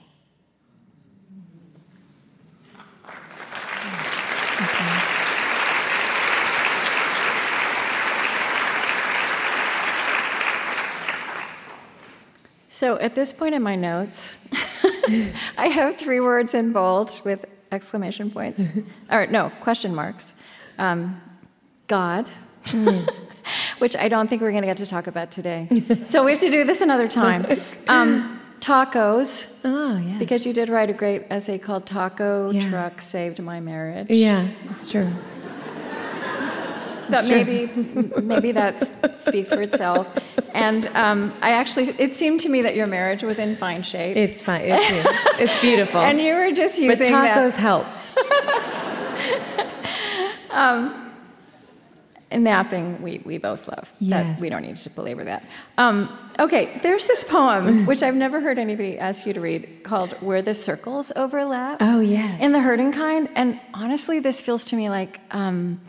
So 12.81 12.97
at 12.97 13.13
this 13.13 13.31
point 13.31 13.53
in 13.53 13.61
my 13.61 13.75
notes, 13.75 14.39
I 15.55 15.67
have 15.67 15.97
three 15.97 16.19
words 16.19 16.55
in 16.55 16.71
bold 16.71 17.21
with 17.23 17.45
exclamation 17.71 18.31
points, 18.31 18.59
or 19.11 19.27
no, 19.27 19.51
question 19.61 19.93
marks. 19.93 20.33
Um, 20.79 21.21
God, 21.85 22.25
which 23.77 23.95
I 23.95 24.07
don't 24.07 24.27
think 24.27 24.41
we're 24.41 24.49
going 24.49 24.63
to 24.63 24.67
get 24.67 24.77
to 24.77 24.87
talk 24.87 25.05
about 25.05 25.29
today. 25.29 25.67
so 26.05 26.23
we 26.25 26.31
have 26.31 26.39
to 26.39 26.49
do 26.49 26.63
this 26.63 26.81
another 26.81 27.07
time. 27.07 27.61
Um, 27.87 28.41
tacos, 28.61 29.59
Oh, 29.63 29.97
yeah. 29.99 30.17
because 30.17 30.47
you 30.47 30.51
did 30.51 30.67
write 30.67 30.89
a 30.89 30.93
great 30.93 31.27
essay 31.29 31.59
called 31.59 31.85
Taco 31.85 32.49
Yeah. 32.49 32.67
Truck 32.67 32.99
Saved 33.03 33.39
My 33.43 33.59
Marriage. 33.59 34.09
yeah, 34.09 34.47
it's 34.71 34.89
true. 34.89 35.11
That 37.11 37.27
maybe 37.29 37.67
maybe 38.21 38.51
that 38.53 39.19
speaks 39.19 39.49
for 39.53 39.61
itself. 39.61 40.09
And 40.53 40.87
um, 40.95 41.33
I 41.41 41.51
actually, 41.51 41.89
it 41.97 42.13
seemed 42.13 42.39
to 42.41 42.49
me 42.49 42.61
that 42.63 42.75
your 42.75 42.87
marriage 42.87 43.23
was 43.23 43.39
in 43.39 43.55
fine 43.55 43.83
shape, 43.83 44.17
It's 44.17 44.43
fine. 44.43 44.61
It's, 44.65 45.07
it's 45.39 45.61
beautiful. 45.61 46.01
and 46.01 46.19
you 46.19 46.33
were 46.33 46.51
just 46.51 46.77
using. 46.79 47.11
but 47.11 47.17
tacos 47.25 47.55
help. 47.55 47.85
that. 50.49 50.97
And 52.33 52.45
napping, 52.45 53.01
we, 53.01 53.21
we 53.25 53.37
both 53.39 53.67
love. 53.67 53.91
That, 53.99 54.25
Yes. 54.25 54.39
we 54.39 54.47
don't 54.47 54.61
need 54.61 54.77
to 54.77 54.89
belabor 54.91 55.25
that. 55.25 55.43
Um, 55.77 56.17
okay, 56.39 56.79
there's 56.81 57.05
this 57.05 57.25
poem 57.25 57.85
which 57.89 58.01
I've 58.01 58.15
never 58.15 58.39
heard 58.39 58.57
anybody 58.57 58.97
ask 58.97 59.25
you 59.25 59.33
to 59.33 59.41
read 59.41 59.83
called 59.83 60.13
"Where 60.21 60.41
the 60.41 60.53
Circles 60.53 61.11
Overlap." 61.17 61.79
Oh, 61.81 61.99
yes. 61.99 62.41
in 62.41 62.53
the 62.53 62.61
hurting 62.61 62.93
kind. 62.93 63.27
And 63.35 63.59
honestly, 63.73 64.19
this 64.21 64.39
feels 64.39 64.63
to 64.65 64.77
me 64.77 64.89
like 64.89 65.19
um, 65.31 65.81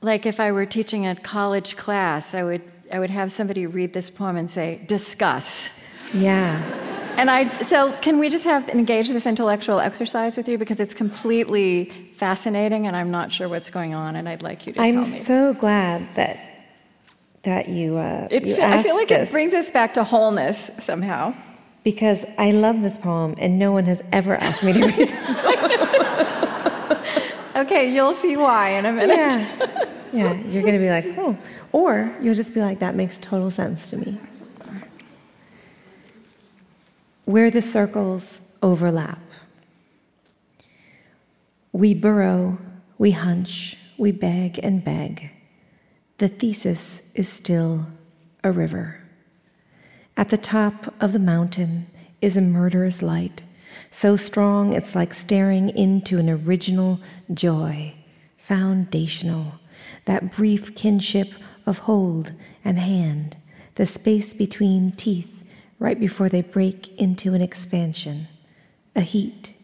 like 0.00 0.26
if 0.26 0.38
I 0.40 0.52
were 0.52 0.66
teaching 0.66 1.06
a 1.06 1.14
college 1.16 1.76
class, 1.76 2.34
I 2.34 2.42
would 2.44 2.62
I 2.92 2.98
would 2.98 3.10
have 3.10 3.30
somebody 3.32 3.66
read 3.66 3.92
this 3.92 4.10
poem 4.10 4.36
and 4.36 4.50
say, 4.50 4.80
"Discuss." 4.86 5.78
Yeah. 6.14 6.62
And 7.18 7.30
I 7.30 7.62
so 7.62 7.92
can 8.00 8.18
we 8.20 8.28
just 8.30 8.44
have 8.44 8.68
engage 8.68 9.08
this 9.08 9.26
intellectual 9.26 9.80
exercise 9.80 10.36
with 10.36 10.48
you 10.48 10.56
because 10.56 10.78
it's 10.80 10.94
completely 10.94 11.90
fascinating 12.16 12.86
and 12.86 12.94
I'm 12.96 13.10
not 13.10 13.32
sure 13.32 13.48
what's 13.48 13.70
going 13.70 13.92
on 13.94 14.14
and 14.16 14.28
I'd 14.28 14.42
like 14.42 14.66
you 14.66 14.72
to 14.74 14.80
I'm 14.80 15.02
tell 15.02 15.12
me. 15.12 15.18
so 15.18 15.54
glad 15.54 16.06
that 16.14 16.38
that 17.42 17.68
you. 17.68 17.96
Uh, 17.98 18.28
It 18.30 18.44
you 18.46 18.54
fe- 18.54 18.62
I 18.64 18.82
feel 18.82 18.94
like 18.94 19.08
this 19.08 19.30
it 19.30 19.32
brings 19.32 19.52
us 19.52 19.70
back 19.70 19.94
to 19.94 20.04
wholeness 20.04 20.70
somehow. 20.78 21.34
because 21.84 22.24
I 22.38 22.50
love 22.52 22.82
this 22.82 22.98
poem, 22.98 23.34
and 23.38 23.58
no 23.58 23.72
one 23.72 23.84
has 23.86 24.02
ever 24.12 24.34
asked 24.36 24.62
me 24.64 24.72
to 24.74 24.80
read 24.86 25.08
this. 25.08 26.32
Okay, 27.58 27.92
you'll 27.92 28.12
see 28.12 28.36
why 28.36 28.70
in 28.70 28.86
a 28.86 28.92
minute. 28.92 29.16
yeah, 29.16 29.82
yeah. 30.12 30.32
You're 30.44 30.62
gonna 30.62 30.78
be 30.78 30.90
like, 30.90 31.06
oh, 31.18 31.36
or 31.72 32.16
you'll 32.20 32.34
just 32.34 32.54
be 32.54 32.60
like, 32.60 32.78
that 32.78 32.94
makes 32.94 33.18
total 33.18 33.50
sense 33.50 33.90
to 33.90 33.96
me. 33.96 34.18
Where 37.24 37.50
the 37.50 37.60
circles 37.60 38.40
overlap. 38.62 39.20
We 41.72 41.94
burrow, 41.94 42.58
we 42.96 43.10
hunch, 43.10 43.76
we 43.98 44.12
beg 44.12 44.58
and 44.62 44.84
beg. 44.84 45.30
The 46.18 46.28
thesis 46.28 47.02
is 47.14 47.28
still 47.28 47.86
a 48.42 48.52
river. 48.52 49.00
At 50.16 50.30
the 50.30 50.38
top 50.38 50.94
of 51.00 51.12
the 51.12 51.18
mountain 51.18 51.86
is 52.20 52.36
a 52.36 52.40
murderous 52.40 53.02
light, 53.02 53.42
so 53.90 54.16
strong 54.16 54.72
it's 54.72 54.94
like 54.94 55.14
staring 55.14 55.70
into 55.70 56.18
an 56.18 56.28
original 56.28 57.00
joy, 57.32 57.94
foundational, 58.36 59.54
that 60.04 60.32
brief 60.32 60.74
kinship 60.74 61.32
of 61.66 61.78
hold 61.78 62.32
and 62.64 62.78
hand, 62.78 63.36
the 63.76 63.86
space 63.86 64.34
between 64.34 64.92
teeth 64.92 65.44
right 65.78 65.98
before 65.98 66.28
they 66.28 66.42
break 66.42 66.88
into 66.98 67.34
an 67.34 67.40
expansion, 67.40 68.28
a 68.96 69.00
heat. 69.00 69.54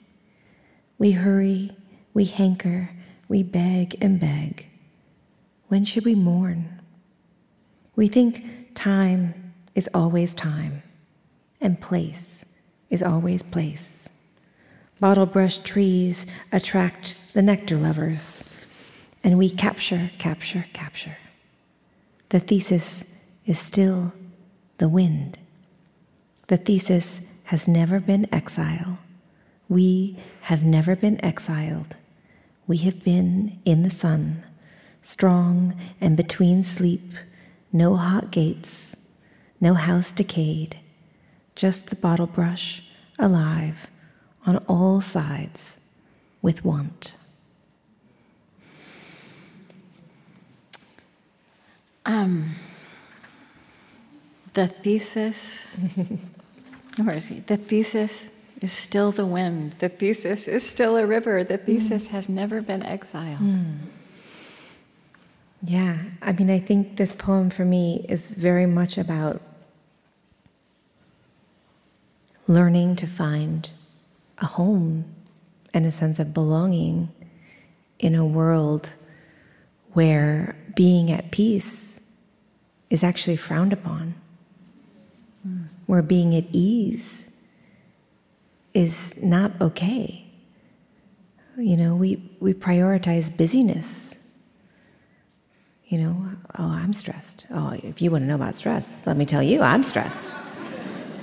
We 0.99 1.13
hurry, 1.13 1.77
we 2.13 2.25
hanker, 2.25 2.91
we 3.29 3.43
beg 3.43 3.97
and 4.01 4.21
beg. 4.21 4.67
When 5.69 5.85
should 5.85 6.05
we 6.05 6.15
mourn? 6.15 6.81
We 7.97 8.09
think 8.09 8.75
time 8.75 9.53
is 9.75 9.89
always 9.93 10.35
time, 10.35 10.83
and 11.61 11.81
place 11.81 12.45
is 12.91 13.03
always 13.03 13.43
place. 13.43 14.09
Bottle 15.01 15.27
brush 15.27 15.59
trees 15.59 16.25
attract 16.53 17.17
the 17.33 17.43
nectar 17.43 17.77
lovers, 17.77 18.45
and 19.25 19.37
we 19.37 19.51
capture, 19.51 20.11
capture, 20.19 20.67
capture. 20.73 21.19
The 22.29 22.39
thesis 22.39 23.05
is 23.45 23.59
still 23.59 24.13
the 24.79 24.89
wind. 24.89 25.39
The 26.47 26.57
thesis 26.57 27.23
has 27.45 27.67
never 27.67 27.99
been 27.99 28.33
exile. 28.33 28.99
We 29.69 30.17
have 30.43 30.63
never 30.63 30.95
been 30.95 31.23
exiled. 31.25 31.97
We 32.69 32.79
have 32.79 33.03
been 33.03 33.59
in 33.65 33.83
the 33.83 33.91
sun, 33.91 34.45
strong 35.03 35.79
and 36.01 36.17
between 36.17 36.63
sleep, 36.63 37.15
no 37.73 37.97
hot 37.97 38.31
gates, 38.31 38.97
no 39.61 39.75
house 39.75 40.13
decayed, 40.13 40.79
just 41.57 41.89
the 41.89 41.97
bottle 41.97 42.27
brush 42.27 42.85
alive 43.19 43.89
on 44.47 44.59
all 44.69 45.01
sides 45.01 45.81
with 46.43 46.65
want. 46.65 47.15
Um, 52.07 52.55
The 54.55 54.69
thesis, 54.69 55.67
where 57.03 57.17
is 57.17 57.27
he? 57.27 57.41
The 57.41 57.57
thesis 57.57 58.31
is 58.61 58.73
still 58.73 59.11
the 59.11 59.27
wind. 59.27 59.75
The 59.81 59.89
thesis 59.89 60.47
is 60.47 60.63
still 60.69 60.97
a 60.97 61.05
river. 61.07 61.43
The 61.43 61.59
thesis 61.59 62.09
has 62.09 62.29
never 62.29 62.63
been 62.63 62.85
exiled. 62.85 63.41
Yeah, 65.67 65.99
I 66.23 66.33
mean, 66.33 66.51
I 66.51 66.61
think 66.61 66.97
this 66.97 67.15
poem 67.15 67.51
for 67.51 67.65
me 67.65 68.07
is 68.09 68.31
very 68.33 68.67
much 68.67 68.97
about 68.97 69.41
learning 72.47 72.95
to 72.97 73.07
find 73.07 73.71
a 74.39 74.47
home 74.47 75.05
and 75.73 75.87
a 75.87 75.91
sense 75.91 76.19
of 76.19 76.35
belonging 76.35 77.11
in 77.99 78.15
a 78.15 78.25
world 78.25 78.95
where 79.93 80.57
being 80.75 81.11
at 81.11 81.31
peace 81.31 82.01
is 82.91 83.03
actually 83.03 83.37
frowned 83.37 83.73
upon, 83.73 84.15
where 85.87 86.03
being 86.03 86.35
at 86.35 86.45
ease 86.53 87.31
is 88.73 89.17
not 89.23 89.53
okay. 89.61 90.27
You 91.57 91.77
know, 91.77 91.95
we, 91.95 92.23
we 92.41 92.53
prioritize 92.55 93.35
busyness. 93.35 94.19
You 95.87 95.99
know, 95.99 96.27
oh, 96.59 96.71
I'm 96.71 96.93
stressed. 96.93 97.47
Oh, 97.51 97.79
if 97.83 98.03
you 98.03 98.11
want 98.11 98.23
to 98.23 98.27
know 98.27 98.35
about 98.35 98.57
stress, 98.57 98.99
let 99.07 99.17
me 99.17 99.25
tell 99.25 99.43
you, 99.43 99.63
I'm 99.63 99.83
stressed. 99.83 100.35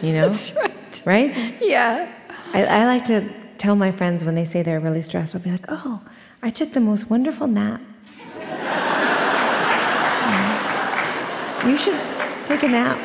You 0.02 0.14
know? 0.14 0.30
That's 0.30 0.56
right. 0.56 1.04
Right? 1.06 1.58
Yeah. 1.62 2.12
I, 2.54 2.66
I 2.66 2.86
like 2.86 3.06
to 3.06 3.28
tell 3.58 3.76
my 3.76 3.92
friends 3.92 4.26
when 4.26 4.36
they 4.36 4.46
say 4.46 4.64
they're 4.64 4.80
really 4.80 5.02
stressed, 5.02 5.36
I'll 5.36 5.42
be 5.42 5.52
like, 5.52 5.66
oh, 5.70 6.02
I 6.42 6.50
took 6.50 6.74
the 6.74 6.82
most 6.82 7.10
wonderful 7.10 7.48
nap. 7.48 7.82
you 11.66 11.78
should 11.78 12.00
take 12.46 12.64
a 12.64 12.68
nap. 12.68 13.00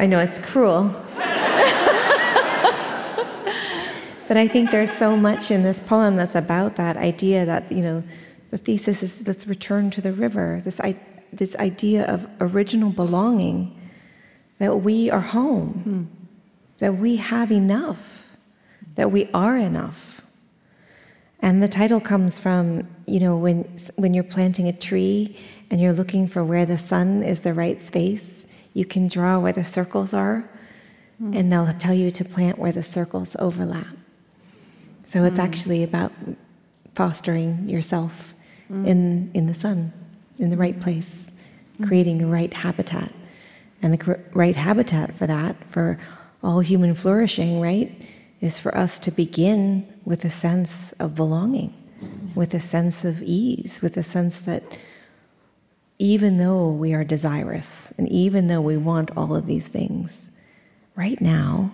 I 0.00 0.06
know 0.06 0.20
it's 0.20 0.38
cruel. 0.38 0.84
but 4.28 4.36
I 4.36 4.46
think 4.46 4.70
there's 4.70 4.92
so 4.92 5.16
much 5.16 5.50
in 5.50 5.62
this 5.62 5.80
poem 5.80 6.14
that's 6.14 6.34
about 6.34 6.76
that 6.76 6.96
idea 6.96 7.44
that, 7.46 7.72
you 7.72 7.82
know, 7.82 8.04
the 8.50 8.58
thesis 8.58 9.02
is 9.02 9.26
let's 9.26 9.46
return 9.46 9.90
to 9.90 10.00
the 10.00 10.12
river, 10.12 10.60
this, 10.64 10.80
this 11.32 11.56
idea 11.56 12.06
of 12.06 12.28
original 12.40 12.90
belonging, 12.90 13.77
that 14.58 14.76
we 14.82 15.10
are 15.10 15.20
home, 15.20 15.68
hmm. 15.84 16.04
that 16.78 16.96
we 16.96 17.16
have 17.16 17.50
enough, 17.50 18.36
that 18.96 19.10
we 19.10 19.28
are 19.32 19.56
enough. 19.56 20.20
And 21.40 21.62
the 21.62 21.68
title 21.68 22.00
comes 22.00 22.38
from, 22.38 22.88
you 23.06 23.20
know, 23.20 23.36
when, 23.36 23.64
when 23.96 24.12
you're 24.12 24.24
planting 24.24 24.66
a 24.66 24.72
tree 24.72 25.36
and 25.70 25.80
you're 25.80 25.92
looking 25.92 26.26
for 26.26 26.44
where 26.44 26.66
the 26.66 26.78
sun 26.78 27.22
is 27.22 27.42
the 27.42 27.54
right 27.54 27.80
space, 27.80 28.46
you 28.74 28.84
can 28.84 29.06
draw 29.06 29.38
where 29.38 29.52
the 29.52 29.64
circles 29.64 30.12
are, 30.12 30.48
hmm. 31.18 31.34
and 31.34 31.52
they'll 31.52 31.72
tell 31.74 31.94
you 31.94 32.10
to 32.10 32.24
plant 32.24 32.58
where 32.58 32.72
the 32.72 32.82
circles 32.82 33.36
overlap. 33.38 33.96
So 35.06 35.24
it's 35.24 35.36
hmm. 35.36 35.46
actually 35.46 35.84
about 35.84 36.12
fostering 36.94 37.68
yourself 37.68 38.34
in, 38.70 39.30
in 39.32 39.46
the 39.46 39.54
sun, 39.54 39.92
in 40.38 40.50
the 40.50 40.56
right 40.56 40.78
place, 40.78 41.28
creating 41.82 42.22
a 42.22 42.26
right 42.26 42.52
habitat. 42.52 43.12
And 43.82 43.94
the 43.94 44.20
right 44.32 44.56
habitat 44.56 45.14
for 45.14 45.26
that, 45.26 45.68
for 45.68 45.98
all 46.42 46.60
human 46.60 46.94
flourishing, 46.94 47.60
right, 47.60 47.90
is 48.40 48.58
for 48.58 48.76
us 48.76 48.98
to 49.00 49.10
begin 49.10 49.86
with 50.04 50.24
a 50.24 50.30
sense 50.30 50.92
of 50.92 51.14
belonging, 51.14 51.74
with 52.34 52.54
a 52.54 52.60
sense 52.60 53.04
of 53.04 53.22
ease, 53.22 53.80
with 53.82 53.96
a 53.96 54.02
sense 54.02 54.40
that 54.40 54.62
even 55.98 56.36
though 56.36 56.68
we 56.68 56.94
are 56.94 57.04
desirous 57.04 57.92
and 57.98 58.08
even 58.08 58.46
though 58.46 58.60
we 58.60 58.76
want 58.76 59.10
all 59.16 59.34
of 59.34 59.46
these 59.46 59.66
things, 59.66 60.30
right 60.94 61.20
now, 61.20 61.72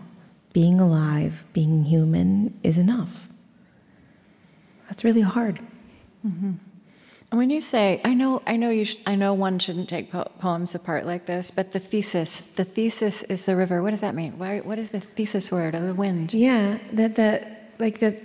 being 0.53 0.81
alive, 0.81 1.47
being 1.53 1.85
human 1.85 2.59
is 2.63 2.79
enough. 2.79 3.29
That's 4.89 5.05
really 5.05 5.23
hard. 5.23 5.61
Mm-hmm. 6.27 6.53
When 7.35 7.51
you 7.51 7.61
say, 7.61 8.01
I 8.05 8.15
know, 8.15 8.43
I 8.47 8.57
know, 8.57 8.71
you 8.71 8.85
sh- 8.85 8.97
I 9.07 9.17
know, 9.17 9.35
one 9.35 9.59
shouldn't 9.59 9.89
take 9.89 10.13
po- 10.13 10.31
poems 10.39 10.75
apart 10.75 11.05
like 11.05 11.27
this, 11.27 11.51
but 11.51 11.73
the 11.73 11.81
thesis, 11.81 12.43
the 12.43 12.65
thesis 12.65 13.23
is 13.25 13.45
the 13.45 13.57
river. 13.57 13.83
What 13.83 13.91
does 13.91 14.03
that 14.03 14.15
mean? 14.15 14.39
Why, 14.39 14.61
what 14.61 14.79
is 14.79 14.91
the 14.91 15.01
thesis 15.01 15.51
word 15.51 15.75
of 15.75 15.83
the 15.83 15.95
wind? 15.95 16.33
Yeah, 16.33 16.79
that 16.93 17.17
the 17.17 17.45
like 17.79 17.99
the 17.99 18.17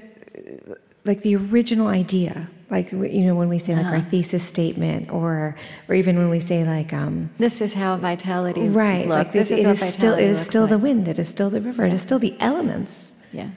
like 1.06 1.22
the 1.22 1.36
original 1.36 1.88
idea, 1.88 2.50
like 2.70 2.92
you 2.92 3.26
know 3.26 3.36
when 3.36 3.50
we 3.50 3.58
say 3.58 3.76
like 3.76 3.86
uh-huh. 3.86 3.96
our 3.96 4.02
thesis 4.02 4.44
statement, 4.44 5.10
or 5.12 5.56
or 5.88 5.96
even 5.96 6.18
when 6.18 6.30
we 6.30 6.40
say 6.40 6.64
like 6.64 6.94
um, 6.94 7.32
this 7.40 7.62
is 7.62 7.74
how 7.74 7.98
vitality 7.98 8.70
right, 8.70 9.08
like 9.08 9.32
this, 9.32 9.50
this, 9.50 9.60
is 9.60 9.82
it 9.82 9.88
is 9.88 9.94
still 9.94 10.14
it 10.14 10.24
is 10.24 10.40
still 10.40 10.64
like. 10.64 10.72
the 10.72 10.78
wind, 10.78 11.08
it 11.08 11.18
is 11.18 11.28
still 11.28 11.50
the 11.50 11.62
river, 11.62 11.84
yeah. 11.84 11.92
it 11.92 11.96
is 11.96 12.02
still 12.02 12.20
the 12.20 12.36
elements. 12.40 13.14
Yeah. 13.32 13.50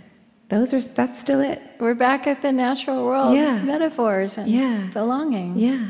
Those 0.53 0.75
are 0.75 0.83
that's 0.83 1.19
still 1.19 1.41
it. 1.41 1.63
We're 1.81 1.95
back 1.95 2.27
at 2.27 2.43
the 2.43 2.53
natural 2.53 3.07
world 3.07 3.35
yeah. 3.35 3.63
metaphors 3.63 4.37
and 4.37 4.51
yeah. 4.51 4.91
the 4.93 5.03
longing. 5.03 5.57
Yeah. 5.57 5.89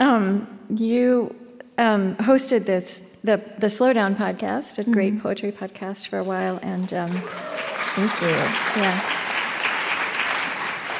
Um, 0.00 0.58
you 0.68 1.32
um, 1.78 2.16
hosted 2.16 2.64
this 2.64 3.00
the 3.22 3.40
the 3.58 3.68
Slowdown 3.68 4.16
podcast, 4.16 4.78
a 4.78 4.90
great 4.90 5.12
mm-hmm. 5.12 5.22
poetry 5.22 5.52
podcast 5.52 6.08
for 6.08 6.18
a 6.18 6.24
while, 6.24 6.58
and 6.62 6.92
um, 6.94 7.10
thank 7.10 8.22
you. 8.22 8.28
Yeah. 8.82 9.00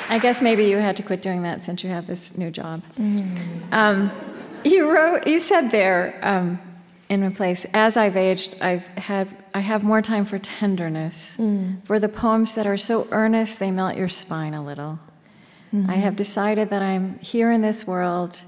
I 0.09 0.21
guess 0.23 0.41
maybe 0.41 0.67
you 0.67 0.77
had 0.77 0.97
to 0.99 1.03
quit 1.03 1.23
doing 1.23 1.43
that 1.43 1.65
since 1.65 1.83
you 1.83 1.91
have 1.91 2.07
this 2.07 2.39
new 2.39 2.53
job. 2.53 2.83
Mm. 3.01 3.73
Um, 3.73 4.13
you 4.63 4.89
wrote, 4.89 5.27
you 5.27 5.41
said 5.41 5.73
there 5.73 6.21
um, 6.23 6.61
in 7.09 7.23
a 7.23 7.31
place, 7.31 7.67
as 7.75 7.97
I've 7.97 8.17
aged, 8.17 8.61
I've 8.63 8.87
had 8.87 9.29
I 9.55 9.61
have 9.61 9.85
more 9.85 10.01
time 10.01 10.25
for 10.25 10.39
tenderness, 10.39 11.37
mm. 11.37 11.85
for 11.85 11.99
the 11.99 12.09
poems 12.09 12.55
that 12.55 12.67
are 12.67 12.79
so 12.79 13.07
earnest 13.11 13.59
they 13.59 13.71
melt 13.71 13.97
your 13.97 14.09
spine 14.09 14.55
a 14.55 14.65
little. 14.65 14.99
Mm-hmm. 15.75 15.91
I 15.91 15.97
have 15.97 16.17
decided 16.17 16.71
that 16.71 16.83
I'm 16.83 17.19
here 17.19 17.51
in 17.51 17.63
this 17.63 17.87
world 17.87 18.43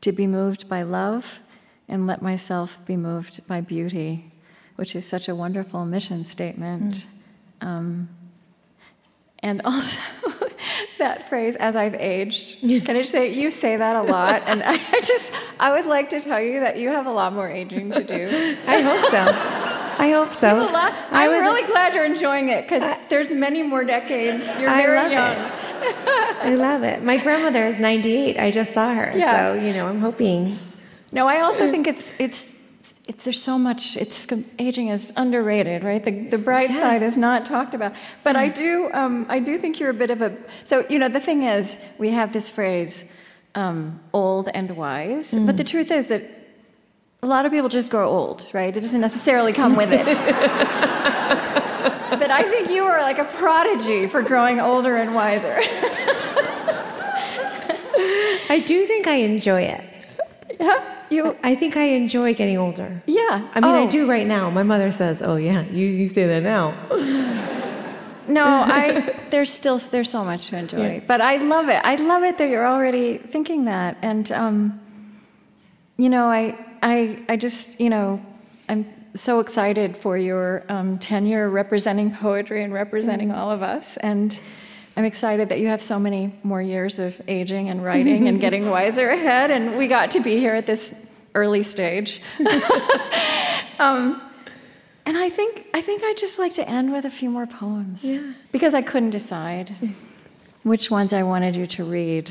to 0.00 0.12
be 0.12 0.26
moved 0.26 0.68
by 0.68 0.82
love 0.82 1.40
and 1.88 2.06
let 2.06 2.22
myself 2.22 2.78
be 2.86 2.96
moved 2.96 3.46
by 3.46 3.60
beauty, 3.60 4.32
which 4.76 4.94
is 4.96 5.06
such 5.06 5.28
a 5.28 5.34
wonderful 5.34 5.84
mission 5.84 6.24
statement. 6.24 7.06
Mm. 7.60 7.66
Um, 7.66 8.08
and 9.40 9.62
also, 9.64 10.00
that 10.98 11.28
phrase, 11.28 11.56
as 11.56 11.76
I've 11.76 11.94
aged, 11.94 12.60
can 12.60 12.96
I 12.96 13.00
just 13.00 13.12
say, 13.12 13.32
you 13.32 13.50
say 13.50 13.76
that 13.76 13.96
a 13.96 14.02
lot. 14.02 14.42
And 14.46 14.62
I 14.62 14.78
just, 15.00 15.32
I 15.58 15.72
would 15.72 15.86
like 15.86 16.10
to 16.10 16.20
tell 16.20 16.40
you 16.40 16.60
that 16.60 16.78
you 16.78 16.88
have 16.90 17.06
a 17.06 17.12
lot 17.12 17.32
more 17.32 17.48
aging 17.48 17.92
to 17.92 18.02
do. 18.02 18.56
I 18.66 18.80
hope 18.80 19.10
so. 19.10 19.74
I 19.96 20.10
hope 20.10 20.32
so. 20.32 20.68
I'm 20.74 21.30
would, 21.30 21.38
really 21.38 21.66
glad 21.66 21.94
you're 21.94 22.04
enjoying 22.04 22.48
it 22.48 22.64
because 22.64 22.92
there's 23.08 23.30
many 23.30 23.62
more 23.62 23.84
decades. 23.84 24.44
You're 24.58 24.70
very 24.70 24.98
I 24.98 25.10
young. 25.10 25.52
I 26.42 26.54
love 26.54 26.82
it. 26.82 27.02
My 27.02 27.16
grandmother 27.18 27.62
is 27.62 27.78
98. 27.78 28.38
I 28.38 28.50
just 28.50 28.72
saw 28.72 28.92
her. 28.94 29.12
Yeah. 29.14 29.54
So, 29.54 29.60
you 29.60 29.72
know, 29.72 29.86
I'm 29.86 30.00
hoping. 30.00 30.58
No, 31.12 31.28
I 31.28 31.40
also 31.40 31.68
uh, 31.68 31.70
think 31.70 31.86
it's 31.86 32.12
it's 32.18 32.54
it's 33.06 33.24
there's 33.24 33.42
so 33.42 33.58
much 33.58 33.96
it's 33.96 34.26
aging 34.58 34.88
is 34.88 35.12
underrated 35.16 35.84
right 35.84 36.04
the, 36.04 36.28
the 36.28 36.38
bright 36.38 36.70
yeah. 36.70 36.80
side 36.80 37.02
is 37.02 37.16
not 37.16 37.44
talked 37.44 37.74
about 37.74 37.92
but 38.22 38.36
i 38.36 38.48
do 38.48 38.90
um, 38.92 39.26
i 39.28 39.38
do 39.38 39.58
think 39.58 39.78
you're 39.78 39.90
a 39.90 39.94
bit 39.94 40.10
of 40.10 40.22
a 40.22 40.36
so 40.64 40.84
you 40.88 40.98
know 40.98 41.08
the 41.08 41.20
thing 41.20 41.42
is 41.42 41.78
we 41.98 42.10
have 42.10 42.32
this 42.32 42.50
phrase 42.50 43.04
um, 43.54 44.00
old 44.12 44.48
and 44.48 44.76
wise 44.76 45.32
mm. 45.32 45.46
but 45.46 45.56
the 45.56 45.64
truth 45.64 45.90
is 45.90 46.08
that 46.08 46.34
a 47.24 47.26
lot 47.26 47.44
of 47.46 47.52
people 47.52 47.70
just 47.70 47.90
grow 47.90 48.06
old, 48.06 48.46
right? 48.52 48.76
It 48.76 48.80
doesn't 48.80 49.00
necessarily 49.00 49.54
come 49.54 49.76
with 49.76 49.90
it. 49.90 50.04
but 50.04 50.20
I 52.30 52.42
think 52.42 52.68
you 52.68 52.84
are 52.84 53.00
like 53.00 53.18
a 53.18 53.24
prodigy 53.24 54.06
for 54.06 54.20
growing 54.20 54.60
older 54.60 54.96
and 54.96 55.14
wiser. 55.14 55.56
I 58.50 58.62
do 58.66 58.84
think 58.84 59.06
I 59.06 59.14
enjoy 59.14 59.62
it. 59.62 59.82
Yeah. 60.60 60.90
You, 61.10 61.36
I 61.42 61.54
think 61.54 61.76
I 61.76 61.84
enjoy 61.84 62.34
getting 62.34 62.58
older. 62.58 63.02
Yeah. 63.06 63.48
I 63.54 63.60
mean, 63.60 63.74
oh. 63.74 63.84
I 63.84 63.86
do 63.86 64.08
right 64.08 64.26
now. 64.26 64.50
My 64.50 64.62
mother 64.62 64.90
says, 64.90 65.22
"Oh 65.22 65.36
yeah, 65.36 65.62
you 65.62 65.86
you 65.86 66.08
say 66.08 66.26
that 66.26 66.42
now." 66.42 66.72
no, 68.28 68.44
I 68.46 69.14
there's 69.30 69.50
still 69.50 69.78
there's 69.78 70.10
so 70.10 70.24
much 70.24 70.48
to 70.48 70.58
enjoy, 70.58 70.94
yeah. 70.94 71.00
but 71.06 71.20
I 71.20 71.36
love 71.36 71.68
it. 71.68 71.80
I 71.84 71.96
love 71.96 72.22
it 72.22 72.38
that 72.38 72.48
you're 72.48 72.66
already 72.66 73.18
thinking 73.18 73.66
that, 73.66 73.98
and 74.02 74.30
um, 74.32 74.80
you 75.96 76.08
know, 76.08 76.26
I 76.26 76.58
I, 76.84 77.18
I 77.30 77.36
just, 77.36 77.80
you 77.80 77.88
know, 77.88 78.24
I'm 78.68 78.84
so 79.14 79.40
excited 79.40 79.96
for 79.96 80.18
your 80.18 80.64
um, 80.68 80.98
tenure 80.98 81.48
representing 81.48 82.14
poetry 82.14 82.62
and 82.62 82.74
representing 82.74 83.30
mm. 83.30 83.36
all 83.36 83.50
of 83.50 83.62
us. 83.62 83.96
And 83.96 84.38
I'm 84.96 85.04
excited 85.04 85.48
that 85.48 85.58
you 85.58 85.66
have 85.68 85.82
so 85.82 85.98
many 85.98 86.32
more 86.42 86.62
years 86.62 86.98
of 86.98 87.20
aging 87.26 87.68
and 87.68 87.84
writing 87.84 88.28
and 88.28 88.40
getting 88.46 88.70
wiser 88.70 89.10
ahead. 89.10 89.50
And 89.50 89.76
we 89.76 89.88
got 89.88 90.12
to 90.12 90.20
be 90.20 90.38
here 90.38 90.54
at 90.54 90.66
this 90.66 91.06
early 91.34 91.62
stage. 91.64 92.20
um, 93.78 94.20
and 95.06 95.18
I 95.18 95.30
think 95.30 95.66
I 95.74 95.80
think 95.82 96.02
I'd 96.02 96.16
just 96.16 96.38
like 96.38 96.54
to 96.54 96.68
end 96.68 96.92
with 96.92 97.04
a 97.04 97.10
few 97.10 97.28
more 97.28 97.46
poems 97.46 98.04
yeah. 98.04 98.32
because 98.52 98.72
I 98.72 98.82
couldn't 98.82 99.10
decide 99.10 99.74
which 100.62 100.90
ones 100.90 101.12
I 101.12 101.22
wanted 101.24 101.56
you 101.56 101.66
to 101.66 101.84
read. 101.84 102.30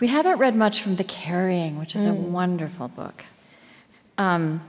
We 0.00 0.06
haven't 0.06 0.38
read 0.38 0.54
much 0.54 0.82
from 0.82 0.96
The 0.96 1.04
Carrying, 1.04 1.78
which 1.78 1.94
is 1.94 2.06
mm. 2.06 2.10
a 2.10 2.14
wonderful 2.14 2.88
book. 2.88 3.24
Um, 4.16 4.62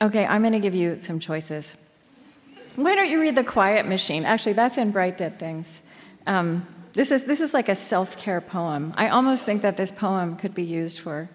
okay, 0.00 0.24
I'm 0.24 0.40
going 0.42 0.52
to 0.52 0.60
give 0.60 0.74
you 0.74 0.98
some 0.98 1.20
choices. 1.20 1.76
Why 2.76 2.94
don't 2.94 3.10
you 3.10 3.20
read 3.20 3.34
The 3.34 3.44
Quiet 3.44 3.86
Machine? 3.86 4.24
Actually, 4.24 4.54
that's 4.54 4.78
in 4.78 4.90
Bright 4.90 5.18
Dead 5.18 5.38
Things. 5.38 5.82
Um, 6.26 6.66
this, 6.92 7.10
is, 7.10 7.24
this 7.24 7.40
is 7.40 7.54
like 7.54 7.68
a 7.68 7.76
self 7.76 8.16
care 8.16 8.40
poem. 8.40 8.92
I 8.96 9.08
almost 9.08 9.44
think 9.44 9.62
that 9.62 9.76
this 9.76 9.90
poem 9.90 10.36
could 10.36 10.54
be 10.54 10.62
used 10.62 11.00
for 11.00 11.30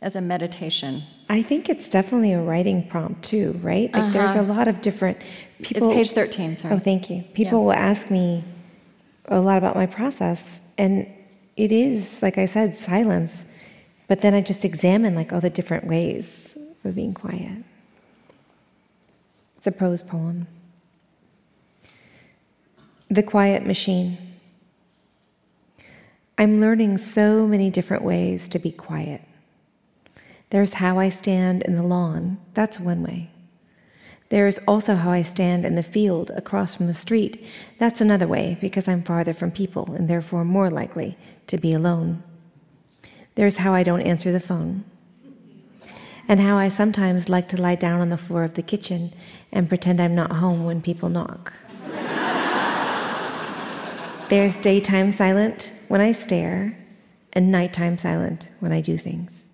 as 0.00 0.16
a 0.16 0.20
meditation. 0.20 1.02
I 1.28 1.42
think 1.42 1.68
it's 1.68 1.90
definitely 1.90 2.32
a 2.32 2.40
writing 2.40 2.88
prompt 2.88 3.22
too, 3.24 3.58
right? 3.62 3.92
Like 3.92 4.04
uh-huh. 4.04 4.12
there's 4.12 4.36
a 4.36 4.42
lot 4.42 4.68
of 4.68 4.80
different 4.80 5.18
people. 5.62 5.88
It's 5.88 5.96
page 5.96 6.10
13, 6.12 6.56
sorry. 6.56 6.74
Oh, 6.74 6.78
thank 6.78 7.10
you. 7.10 7.22
People 7.34 7.58
yeah. 7.58 7.64
will 7.64 7.72
ask 7.72 8.10
me 8.10 8.44
a 9.26 9.40
lot 9.40 9.58
about 9.58 9.74
my 9.74 9.86
process, 9.86 10.60
and 10.78 11.06
it 11.56 11.72
is, 11.72 12.22
like 12.22 12.38
I 12.38 12.46
said, 12.46 12.76
silence. 12.76 13.44
But 14.06 14.20
then 14.20 14.32
I 14.32 14.40
just 14.40 14.64
examine 14.64 15.14
like 15.14 15.32
all 15.32 15.40
the 15.40 15.50
different 15.50 15.86
ways 15.86 16.54
of 16.84 16.94
being 16.94 17.12
quiet. 17.12 17.62
It's 19.58 19.66
a 19.66 19.72
prose 19.72 20.02
poem. 20.02 20.46
The 23.10 23.22
Quiet 23.22 23.64
Machine. 23.64 24.18
I'm 26.36 26.60
learning 26.60 26.98
so 26.98 27.46
many 27.46 27.70
different 27.70 28.04
ways 28.04 28.48
to 28.48 28.58
be 28.58 28.70
quiet. 28.70 29.22
There's 30.50 30.74
how 30.74 30.98
I 30.98 31.08
stand 31.08 31.62
in 31.62 31.74
the 31.74 31.82
lawn, 31.82 32.36
that's 32.52 32.78
one 32.78 33.02
way. 33.02 33.30
There's 34.28 34.58
also 34.68 34.94
how 34.94 35.10
I 35.10 35.22
stand 35.22 35.64
in 35.64 35.74
the 35.74 35.82
field 35.82 36.30
across 36.36 36.74
from 36.74 36.86
the 36.86 36.92
street. 36.92 37.46
That's 37.78 38.02
another 38.02 38.28
way 38.28 38.58
because 38.60 38.86
I'm 38.86 39.02
farther 39.02 39.32
from 39.32 39.52
people 39.52 39.94
and 39.94 40.06
therefore 40.06 40.44
more 40.44 40.68
likely 40.68 41.16
to 41.46 41.56
be 41.56 41.72
alone. 41.72 42.22
There's 43.36 43.56
how 43.56 43.72
I 43.72 43.84
don't 43.84 44.02
answer 44.02 44.32
the 44.32 44.38
phone, 44.38 44.84
and 46.28 46.40
how 46.40 46.58
I 46.58 46.68
sometimes 46.68 47.30
like 47.30 47.48
to 47.48 47.60
lie 47.62 47.76
down 47.76 48.02
on 48.02 48.10
the 48.10 48.18
floor 48.18 48.44
of 48.44 48.52
the 48.52 48.60
kitchen 48.60 49.14
and 49.50 49.66
pretend 49.66 49.98
I'm 49.98 50.14
not 50.14 50.32
home 50.32 50.66
when 50.66 50.82
people 50.82 51.08
knock. 51.08 51.54
There's 54.28 54.58
daytime 54.58 55.10
silent 55.10 55.72
when 55.88 56.02
I 56.02 56.12
stare, 56.12 56.76
and 57.32 57.50
nighttime 57.50 57.96
silent 57.96 58.50
when 58.60 58.72
I 58.72 58.82
do 58.82 58.98
things. 58.98 59.48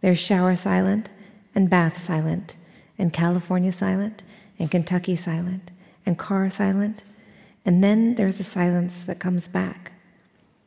There's 0.00 0.18
shower 0.18 0.56
silent, 0.56 1.10
and 1.54 1.70
bath 1.70 1.98
silent 1.98 2.56
and 2.98 3.12
California 3.12 3.70
silent, 3.70 4.22
and 4.58 4.70
Kentucky 4.70 5.14
silent, 5.14 5.70
and 6.04 6.18
car 6.18 6.50
silent, 6.50 7.04
and 7.64 7.84
then 7.84 8.16
there's 8.16 8.40
a 8.40 8.44
silence 8.44 9.04
that 9.04 9.20
comes 9.20 9.46
back, 9.48 9.92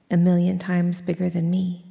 a 0.09 0.15
million 0.15 0.57
times 0.57 1.01
bigger 1.01 1.29
than 1.29 1.49
me, 1.49 1.85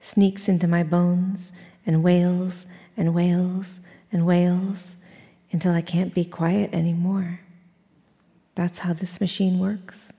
sneaks 0.00 0.48
into 0.48 0.66
my 0.66 0.82
bones, 0.82 1.52
and 1.86 2.02
wails 2.02 2.66
and 2.96 3.14
wails 3.14 3.80
and 4.10 4.26
wails 4.26 4.96
until 5.52 5.72
I 5.72 5.82
can't 5.82 6.14
be 6.14 6.24
quiet 6.24 6.72
anymore. 6.72 7.40
That's 8.54 8.80
how 8.80 8.92
this 8.92 9.20
machine 9.20 9.58
works. 9.60 10.12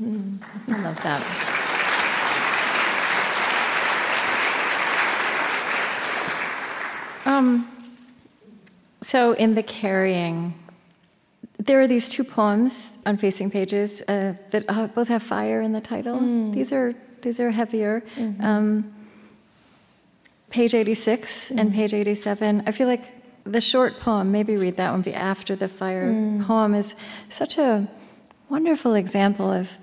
Mm, 0.00 0.38
I 0.68 0.82
love 0.82 1.02
that. 1.02 1.66
Um, 7.26 7.68
so, 9.00 9.32
in 9.32 9.54
the 9.54 9.62
carrying, 9.62 10.54
there 11.58 11.80
are 11.80 11.86
these 11.86 12.08
two 12.08 12.24
poems 12.24 12.92
on 13.04 13.16
facing 13.16 13.50
pages 13.50 14.02
uh, 14.02 14.34
that 14.50 14.64
uh, 14.68 14.86
both 14.88 15.08
have 15.08 15.22
fire 15.22 15.60
in 15.60 15.72
the 15.72 15.80
title. 15.80 16.18
Mm. 16.18 16.52
These 16.52 16.72
are 16.72 16.94
these 17.22 17.40
are 17.40 17.50
heavier. 17.50 18.04
Mm-hmm. 18.16 18.44
Um, 18.44 18.94
page 20.50 20.74
86 20.74 21.50
and 21.50 21.74
page 21.74 21.92
87. 21.92 22.62
I 22.66 22.70
feel 22.70 22.86
like 22.86 23.04
the 23.44 23.60
short 23.60 23.98
poem, 24.00 24.30
maybe 24.30 24.56
read 24.56 24.76
that 24.76 24.92
one, 24.92 25.02
the 25.02 25.14
After 25.14 25.56
the 25.56 25.68
Fire 25.68 26.38
poem, 26.46 26.74
is 26.74 26.94
such 27.28 27.58
a 27.58 27.88
wonderful 28.48 28.94
example 28.94 29.50
of 29.50 29.76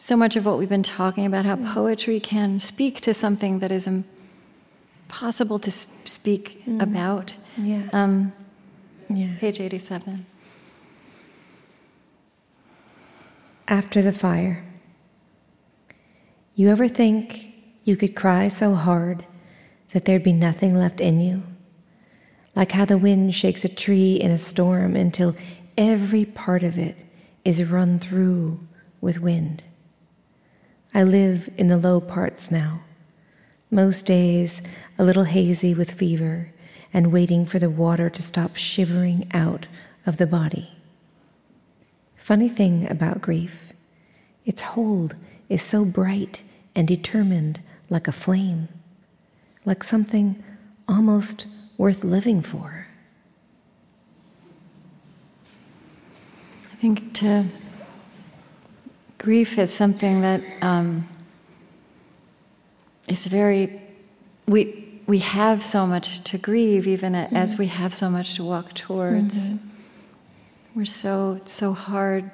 so 0.00 0.16
much 0.16 0.34
of 0.34 0.46
what 0.46 0.58
we've 0.58 0.68
been 0.68 0.82
talking 0.82 1.26
about 1.26 1.44
how 1.44 1.56
poetry 1.56 2.18
can 2.18 2.58
speak 2.58 3.02
to 3.02 3.12
something 3.12 3.58
that 3.58 3.70
is 3.70 3.86
impossible 3.86 5.58
to 5.58 5.70
speak 5.70 6.62
about. 6.80 7.36
Yeah. 7.58 7.82
Um, 7.92 8.32
yeah. 9.10 9.34
page 9.38 9.60
87. 9.60 10.24
After 13.68 14.00
the 14.00 14.12
fire. 14.12 14.64
You 16.54 16.70
ever 16.70 16.88
think 16.88 17.52
you 17.84 17.94
could 17.94 18.16
cry 18.16 18.48
so 18.48 18.74
hard 18.74 19.26
that 19.92 20.06
there'd 20.06 20.22
be 20.22 20.32
nothing 20.32 20.74
left 20.74 21.00
in 21.00 21.20
you? 21.20 21.42
Like 22.56 22.72
how 22.72 22.86
the 22.86 22.98
wind 22.98 23.34
shakes 23.34 23.66
a 23.66 23.68
tree 23.68 24.14
in 24.14 24.30
a 24.30 24.38
storm 24.38 24.96
until 24.96 25.36
every 25.76 26.24
part 26.24 26.62
of 26.62 26.78
it 26.78 26.96
is 27.44 27.64
run 27.64 27.98
through 27.98 28.60
with 29.00 29.20
wind. 29.20 29.62
I 30.92 31.04
live 31.04 31.48
in 31.56 31.68
the 31.68 31.78
low 31.78 32.00
parts 32.00 32.50
now. 32.50 32.80
Most 33.70 34.06
days, 34.06 34.60
a 34.98 35.04
little 35.04 35.24
hazy 35.24 35.72
with 35.72 35.92
fever 35.92 36.52
and 36.92 37.12
waiting 37.12 37.46
for 37.46 37.60
the 37.60 37.70
water 37.70 38.10
to 38.10 38.22
stop 38.22 38.56
shivering 38.56 39.28
out 39.32 39.68
of 40.04 40.16
the 40.16 40.26
body. 40.26 40.72
Funny 42.16 42.48
thing 42.48 42.90
about 42.90 43.20
grief, 43.20 43.72
its 44.44 44.62
hold 44.62 45.14
is 45.48 45.62
so 45.62 45.84
bright 45.84 46.42
and 46.74 46.88
determined 46.88 47.60
like 47.88 48.08
a 48.08 48.12
flame, 48.12 48.68
like 49.64 49.84
something 49.84 50.42
almost 50.88 51.46
worth 51.78 52.02
living 52.02 52.42
for. 52.42 52.88
I 56.72 56.76
think 56.80 57.14
to 57.14 57.46
grief 59.20 59.58
is 59.58 59.70
something 59.72 60.22
that 60.22 60.42
um, 60.62 61.06
is 63.06 63.26
very 63.26 63.80
we 64.46 64.98
we 65.06 65.18
have 65.18 65.62
so 65.62 65.86
much 65.86 66.24
to 66.24 66.38
grieve, 66.38 66.88
even 66.88 67.14
a- 67.14 67.28
as 67.32 67.58
we 67.58 67.66
have 67.66 67.92
so 67.92 68.08
much 68.08 68.34
to 68.36 68.44
walk 68.44 68.72
towards. 68.74 69.50
Mm-hmm. 69.50 69.68
We're 70.74 70.84
so 70.86 71.34
it's 71.40 71.52
so 71.52 71.72
hard 71.74 72.30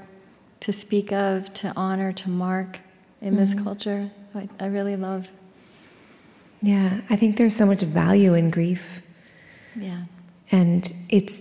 to 0.61 0.72
speak 0.72 1.12
of, 1.12 1.53
to 1.55 1.72
honor, 1.74 2.12
to 2.12 2.30
mark 2.30 2.78
in 3.20 3.37
this 3.37 3.55
mm-hmm. 3.55 3.64
culture. 3.64 4.11
I, 4.34 4.49
I 4.61 4.66
really 4.66 4.97
love. 4.97 5.28
Yeah, 6.62 7.01
I 7.11 7.16
think 7.16 7.37
there's 7.37 7.57
so 7.57 7.66
much 7.66 7.80
value 7.80 8.34
in 8.34 8.51
grief, 8.51 9.03
Yeah. 9.74 10.05
and 10.51 10.93
it's 11.09 11.41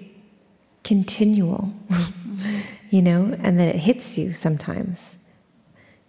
continual, 0.84 1.74
mm-hmm. 1.90 2.60
you 2.90 3.02
know, 3.02 3.36
and 3.40 3.60
then 3.60 3.70
it 3.70 3.76
hits 3.76 4.18
you 4.18 4.34
sometimes. 4.34 5.18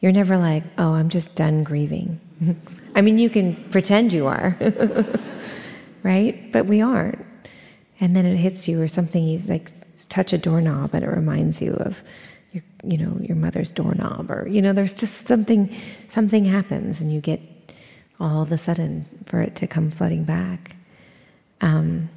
You're 0.01 0.12
never 0.12 0.36
like, 0.36 0.64
oh, 0.78 0.94
I'm 0.94 1.09
just 1.09 1.34
done 1.34 1.64
grieving. 1.64 2.20
I 2.94 3.01
mean, 3.01 3.18
you 3.18 3.30
can 3.30 3.57
pretend 3.70 4.12
you 4.12 4.26
are, 4.26 4.57
right? 6.03 6.53
But 6.53 6.66
we 6.66 6.80
aren't. 6.80 7.24
And 7.99 8.14
then 8.14 8.26
it 8.26 8.36
hits 8.36 8.68
you, 8.68 8.80
or 8.80 8.88
something 8.88 9.24
you 9.24 9.38
like 9.40 9.70
touch 10.11 10.32
a 10.32 10.38
doorknob, 10.38 10.94
and 10.94 11.03
it 11.03 11.09
reminds 11.09 11.62
you 11.62 11.72
of 11.74 12.05
your, 12.53 12.62
you 12.84 12.99
know, 12.99 13.18
your 13.22 13.36
mother's 13.36 13.70
doorknob, 13.70 14.30
or 14.30 14.47
you 14.47 14.61
know, 14.61 14.74
there's 14.74 14.92
just 14.92 15.26
something, 15.26 15.74
something 16.11 16.44
happens, 16.44 17.01
and 17.01 17.11
you 17.11 17.22
get 17.22 17.40
all 18.20 18.42
of 18.42 18.53
a 18.53 18.59
sudden 18.59 19.07
for 19.24 19.40
it 19.40 19.57
to 19.57 19.66
come 19.66 19.90
flooding 19.90 20.24
back. 20.24 20.76
Um, 21.62 22.11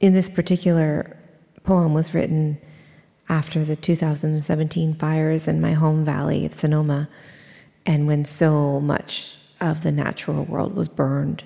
in 0.00 0.12
this 0.12 0.28
particular 0.28 1.16
poem 1.64 1.94
was 1.94 2.14
written 2.14 2.60
after 3.28 3.64
the 3.64 3.76
2017 3.76 4.94
fires 4.94 5.46
in 5.46 5.60
my 5.60 5.72
home 5.72 6.04
valley 6.04 6.46
of 6.46 6.54
Sonoma, 6.54 7.08
and 7.84 8.06
when 8.06 8.24
so 8.24 8.80
much 8.80 9.36
of 9.60 9.82
the 9.82 9.92
natural 9.92 10.44
world 10.44 10.74
was 10.74 10.88
burned. 10.88 11.44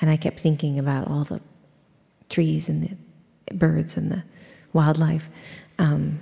And 0.00 0.10
I 0.10 0.16
kept 0.16 0.40
thinking 0.40 0.78
about 0.78 1.08
all 1.08 1.24
the 1.24 1.40
trees 2.28 2.68
and 2.68 2.82
the 2.82 3.54
birds 3.54 3.96
and 3.96 4.10
the 4.10 4.24
wildlife. 4.72 5.28
Um, 5.78 6.20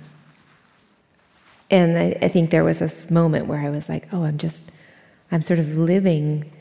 and 1.69 1.97
I, 1.97 2.17
I 2.21 2.27
think 2.27 2.49
there 2.49 2.63
was 2.63 2.79
this 2.79 3.09
moment 3.09 3.47
where 3.47 3.59
I 3.59 3.69
was 3.69 3.87
like, 3.87 4.07
oh, 4.11 4.23
I'm 4.23 4.37
just, 4.37 4.71
I'm 5.31 5.43
sort 5.43 5.59
of 5.59 5.77
living 5.77 6.51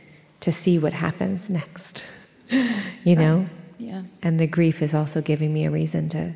to 0.41 0.53
see 0.53 0.79
what 0.79 0.93
happens 0.93 1.51
next, 1.51 2.05
you 3.05 3.17
know? 3.17 3.47
Yeah. 3.79 4.03
And 4.23 4.39
the 4.39 4.47
grief 4.47 4.83
is 4.83 4.95
also 4.95 5.21
giving 5.21 5.53
me 5.53 5.65
a 5.65 5.71
reason 5.71 6.09
to 6.11 6.35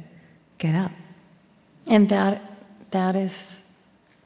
get 0.58 0.74
up. 0.74 0.90
And 1.88 2.08
that 2.08 2.42
that 2.90 3.16
is 3.16 3.72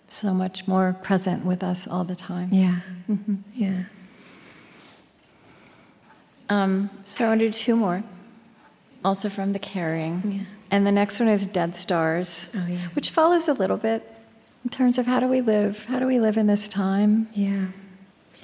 so 0.08 0.32
much 0.32 0.66
more 0.68 0.96
present 1.02 1.44
with 1.44 1.62
us 1.62 1.86
all 1.88 2.04
the 2.04 2.16
time. 2.16 2.48
Yeah. 2.52 2.80
Yeah. 3.54 3.84
Um, 6.48 6.90
so 7.02 7.24
I 7.24 7.28
want 7.28 7.40
to 7.40 7.46
do 7.46 7.52
two 7.52 7.76
more, 7.76 8.02
also 9.04 9.28
from 9.28 9.52
the 9.52 9.58
carrying. 9.58 10.22
Yeah. 10.32 10.44
And 10.70 10.86
the 10.86 10.92
next 10.92 11.18
one 11.20 11.28
is 11.28 11.46
Dead 11.46 11.74
Stars, 11.76 12.50
Oh, 12.54 12.66
yeah. 12.68 12.88
which 12.94 13.10
follows 13.10 13.48
a 13.48 13.52
little 13.54 13.76
bit 13.76 14.10
in 14.64 14.70
terms 14.70 14.98
of 14.98 15.06
how 15.06 15.20
do 15.20 15.28
we 15.28 15.40
live? 15.40 15.84
How 15.86 15.98
do 15.98 16.06
we 16.06 16.18
live 16.20 16.36
in 16.36 16.46
this 16.46 16.68
time 16.68 17.28
Yeah. 17.34 17.66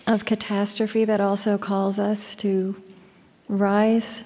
of 0.06 0.24
catastrophe 0.24 1.04
that 1.06 1.20
also 1.20 1.56
calls 1.58 1.98
us 1.98 2.34
to 2.36 2.80
rise 3.48 4.24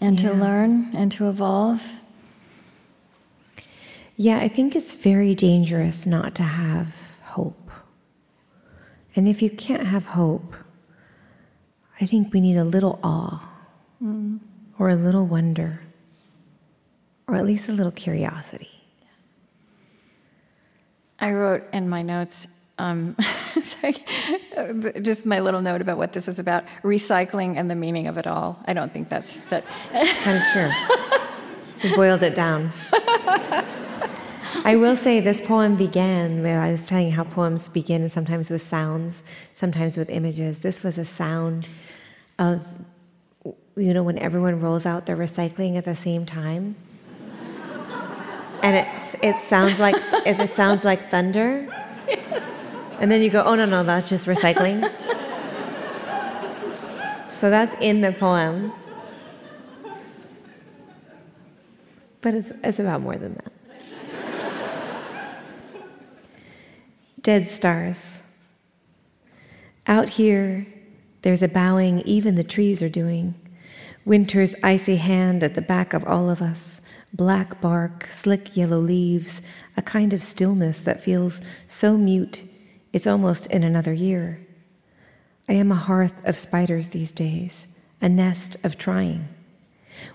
and 0.00 0.18
to 0.18 0.32
learn 0.32 0.90
and 0.94 1.10
to 1.12 1.28
evolve? 1.28 2.00
Yeah, 4.16 4.38
I 4.38 4.48
think 4.48 4.76
it's 4.76 4.94
very 4.94 5.34
dangerous 5.34 6.06
not 6.06 6.34
to 6.36 6.42
have 6.42 7.16
hope. 7.22 7.70
And 9.16 9.26
if 9.26 9.42
you 9.42 9.50
can't 9.50 9.86
have 9.86 10.06
hope, 10.06 10.54
I 12.00 12.06
think 12.06 12.32
we 12.32 12.40
need 12.40 12.56
a 12.56 12.64
little 12.64 12.98
awe 13.02 13.48
or 14.78 14.88
a 14.88 14.94
little 14.94 15.26
wonder 15.26 15.80
or 17.26 17.36
at 17.36 17.46
least 17.46 17.68
a 17.68 17.72
little 17.72 17.92
curiosity. 17.92 18.68
I 21.18 21.32
wrote 21.32 21.62
in 21.72 21.88
my 21.88 22.02
notes, 22.02 22.48
um, 22.78 23.16
sorry, 23.80 24.04
just 25.02 25.24
my 25.24 25.40
little 25.40 25.62
note 25.62 25.80
about 25.80 25.96
what 25.96 26.12
this 26.12 26.26
was 26.26 26.38
about 26.38 26.64
recycling 26.82 27.56
and 27.56 27.70
the 27.70 27.74
meaning 27.74 28.08
of 28.08 28.18
it 28.18 28.26
all. 28.26 28.58
I 28.66 28.72
don't 28.72 28.92
think 28.92 29.08
that's 29.08 29.42
that. 29.42 29.64
Kind 29.92 30.38
of 30.38 30.44
true. 30.52 30.70
we 31.90 31.94
boiled 31.94 32.22
it 32.22 32.34
down. 32.34 32.72
I 34.64 34.76
will 34.76 34.96
say 34.96 35.20
this 35.20 35.40
poem 35.40 35.76
began, 35.76 36.42
well, 36.42 36.60
I 36.60 36.70
was 36.70 36.86
telling 36.86 37.06
you 37.06 37.12
how 37.12 37.24
poems 37.24 37.68
begin 37.68 38.08
sometimes 38.08 38.50
with 38.50 38.62
sounds, 38.62 39.22
sometimes 39.54 39.96
with 39.96 40.10
images. 40.10 40.60
This 40.60 40.82
was 40.82 40.98
a 40.98 41.04
sound 41.04 41.68
of, 42.38 42.66
you 43.76 43.94
know, 43.94 44.02
when 44.02 44.18
everyone 44.18 44.60
rolls 44.60 44.86
out 44.86 45.06
their 45.06 45.16
recycling 45.16 45.76
at 45.76 45.84
the 45.84 45.96
same 45.96 46.26
time. 46.26 46.76
And 48.62 48.76
it's, 48.76 49.16
it 49.22 49.36
sounds 49.36 49.80
like 49.80 49.96
it, 50.24 50.38
it 50.38 50.54
sounds 50.54 50.84
like 50.84 51.10
thunder. 51.10 51.68
And 53.00 53.10
then 53.10 53.20
you 53.20 53.30
go, 53.30 53.42
oh 53.42 53.56
no, 53.56 53.66
no, 53.66 53.82
that's 53.82 54.08
just 54.08 54.26
recycling. 54.26 54.82
so 57.32 57.50
that's 57.50 57.74
in 57.80 58.00
the 58.00 58.12
poem. 58.12 58.72
But 62.20 62.34
it's, 62.34 62.52
it's 62.62 62.78
about 62.78 63.00
more 63.00 63.16
than 63.16 63.34
that. 63.34 63.51
Dead 67.22 67.46
stars. 67.46 68.20
Out 69.86 70.10
here, 70.10 70.66
there's 71.22 71.42
a 71.42 71.48
bowing 71.48 72.00
even 72.00 72.34
the 72.34 72.44
trees 72.44 72.82
are 72.82 72.88
doing. 72.88 73.34
Winter's 74.04 74.56
icy 74.62 74.96
hand 74.96 75.44
at 75.44 75.54
the 75.54 75.62
back 75.62 75.94
of 75.94 76.04
all 76.04 76.28
of 76.28 76.42
us. 76.42 76.80
Black 77.12 77.60
bark, 77.60 78.06
slick 78.06 78.56
yellow 78.56 78.80
leaves, 78.80 79.40
a 79.76 79.82
kind 79.82 80.12
of 80.12 80.22
stillness 80.22 80.80
that 80.80 81.02
feels 81.02 81.42
so 81.68 81.96
mute 81.96 82.44
it's 82.92 83.06
almost 83.06 83.46
in 83.46 83.64
another 83.64 83.92
year. 83.92 84.46
I 85.48 85.54
am 85.54 85.72
a 85.72 85.76
hearth 85.76 86.26
of 86.26 86.36
spiders 86.36 86.88
these 86.88 87.12
days, 87.12 87.66
a 88.00 88.08
nest 88.08 88.56
of 88.64 88.78
trying. 88.78 89.28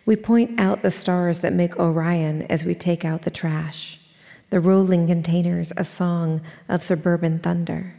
We 0.05 0.15
point 0.15 0.59
out 0.59 0.81
the 0.81 0.91
stars 0.91 1.39
that 1.39 1.53
make 1.53 1.77
Orion 1.77 2.43
as 2.43 2.65
we 2.65 2.75
take 2.75 3.03
out 3.03 3.23
the 3.23 3.31
trash, 3.31 3.99
the 4.49 4.59
rolling 4.59 5.07
containers, 5.07 5.73
a 5.77 5.83
song 5.83 6.41
of 6.69 6.81
suburban 6.81 7.39
thunder. 7.39 7.95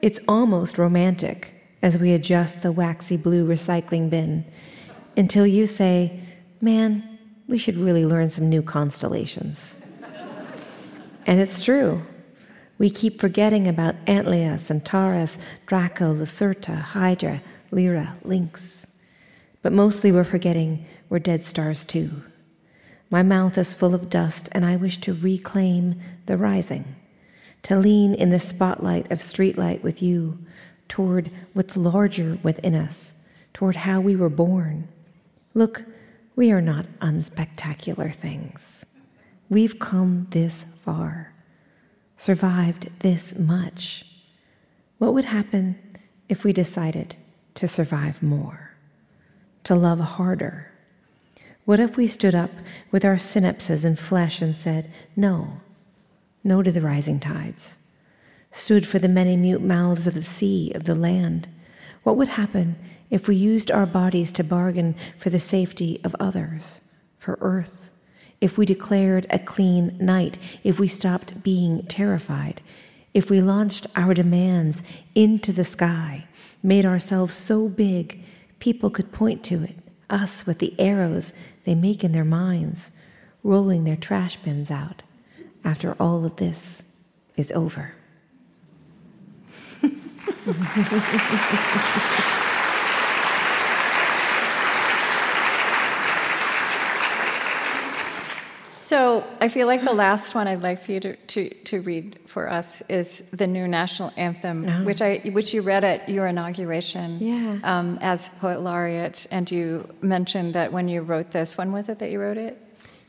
It's 0.00 0.20
almost 0.26 0.78
romantic 0.78 1.54
as 1.82 1.98
we 1.98 2.12
adjust 2.12 2.62
the 2.62 2.72
waxy 2.72 3.16
blue 3.16 3.46
recycling 3.46 4.08
bin 4.08 4.44
until 5.16 5.46
you 5.46 5.66
say, 5.66 6.20
Man, 6.60 7.18
we 7.46 7.58
should 7.58 7.76
really 7.76 8.06
learn 8.06 8.30
some 8.30 8.48
new 8.48 8.62
constellations. 8.62 9.74
and 11.26 11.40
it's 11.40 11.62
true. 11.62 12.02
We 12.78 12.90
keep 12.90 13.20
forgetting 13.20 13.68
about 13.68 14.02
Antlia, 14.06 14.58
Centaurus, 14.58 15.38
Draco, 15.66 16.14
Lacerta, 16.14 16.80
Hydra, 16.80 17.42
Lyra, 17.70 18.16
Lynx. 18.24 18.86
But 19.62 19.72
mostly 19.72 20.10
we're 20.10 20.24
forgetting 20.24 20.86
we're 21.08 21.18
dead 21.18 21.42
stars 21.42 21.84
too. 21.84 22.10
My 23.14 23.22
mouth 23.22 23.56
is 23.58 23.74
full 23.74 23.94
of 23.94 24.10
dust, 24.10 24.48
and 24.50 24.64
I 24.64 24.74
wish 24.74 24.98
to 25.02 25.14
reclaim 25.14 26.00
the 26.26 26.36
rising, 26.36 26.96
to 27.62 27.78
lean 27.78 28.12
in 28.12 28.30
the 28.30 28.40
spotlight 28.40 29.08
of 29.12 29.20
streetlight 29.20 29.84
with 29.84 30.02
you 30.02 30.44
toward 30.88 31.30
what's 31.52 31.76
larger 31.76 32.40
within 32.42 32.74
us, 32.74 33.14
toward 33.52 33.76
how 33.76 34.00
we 34.00 34.16
were 34.16 34.28
born. 34.28 34.88
Look, 35.54 35.84
we 36.34 36.50
are 36.50 36.60
not 36.60 36.86
unspectacular 36.98 38.12
things. 38.12 38.84
We've 39.48 39.78
come 39.78 40.26
this 40.30 40.64
far, 40.84 41.34
survived 42.16 42.90
this 42.98 43.38
much. 43.38 44.04
What 44.98 45.14
would 45.14 45.26
happen 45.26 45.78
if 46.28 46.42
we 46.42 46.52
decided 46.52 47.14
to 47.54 47.68
survive 47.68 48.24
more, 48.24 48.74
to 49.62 49.76
love 49.76 50.00
harder? 50.00 50.73
What 51.64 51.80
if 51.80 51.96
we 51.96 52.08
stood 52.08 52.34
up 52.34 52.50
with 52.90 53.04
our 53.04 53.16
synapses 53.16 53.84
and 53.84 53.98
flesh 53.98 54.42
and 54.42 54.54
said, 54.54 54.90
No, 55.16 55.60
no 56.42 56.62
to 56.62 56.70
the 56.70 56.82
rising 56.82 57.18
tides? 57.18 57.78
Stood 58.52 58.86
for 58.86 58.98
the 58.98 59.08
many 59.08 59.36
mute 59.36 59.62
mouths 59.62 60.06
of 60.06 60.14
the 60.14 60.22
sea, 60.22 60.72
of 60.74 60.84
the 60.84 60.94
land. 60.94 61.48
What 62.02 62.16
would 62.16 62.28
happen 62.28 62.76
if 63.08 63.28
we 63.28 63.36
used 63.36 63.70
our 63.70 63.86
bodies 63.86 64.30
to 64.32 64.44
bargain 64.44 64.94
for 65.16 65.30
the 65.30 65.40
safety 65.40 66.00
of 66.04 66.14
others, 66.20 66.82
for 67.18 67.38
earth? 67.40 67.88
If 68.40 68.58
we 68.58 68.66
declared 68.66 69.26
a 69.30 69.38
clean 69.38 69.96
night, 69.98 70.36
if 70.64 70.78
we 70.78 70.86
stopped 70.86 71.42
being 71.42 71.86
terrified, 71.86 72.60
if 73.14 73.30
we 73.30 73.40
launched 73.40 73.86
our 73.96 74.12
demands 74.12 74.84
into 75.14 75.50
the 75.50 75.64
sky, 75.64 76.26
made 76.62 76.84
ourselves 76.84 77.34
so 77.34 77.70
big 77.70 78.22
people 78.58 78.90
could 78.90 79.12
point 79.12 79.42
to 79.44 79.62
it, 79.62 79.76
us 80.14 80.46
with 80.46 80.60
the 80.60 80.74
arrows 80.78 81.32
they 81.64 81.74
make 81.74 82.04
in 82.04 82.12
their 82.12 82.24
minds, 82.24 82.92
rolling 83.42 83.84
their 83.84 83.96
trash 83.96 84.36
bins 84.36 84.70
out 84.70 85.02
after 85.64 85.94
all 86.00 86.24
of 86.24 86.36
this 86.36 86.84
is 87.36 87.50
over. 87.52 87.94
So 98.94 99.24
I 99.40 99.48
feel 99.48 99.66
like 99.66 99.82
the 99.82 99.92
last 99.92 100.36
one 100.36 100.46
I'd 100.46 100.62
like 100.62 100.80
for 100.84 100.92
you 100.92 101.00
to, 101.00 101.16
to, 101.16 101.48
to 101.64 101.80
read 101.80 102.20
for 102.26 102.48
us 102.48 102.80
is 102.88 103.24
the 103.32 103.48
new 103.48 103.66
national 103.66 104.12
anthem, 104.16 104.68
Oh. 104.68 104.84
which 104.84 105.02
I 105.02 105.16
which 105.32 105.52
you 105.52 105.62
read 105.62 105.82
at 105.82 106.08
your 106.08 106.28
inauguration 106.28 107.18
Yeah. 107.18 107.58
um, 107.64 107.98
as 108.00 108.28
poet 108.40 108.60
laureate, 108.60 109.26
and 109.32 109.50
you 109.50 109.88
mentioned 110.00 110.54
that 110.54 110.72
when 110.72 110.86
you 110.86 111.00
wrote 111.02 111.32
this, 111.32 111.58
when 111.58 111.72
was 111.72 111.88
it 111.88 111.98
that 111.98 112.12
you 112.12 112.20
wrote 112.20 112.36
it? 112.36 112.56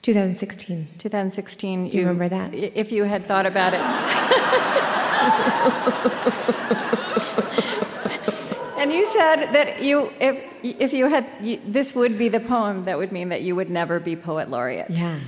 2016. 0.02 0.88
2016. 0.98 1.90
Do 1.92 1.98
you 2.00 2.04
remember 2.08 2.30
that? 2.30 2.56
If 2.56 2.92
you 2.92 3.04
had 3.04 3.28
thought 3.28 3.46
about 3.46 3.76
it. 3.76 3.82
and 8.80 8.92
you 8.92 9.06
said 9.06 9.52
that 9.54 9.84
you, 9.84 10.12
if 10.20 10.44
if 10.64 10.94
you 10.94 11.06
had, 11.10 11.28
you, 11.42 11.60
this 11.68 11.94
would 11.94 12.18
be 12.18 12.28
the 12.30 12.40
poem 12.40 12.86
that 12.86 12.98
would 12.98 13.12
mean 13.12 13.30
that 13.30 13.44
you 13.44 13.56
would 13.56 13.70
never 13.70 14.00
be 14.00 14.16
poet 14.16 14.50
laureate. 14.50 14.90
Yeah. 14.90 15.20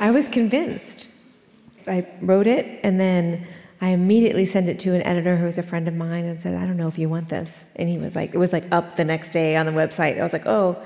I 0.00 0.10
was 0.10 0.28
convinced. 0.28 1.10
I 1.86 2.06
wrote 2.20 2.46
it 2.46 2.80
and 2.82 2.98
then 2.98 3.46
I 3.80 3.90
immediately 3.90 4.46
sent 4.46 4.68
it 4.68 4.78
to 4.80 4.94
an 4.94 5.02
editor 5.02 5.36
who 5.36 5.44
was 5.44 5.58
a 5.58 5.62
friend 5.62 5.86
of 5.86 5.94
mine 5.94 6.24
and 6.24 6.40
said, 6.40 6.54
I 6.54 6.66
don't 6.66 6.76
know 6.76 6.88
if 6.88 6.98
you 6.98 7.08
want 7.08 7.28
this. 7.28 7.64
And 7.76 7.88
he 7.88 7.98
was 7.98 8.16
like, 8.16 8.34
it 8.34 8.38
was 8.38 8.52
like 8.52 8.64
up 8.72 8.96
the 8.96 9.04
next 9.04 9.30
day 9.30 9.56
on 9.56 9.66
the 9.66 9.72
website. 9.72 10.18
I 10.18 10.22
was 10.22 10.32
like, 10.32 10.46
oh. 10.46 10.82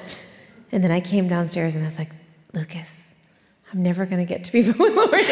And 0.70 0.84
then 0.84 0.90
I 0.90 1.00
came 1.00 1.28
downstairs 1.28 1.74
and 1.74 1.84
I 1.84 1.86
was 1.86 1.98
like, 1.98 2.10
Lucas, 2.52 3.14
I'm 3.72 3.82
never 3.82 4.04
going 4.04 4.24
to 4.24 4.28
get 4.28 4.44
to 4.44 4.52
be 4.52 4.62
laureate. 4.72 5.26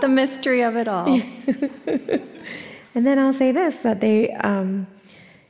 The 0.00 0.08
mystery 0.08 0.62
of 0.62 0.76
it 0.76 0.88
all. 0.88 1.06
And 2.94 3.04
then 3.04 3.18
I'll 3.18 3.32
say 3.32 3.50
this 3.50 3.78
that 3.78 4.00
they, 4.00 4.30
um, 4.30 4.86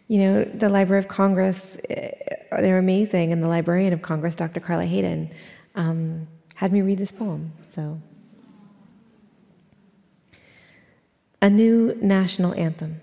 you 0.09 0.19
know, 0.19 0.45
the 0.45 0.69
Library 0.69 0.99
of 0.99 1.09
Congress, 1.09 1.79
eh, 1.89 2.11
they're 2.53 2.79
amazing. 2.79 3.33
And 3.33 3.43
the 3.43 3.49
Librarian 3.49 3.93
of 3.93 4.03
Congress, 4.03 4.35
Dr. 4.35 4.61
Carla 4.61 4.85
Hayden, 4.85 5.31
um, 5.75 6.29
had 6.55 6.73
me 6.73 6.83
read 6.83 6.99
this 6.99 7.13
poem. 7.13 7.53
So, 7.71 8.01
a 11.43 11.51
new 11.51 11.97
national 12.01 12.55
anthem. 12.55 13.01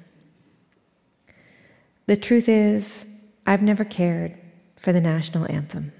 The 2.07 2.17
truth 2.17 2.47
is, 2.47 3.05
I've 3.45 3.61
never 3.61 3.83
cared 3.83 4.37
for 4.77 4.91
the 4.91 5.01
national 5.01 5.51
anthem. 5.51 5.91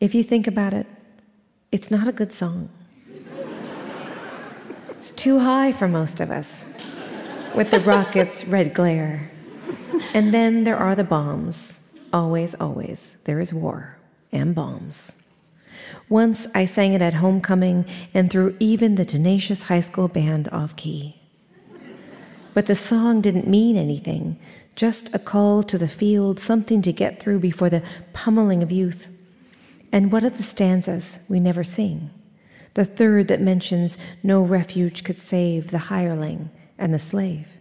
If 0.00 0.14
you 0.14 0.22
think 0.22 0.46
about 0.46 0.74
it, 0.74 0.86
it's 1.70 1.90
not 1.90 2.08
a 2.08 2.12
good 2.12 2.32
song. 2.32 2.70
It's 4.90 5.10
too 5.10 5.40
high 5.40 5.72
for 5.72 5.88
most 5.88 6.20
of 6.20 6.30
us 6.30 6.64
with 7.56 7.70
the 7.70 7.80
rocket's 7.80 8.44
red 8.44 8.72
glare. 8.72 9.31
And 10.14 10.32
then 10.32 10.64
there 10.64 10.76
are 10.76 10.94
the 10.94 11.04
bombs. 11.04 11.80
Always, 12.12 12.54
always, 12.54 13.16
there 13.24 13.40
is 13.40 13.52
war 13.52 13.98
and 14.32 14.54
bombs. 14.54 15.16
Once 16.08 16.46
I 16.54 16.64
sang 16.64 16.92
it 16.92 17.02
at 17.02 17.14
homecoming 17.14 17.86
and 18.12 18.30
threw 18.30 18.56
even 18.60 18.94
the 18.94 19.04
tenacious 19.04 19.64
high 19.64 19.80
school 19.80 20.08
band 20.08 20.48
off 20.50 20.76
key. 20.76 21.20
But 22.54 22.66
the 22.66 22.74
song 22.74 23.22
didn't 23.22 23.48
mean 23.48 23.76
anything, 23.76 24.38
just 24.76 25.14
a 25.14 25.18
call 25.18 25.62
to 25.64 25.78
the 25.78 25.88
field, 25.88 26.38
something 26.38 26.82
to 26.82 26.92
get 26.92 27.18
through 27.18 27.40
before 27.40 27.70
the 27.70 27.82
pummeling 28.12 28.62
of 28.62 28.70
youth. 28.70 29.08
And 29.90 30.12
what 30.12 30.24
of 30.24 30.36
the 30.36 30.42
stanzas 30.42 31.20
we 31.28 31.40
never 31.40 31.64
sing? 31.64 32.10
The 32.74 32.84
third 32.84 33.28
that 33.28 33.40
mentions 33.40 33.98
no 34.22 34.42
refuge 34.42 35.04
could 35.04 35.18
save 35.18 35.70
the 35.70 35.78
hireling 35.78 36.50
and 36.78 36.92
the 36.92 36.98
slave. 36.98 37.56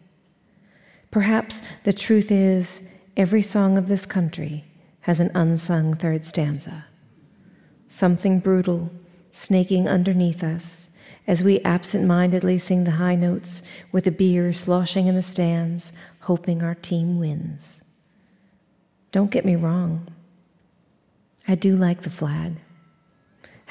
Perhaps 1.12 1.62
the 1.84 1.94
truth 1.94 2.32
is 2.32 2.82
every 3.18 3.42
song 3.42 3.78
of 3.78 3.88
this 3.88 4.06
country 4.06 4.66
has 5.02 5.20
an 5.20 5.30
unsung 5.36 5.94
third 5.94 6.26
stanza. 6.26 6.86
Something 7.88 8.40
brutal 8.40 8.92
snaking 9.32 9.88
underneath 9.88 10.44
us 10.44 10.90
as 11.28 11.44
we 11.44 11.60
absent 11.62 12.06
mindedly 12.06 12.58
sing 12.58 12.86
the 12.86 12.92
high 12.92 13.16
notes 13.16 13.62
with 13.92 14.06
the 14.06 14.12
beer 14.12 14.54
sloshing 14.54 15.08
in 15.08 15.16
the 15.16 15.22
stands, 15.22 15.94
hoping 16.22 16.64
our 16.64 16.76
team 16.76 17.20
wins. 17.20 17.84
Don't 19.12 19.32
get 19.32 19.46
me 19.46 19.56
wrong. 19.56 20.08
I 21.48 21.56
do 21.56 21.76
like 21.76 22.02
the 22.02 22.10
flag 22.10 22.56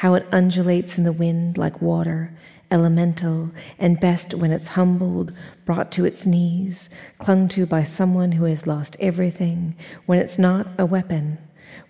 how 0.00 0.14
it 0.14 0.26
undulates 0.32 0.96
in 0.96 1.04
the 1.04 1.12
wind 1.12 1.58
like 1.58 1.82
water, 1.82 2.34
elemental, 2.70 3.50
and 3.78 4.00
best 4.00 4.34
when 4.34 4.52
it's 4.52 4.68
humbled, 4.68 5.32
brought 5.64 5.90
to 5.92 6.04
its 6.04 6.26
knees, 6.26 6.90
clung 7.18 7.48
to 7.48 7.66
by 7.66 7.84
someone 7.84 8.32
who 8.32 8.44
has 8.44 8.66
lost 8.66 8.96
everything, 9.00 9.76
when 10.06 10.18
it's 10.18 10.38
not 10.38 10.66
a 10.78 10.86
weapon, 10.86 11.38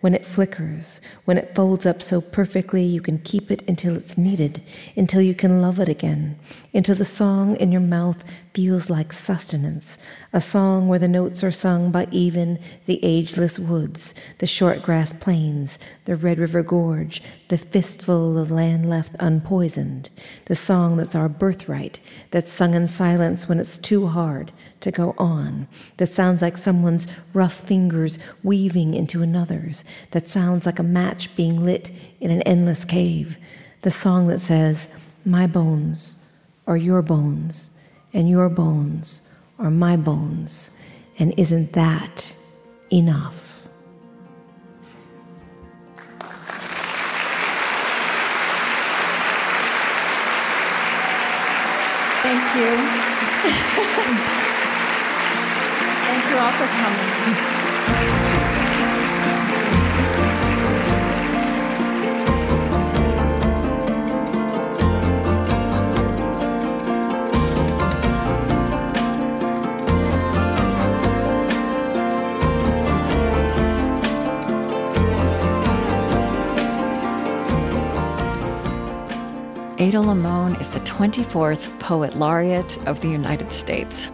when 0.01 0.15
it 0.15 0.25
flickers, 0.25 1.01
when 1.25 1.37
it 1.37 1.55
folds 1.55 1.85
up 1.85 2.03
so 2.03 2.21
perfectly 2.21 2.83
you 2.83 3.01
can 3.01 3.19
keep 3.19 3.51
it 3.51 3.63
until 3.69 3.97
it's 3.97 4.17
needed, 4.17 4.63
until 4.97 5.21
you 5.21 5.35
can 5.35 5.61
love 5.61 5.79
it 5.79 5.89
again, 5.89 6.39
until 6.73 6.95
the 6.95 7.05
song 7.05 7.57
in 7.57 7.71
your 7.71 7.81
mouth 7.81 8.25
feels 8.55 8.91
like 8.91 9.13
sustenance, 9.13 9.99
a 10.33 10.41
song 10.41 10.89
where 10.89 10.99
the 10.99 11.07
notes 11.07 11.45
are 11.45 11.53
sung 11.53 11.91
by 11.91 12.09
even 12.11 12.59
the 12.87 13.03
ageless 13.05 13.59
woods, 13.59 14.15
the 14.39 14.47
short 14.47 14.83
grass 14.83 15.13
plains, 15.13 15.79
the 16.05 16.17
Red 16.17 16.39
River 16.39 16.63
Gorge, 16.63 17.23
the 17.49 17.59
fistful 17.59 18.39
of 18.39 18.51
land 18.51 18.89
left 18.89 19.15
unpoisoned, 19.21 20.11
the 20.47 20.57
song 20.57 20.97
that's 20.97 21.15
our 21.15 21.29
birthright, 21.29 22.01
that's 22.31 22.51
sung 22.51 22.75
in 22.75 22.89
silence 22.89 23.49
when 23.49 23.61
it's 23.61 23.79
too 23.79 24.09
hard 24.09 24.51
to 24.81 24.91
go 24.91 25.15
on, 25.19 25.69
that 25.99 26.09
sounds 26.09 26.43
like 26.43 26.57
someone's 26.57 27.07
rough 27.33 27.55
fingers 27.55 28.19
weaving 28.43 28.95
into 28.95 29.23
another's, 29.23 29.85
that 30.11 30.29
sounds 30.29 30.67
like 30.67 30.79
a 30.79 30.83
match 30.83 31.35
being 31.37 31.65
lit 31.65 31.91
in 32.21 32.31
an 32.31 32.43
endless 32.43 32.85
cave, 32.85 33.39
the 33.83 33.91
song 33.91 34.29
that 34.29 34.41
says, 34.41 34.89
My 35.25 35.47
bones 35.47 36.17
are 36.67 36.77
your 36.77 37.03
bones, 37.03 37.79
and 38.13 38.29
your 38.29 38.49
bones 38.49 39.23
are 39.59 39.71
my 39.71 39.97
bones, 39.97 40.71
and 41.19 41.35
isn't 41.37 41.73
that 41.73 42.35
enough? 42.93 43.51
Thank 52.23 52.55
you. 52.55 52.77
Thank 56.07 56.31
you 56.31 56.37
all 56.37 56.53
for 56.53 56.67
coming. 56.67 58.20
Ada 79.81 79.97
Limón 79.97 80.61
is 80.61 80.73
the 80.73 80.81
24th 80.81 81.79
Poet 81.81 82.15
Laureate 82.15 82.77
of 82.87 83.01
the 83.01 83.09
United 83.09 83.51
States. 83.51 84.11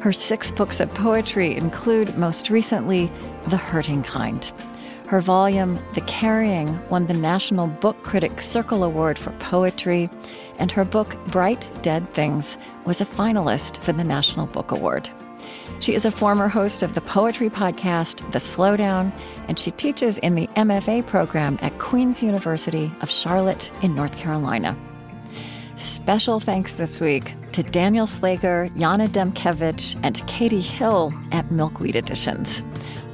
Her 0.00 0.12
six 0.12 0.50
books 0.50 0.80
of 0.80 0.92
poetry 0.92 1.54
include, 1.54 2.18
most 2.18 2.50
recently, 2.50 3.12
The 3.46 3.56
Hurting 3.56 4.02
Kind. 4.02 4.52
Her 5.06 5.20
volume, 5.20 5.78
The 5.94 6.00
Carrying, 6.00 6.80
won 6.88 7.06
the 7.06 7.14
National 7.14 7.68
Book 7.68 7.96
Critics 8.02 8.44
Circle 8.44 8.82
Award 8.82 9.16
for 9.16 9.30
Poetry, 9.38 10.10
and 10.58 10.72
her 10.72 10.84
book, 10.84 11.16
Bright 11.28 11.70
Dead 11.80 12.12
Things, 12.12 12.58
was 12.84 13.00
a 13.00 13.06
finalist 13.06 13.78
for 13.78 13.92
the 13.92 14.02
National 14.02 14.46
Book 14.46 14.72
Award. 14.72 15.08
She 15.78 15.94
is 15.94 16.04
a 16.04 16.10
former 16.10 16.48
host 16.48 16.82
of 16.82 16.96
the 16.96 17.00
poetry 17.00 17.50
podcast, 17.50 18.28
The 18.32 18.40
Slowdown, 18.40 19.12
and 19.46 19.60
she 19.60 19.70
teaches 19.70 20.18
in 20.18 20.34
the 20.34 20.48
MFA 20.56 21.06
program 21.06 21.56
at 21.62 21.78
Queens 21.78 22.20
University 22.20 22.90
of 23.00 23.08
Charlotte 23.08 23.70
in 23.80 23.94
North 23.94 24.16
Carolina. 24.16 24.76
Special 25.76 26.38
thanks 26.38 26.74
this 26.74 27.00
week 27.00 27.34
to 27.52 27.62
Daniel 27.64 28.06
Slager, 28.06 28.70
Yana 28.70 29.08
Demkevich, 29.08 29.98
and 30.04 30.24
Katie 30.28 30.60
Hill 30.60 31.12
at 31.32 31.50
Milkweed 31.50 31.96
Editions. 31.96 32.62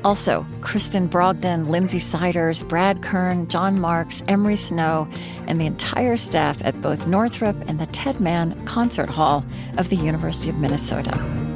Also, 0.05 0.47
Kristen 0.61 1.09
Brogdon, 1.09 1.69
Lindsay 1.69 1.99
Siders, 1.99 2.62
Brad 2.62 3.03
Kern, 3.03 3.49
John 3.49 3.81
Marks, 3.81 4.23
Emery 4.28 4.57
Snow, 4.57 5.09
and 5.47 5.61
the 5.61 5.66
entire 5.66 6.16
staff 6.16 6.59
at 6.65 6.81
both 6.81 7.07
Northrop 7.07 7.57
and 7.69 7.78
the 7.78 7.87
Ted 7.87 8.20
Mann 8.20 8.62
Concert 8.66 9.09
Hall 9.09 9.45
of 9.78 9.89
the 9.89 9.97
University 9.97 10.51
of 10.51 10.59
Minnesota. 10.59 11.50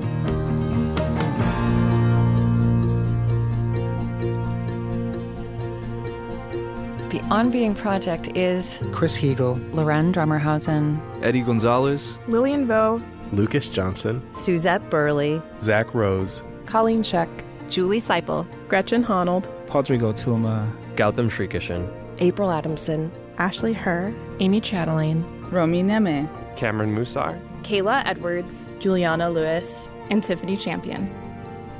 On 7.30 7.50
Being 7.50 7.74
Project 7.74 8.36
is 8.36 8.80
Chris 8.92 9.16
Heagle, 9.16 9.58
Laurén 9.72 10.12
Drommerhausen, 10.12 11.00
Eddie 11.22 11.40
Gonzalez, 11.42 12.18
Lillian 12.28 12.66
Vo, 12.66 13.00
Lucas 13.32 13.66
Johnson, 13.68 14.22
Suzette 14.32 14.88
Burley, 14.90 15.40
Zach 15.58 15.94
Rose, 15.94 16.42
Colleen 16.66 17.02
Scheck, 17.02 17.28
Julie 17.70 17.98
Siple, 17.98 18.46
Gretchen 18.68 19.02
Honnold, 19.02 19.48
Pádraig 19.66 20.02
Ó 20.02 20.12
Tuama, 20.12 20.70
Gautam 20.96 21.30
Srikishan, 21.30 21.90
April 22.18 22.50
Adamson, 22.50 23.10
Ashley 23.38 23.72
Herr, 23.72 24.12
Amy 24.40 24.60
Chatelaine, 24.60 25.24
Romy 25.50 25.82
Nehme, 25.82 26.28
Cameron 26.56 26.94
Mussar, 26.94 27.40
Kayla 27.62 28.04
Edwards, 28.04 28.68
Juliana 28.80 29.30
Lewis, 29.30 29.88
and 30.10 30.22
Tiffany 30.22 30.58
Champion. 30.58 31.12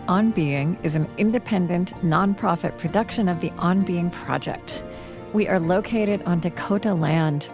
On 0.08 0.30
Being 0.30 0.78
is 0.82 0.96
an 0.96 1.06
independent, 1.18 1.94
nonprofit 2.02 2.76
production 2.78 3.28
of 3.28 3.40
the 3.40 3.50
On 3.58 3.82
Being 3.82 4.10
Project. 4.10 4.82
We 5.35 5.48
are 5.48 5.59
located 5.59 6.23
on 6.27 6.39
Dakota 6.39 6.94
land. 6.94 7.48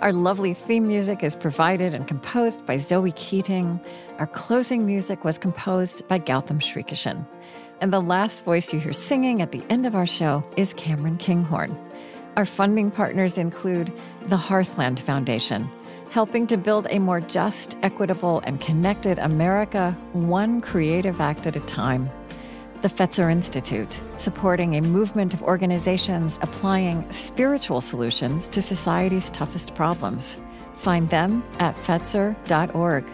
Our 0.00 0.12
lovely 0.12 0.52
theme 0.52 0.86
music 0.86 1.22
is 1.22 1.34
provided 1.34 1.94
and 1.94 2.06
composed 2.06 2.66
by 2.66 2.76
Zoe 2.76 3.12
Keating. 3.12 3.80
Our 4.18 4.26
closing 4.26 4.84
music 4.84 5.24
was 5.24 5.38
composed 5.38 6.06
by 6.08 6.18
Gautam 6.18 6.60
Srikishan. 6.60 7.26
And 7.80 7.90
the 7.90 8.02
last 8.02 8.44
voice 8.44 8.70
you 8.74 8.80
hear 8.80 8.92
singing 8.92 9.40
at 9.40 9.50
the 9.50 9.64
end 9.70 9.86
of 9.86 9.94
our 9.94 10.04
show 10.04 10.44
is 10.58 10.74
Cameron 10.74 11.16
Kinghorn. 11.16 11.74
Our 12.36 12.44
funding 12.44 12.90
partners 12.90 13.38
include 13.38 13.90
the 14.26 14.36
Hearthland 14.36 15.00
Foundation, 15.00 15.70
helping 16.10 16.46
to 16.48 16.58
build 16.58 16.86
a 16.90 16.98
more 16.98 17.22
just, 17.22 17.78
equitable, 17.82 18.42
and 18.44 18.60
connected 18.60 19.18
America, 19.18 19.96
one 20.12 20.60
creative 20.60 21.18
act 21.18 21.46
at 21.46 21.56
a 21.56 21.60
time. 21.60 22.10
The 22.82 22.88
Fetzer 22.88 23.30
Institute, 23.30 24.02
supporting 24.16 24.74
a 24.74 24.80
movement 24.80 25.34
of 25.34 25.42
organizations 25.44 26.40
applying 26.42 27.08
spiritual 27.12 27.80
solutions 27.80 28.48
to 28.48 28.60
society's 28.60 29.30
toughest 29.30 29.76
problems. 29.76 30.36
Find 30.78 31.08
them 31.08 31.44
at 31.60 31.76
Fetzer.org. 31.76 33.04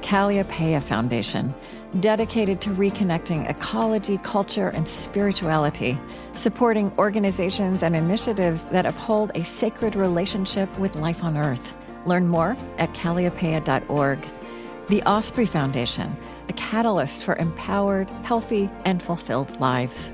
Calliopeia 0.00 0.80
Foundation, 0.80 1.52
dedicated 1.98 2.60
to 2.60 2.70
reconnecting 2.70 3.50
ecology, 3.50 4.16
culture, 4.18 4.68
and 4.68 4.88
spirituality, 4.88 5.98
supporting 6.36 6.92
organizations 6.96 7.82
and 7.82 7.96
initiatives 7.96 8.62
that 8.62 8.86
uphold 8.86 9.32
a 9.34 9.42
sacred 9.42 9.96
relationship 9.96 10.68
with 10.78 10.94
life 10.94 11.24
on 11.24 11.36
Earth. 11.36 11.74
Learn 12.06 12.28
more 12.28 12.56
at 12.78 12.92
calliopeia.org. 12.94 14.18
The 14.86 15.02
Osprey 15.02 15.46
Foundation, 15.46 16.16
a 16.50 16.52
catalyst 16.54 17.22
for 17.22 17.36
empowered, 17.36 18.10
healthy, 18.24 18.68
and 18.84 19.00
fulfilled 19.00 19.60
lives. 19.60 20.10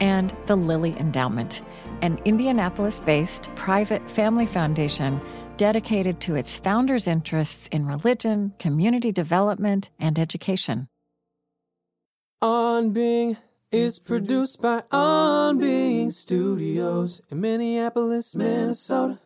And 0.00 0.34
the 0.46 0.56
Lilly 0.56 0.98
Endowment, 0.98 1.62
an 2.02 2.18
Indianapolis 2.24 2.98
based 2.98 3.54
private 3.54 4.02
family 4.10 4.46
foundation 4.46 5.20
dedicated 5.56 6.20
to 6.20 6.34
its 6.34 6.58
founders' 6.58 7.06
interests 7.06 7.68
in 7.68 7.86
religion, 7.86 8.52
community 8.58 9.12
development, 9.12 9.88
and 10.00 10.18
education. 10.18 10.88
On 12.42 12.90
Being 12.90 13.36
is 13.70 14.00
produced 14.00 14.60
by 14.60 14.82
On 14.90 15.58
Being 15.60 16.10
Studios 16.10 17.20
in 17.30 17.40
Minneapolis, 17.40 18.34
Minnesota. 18.34 19.20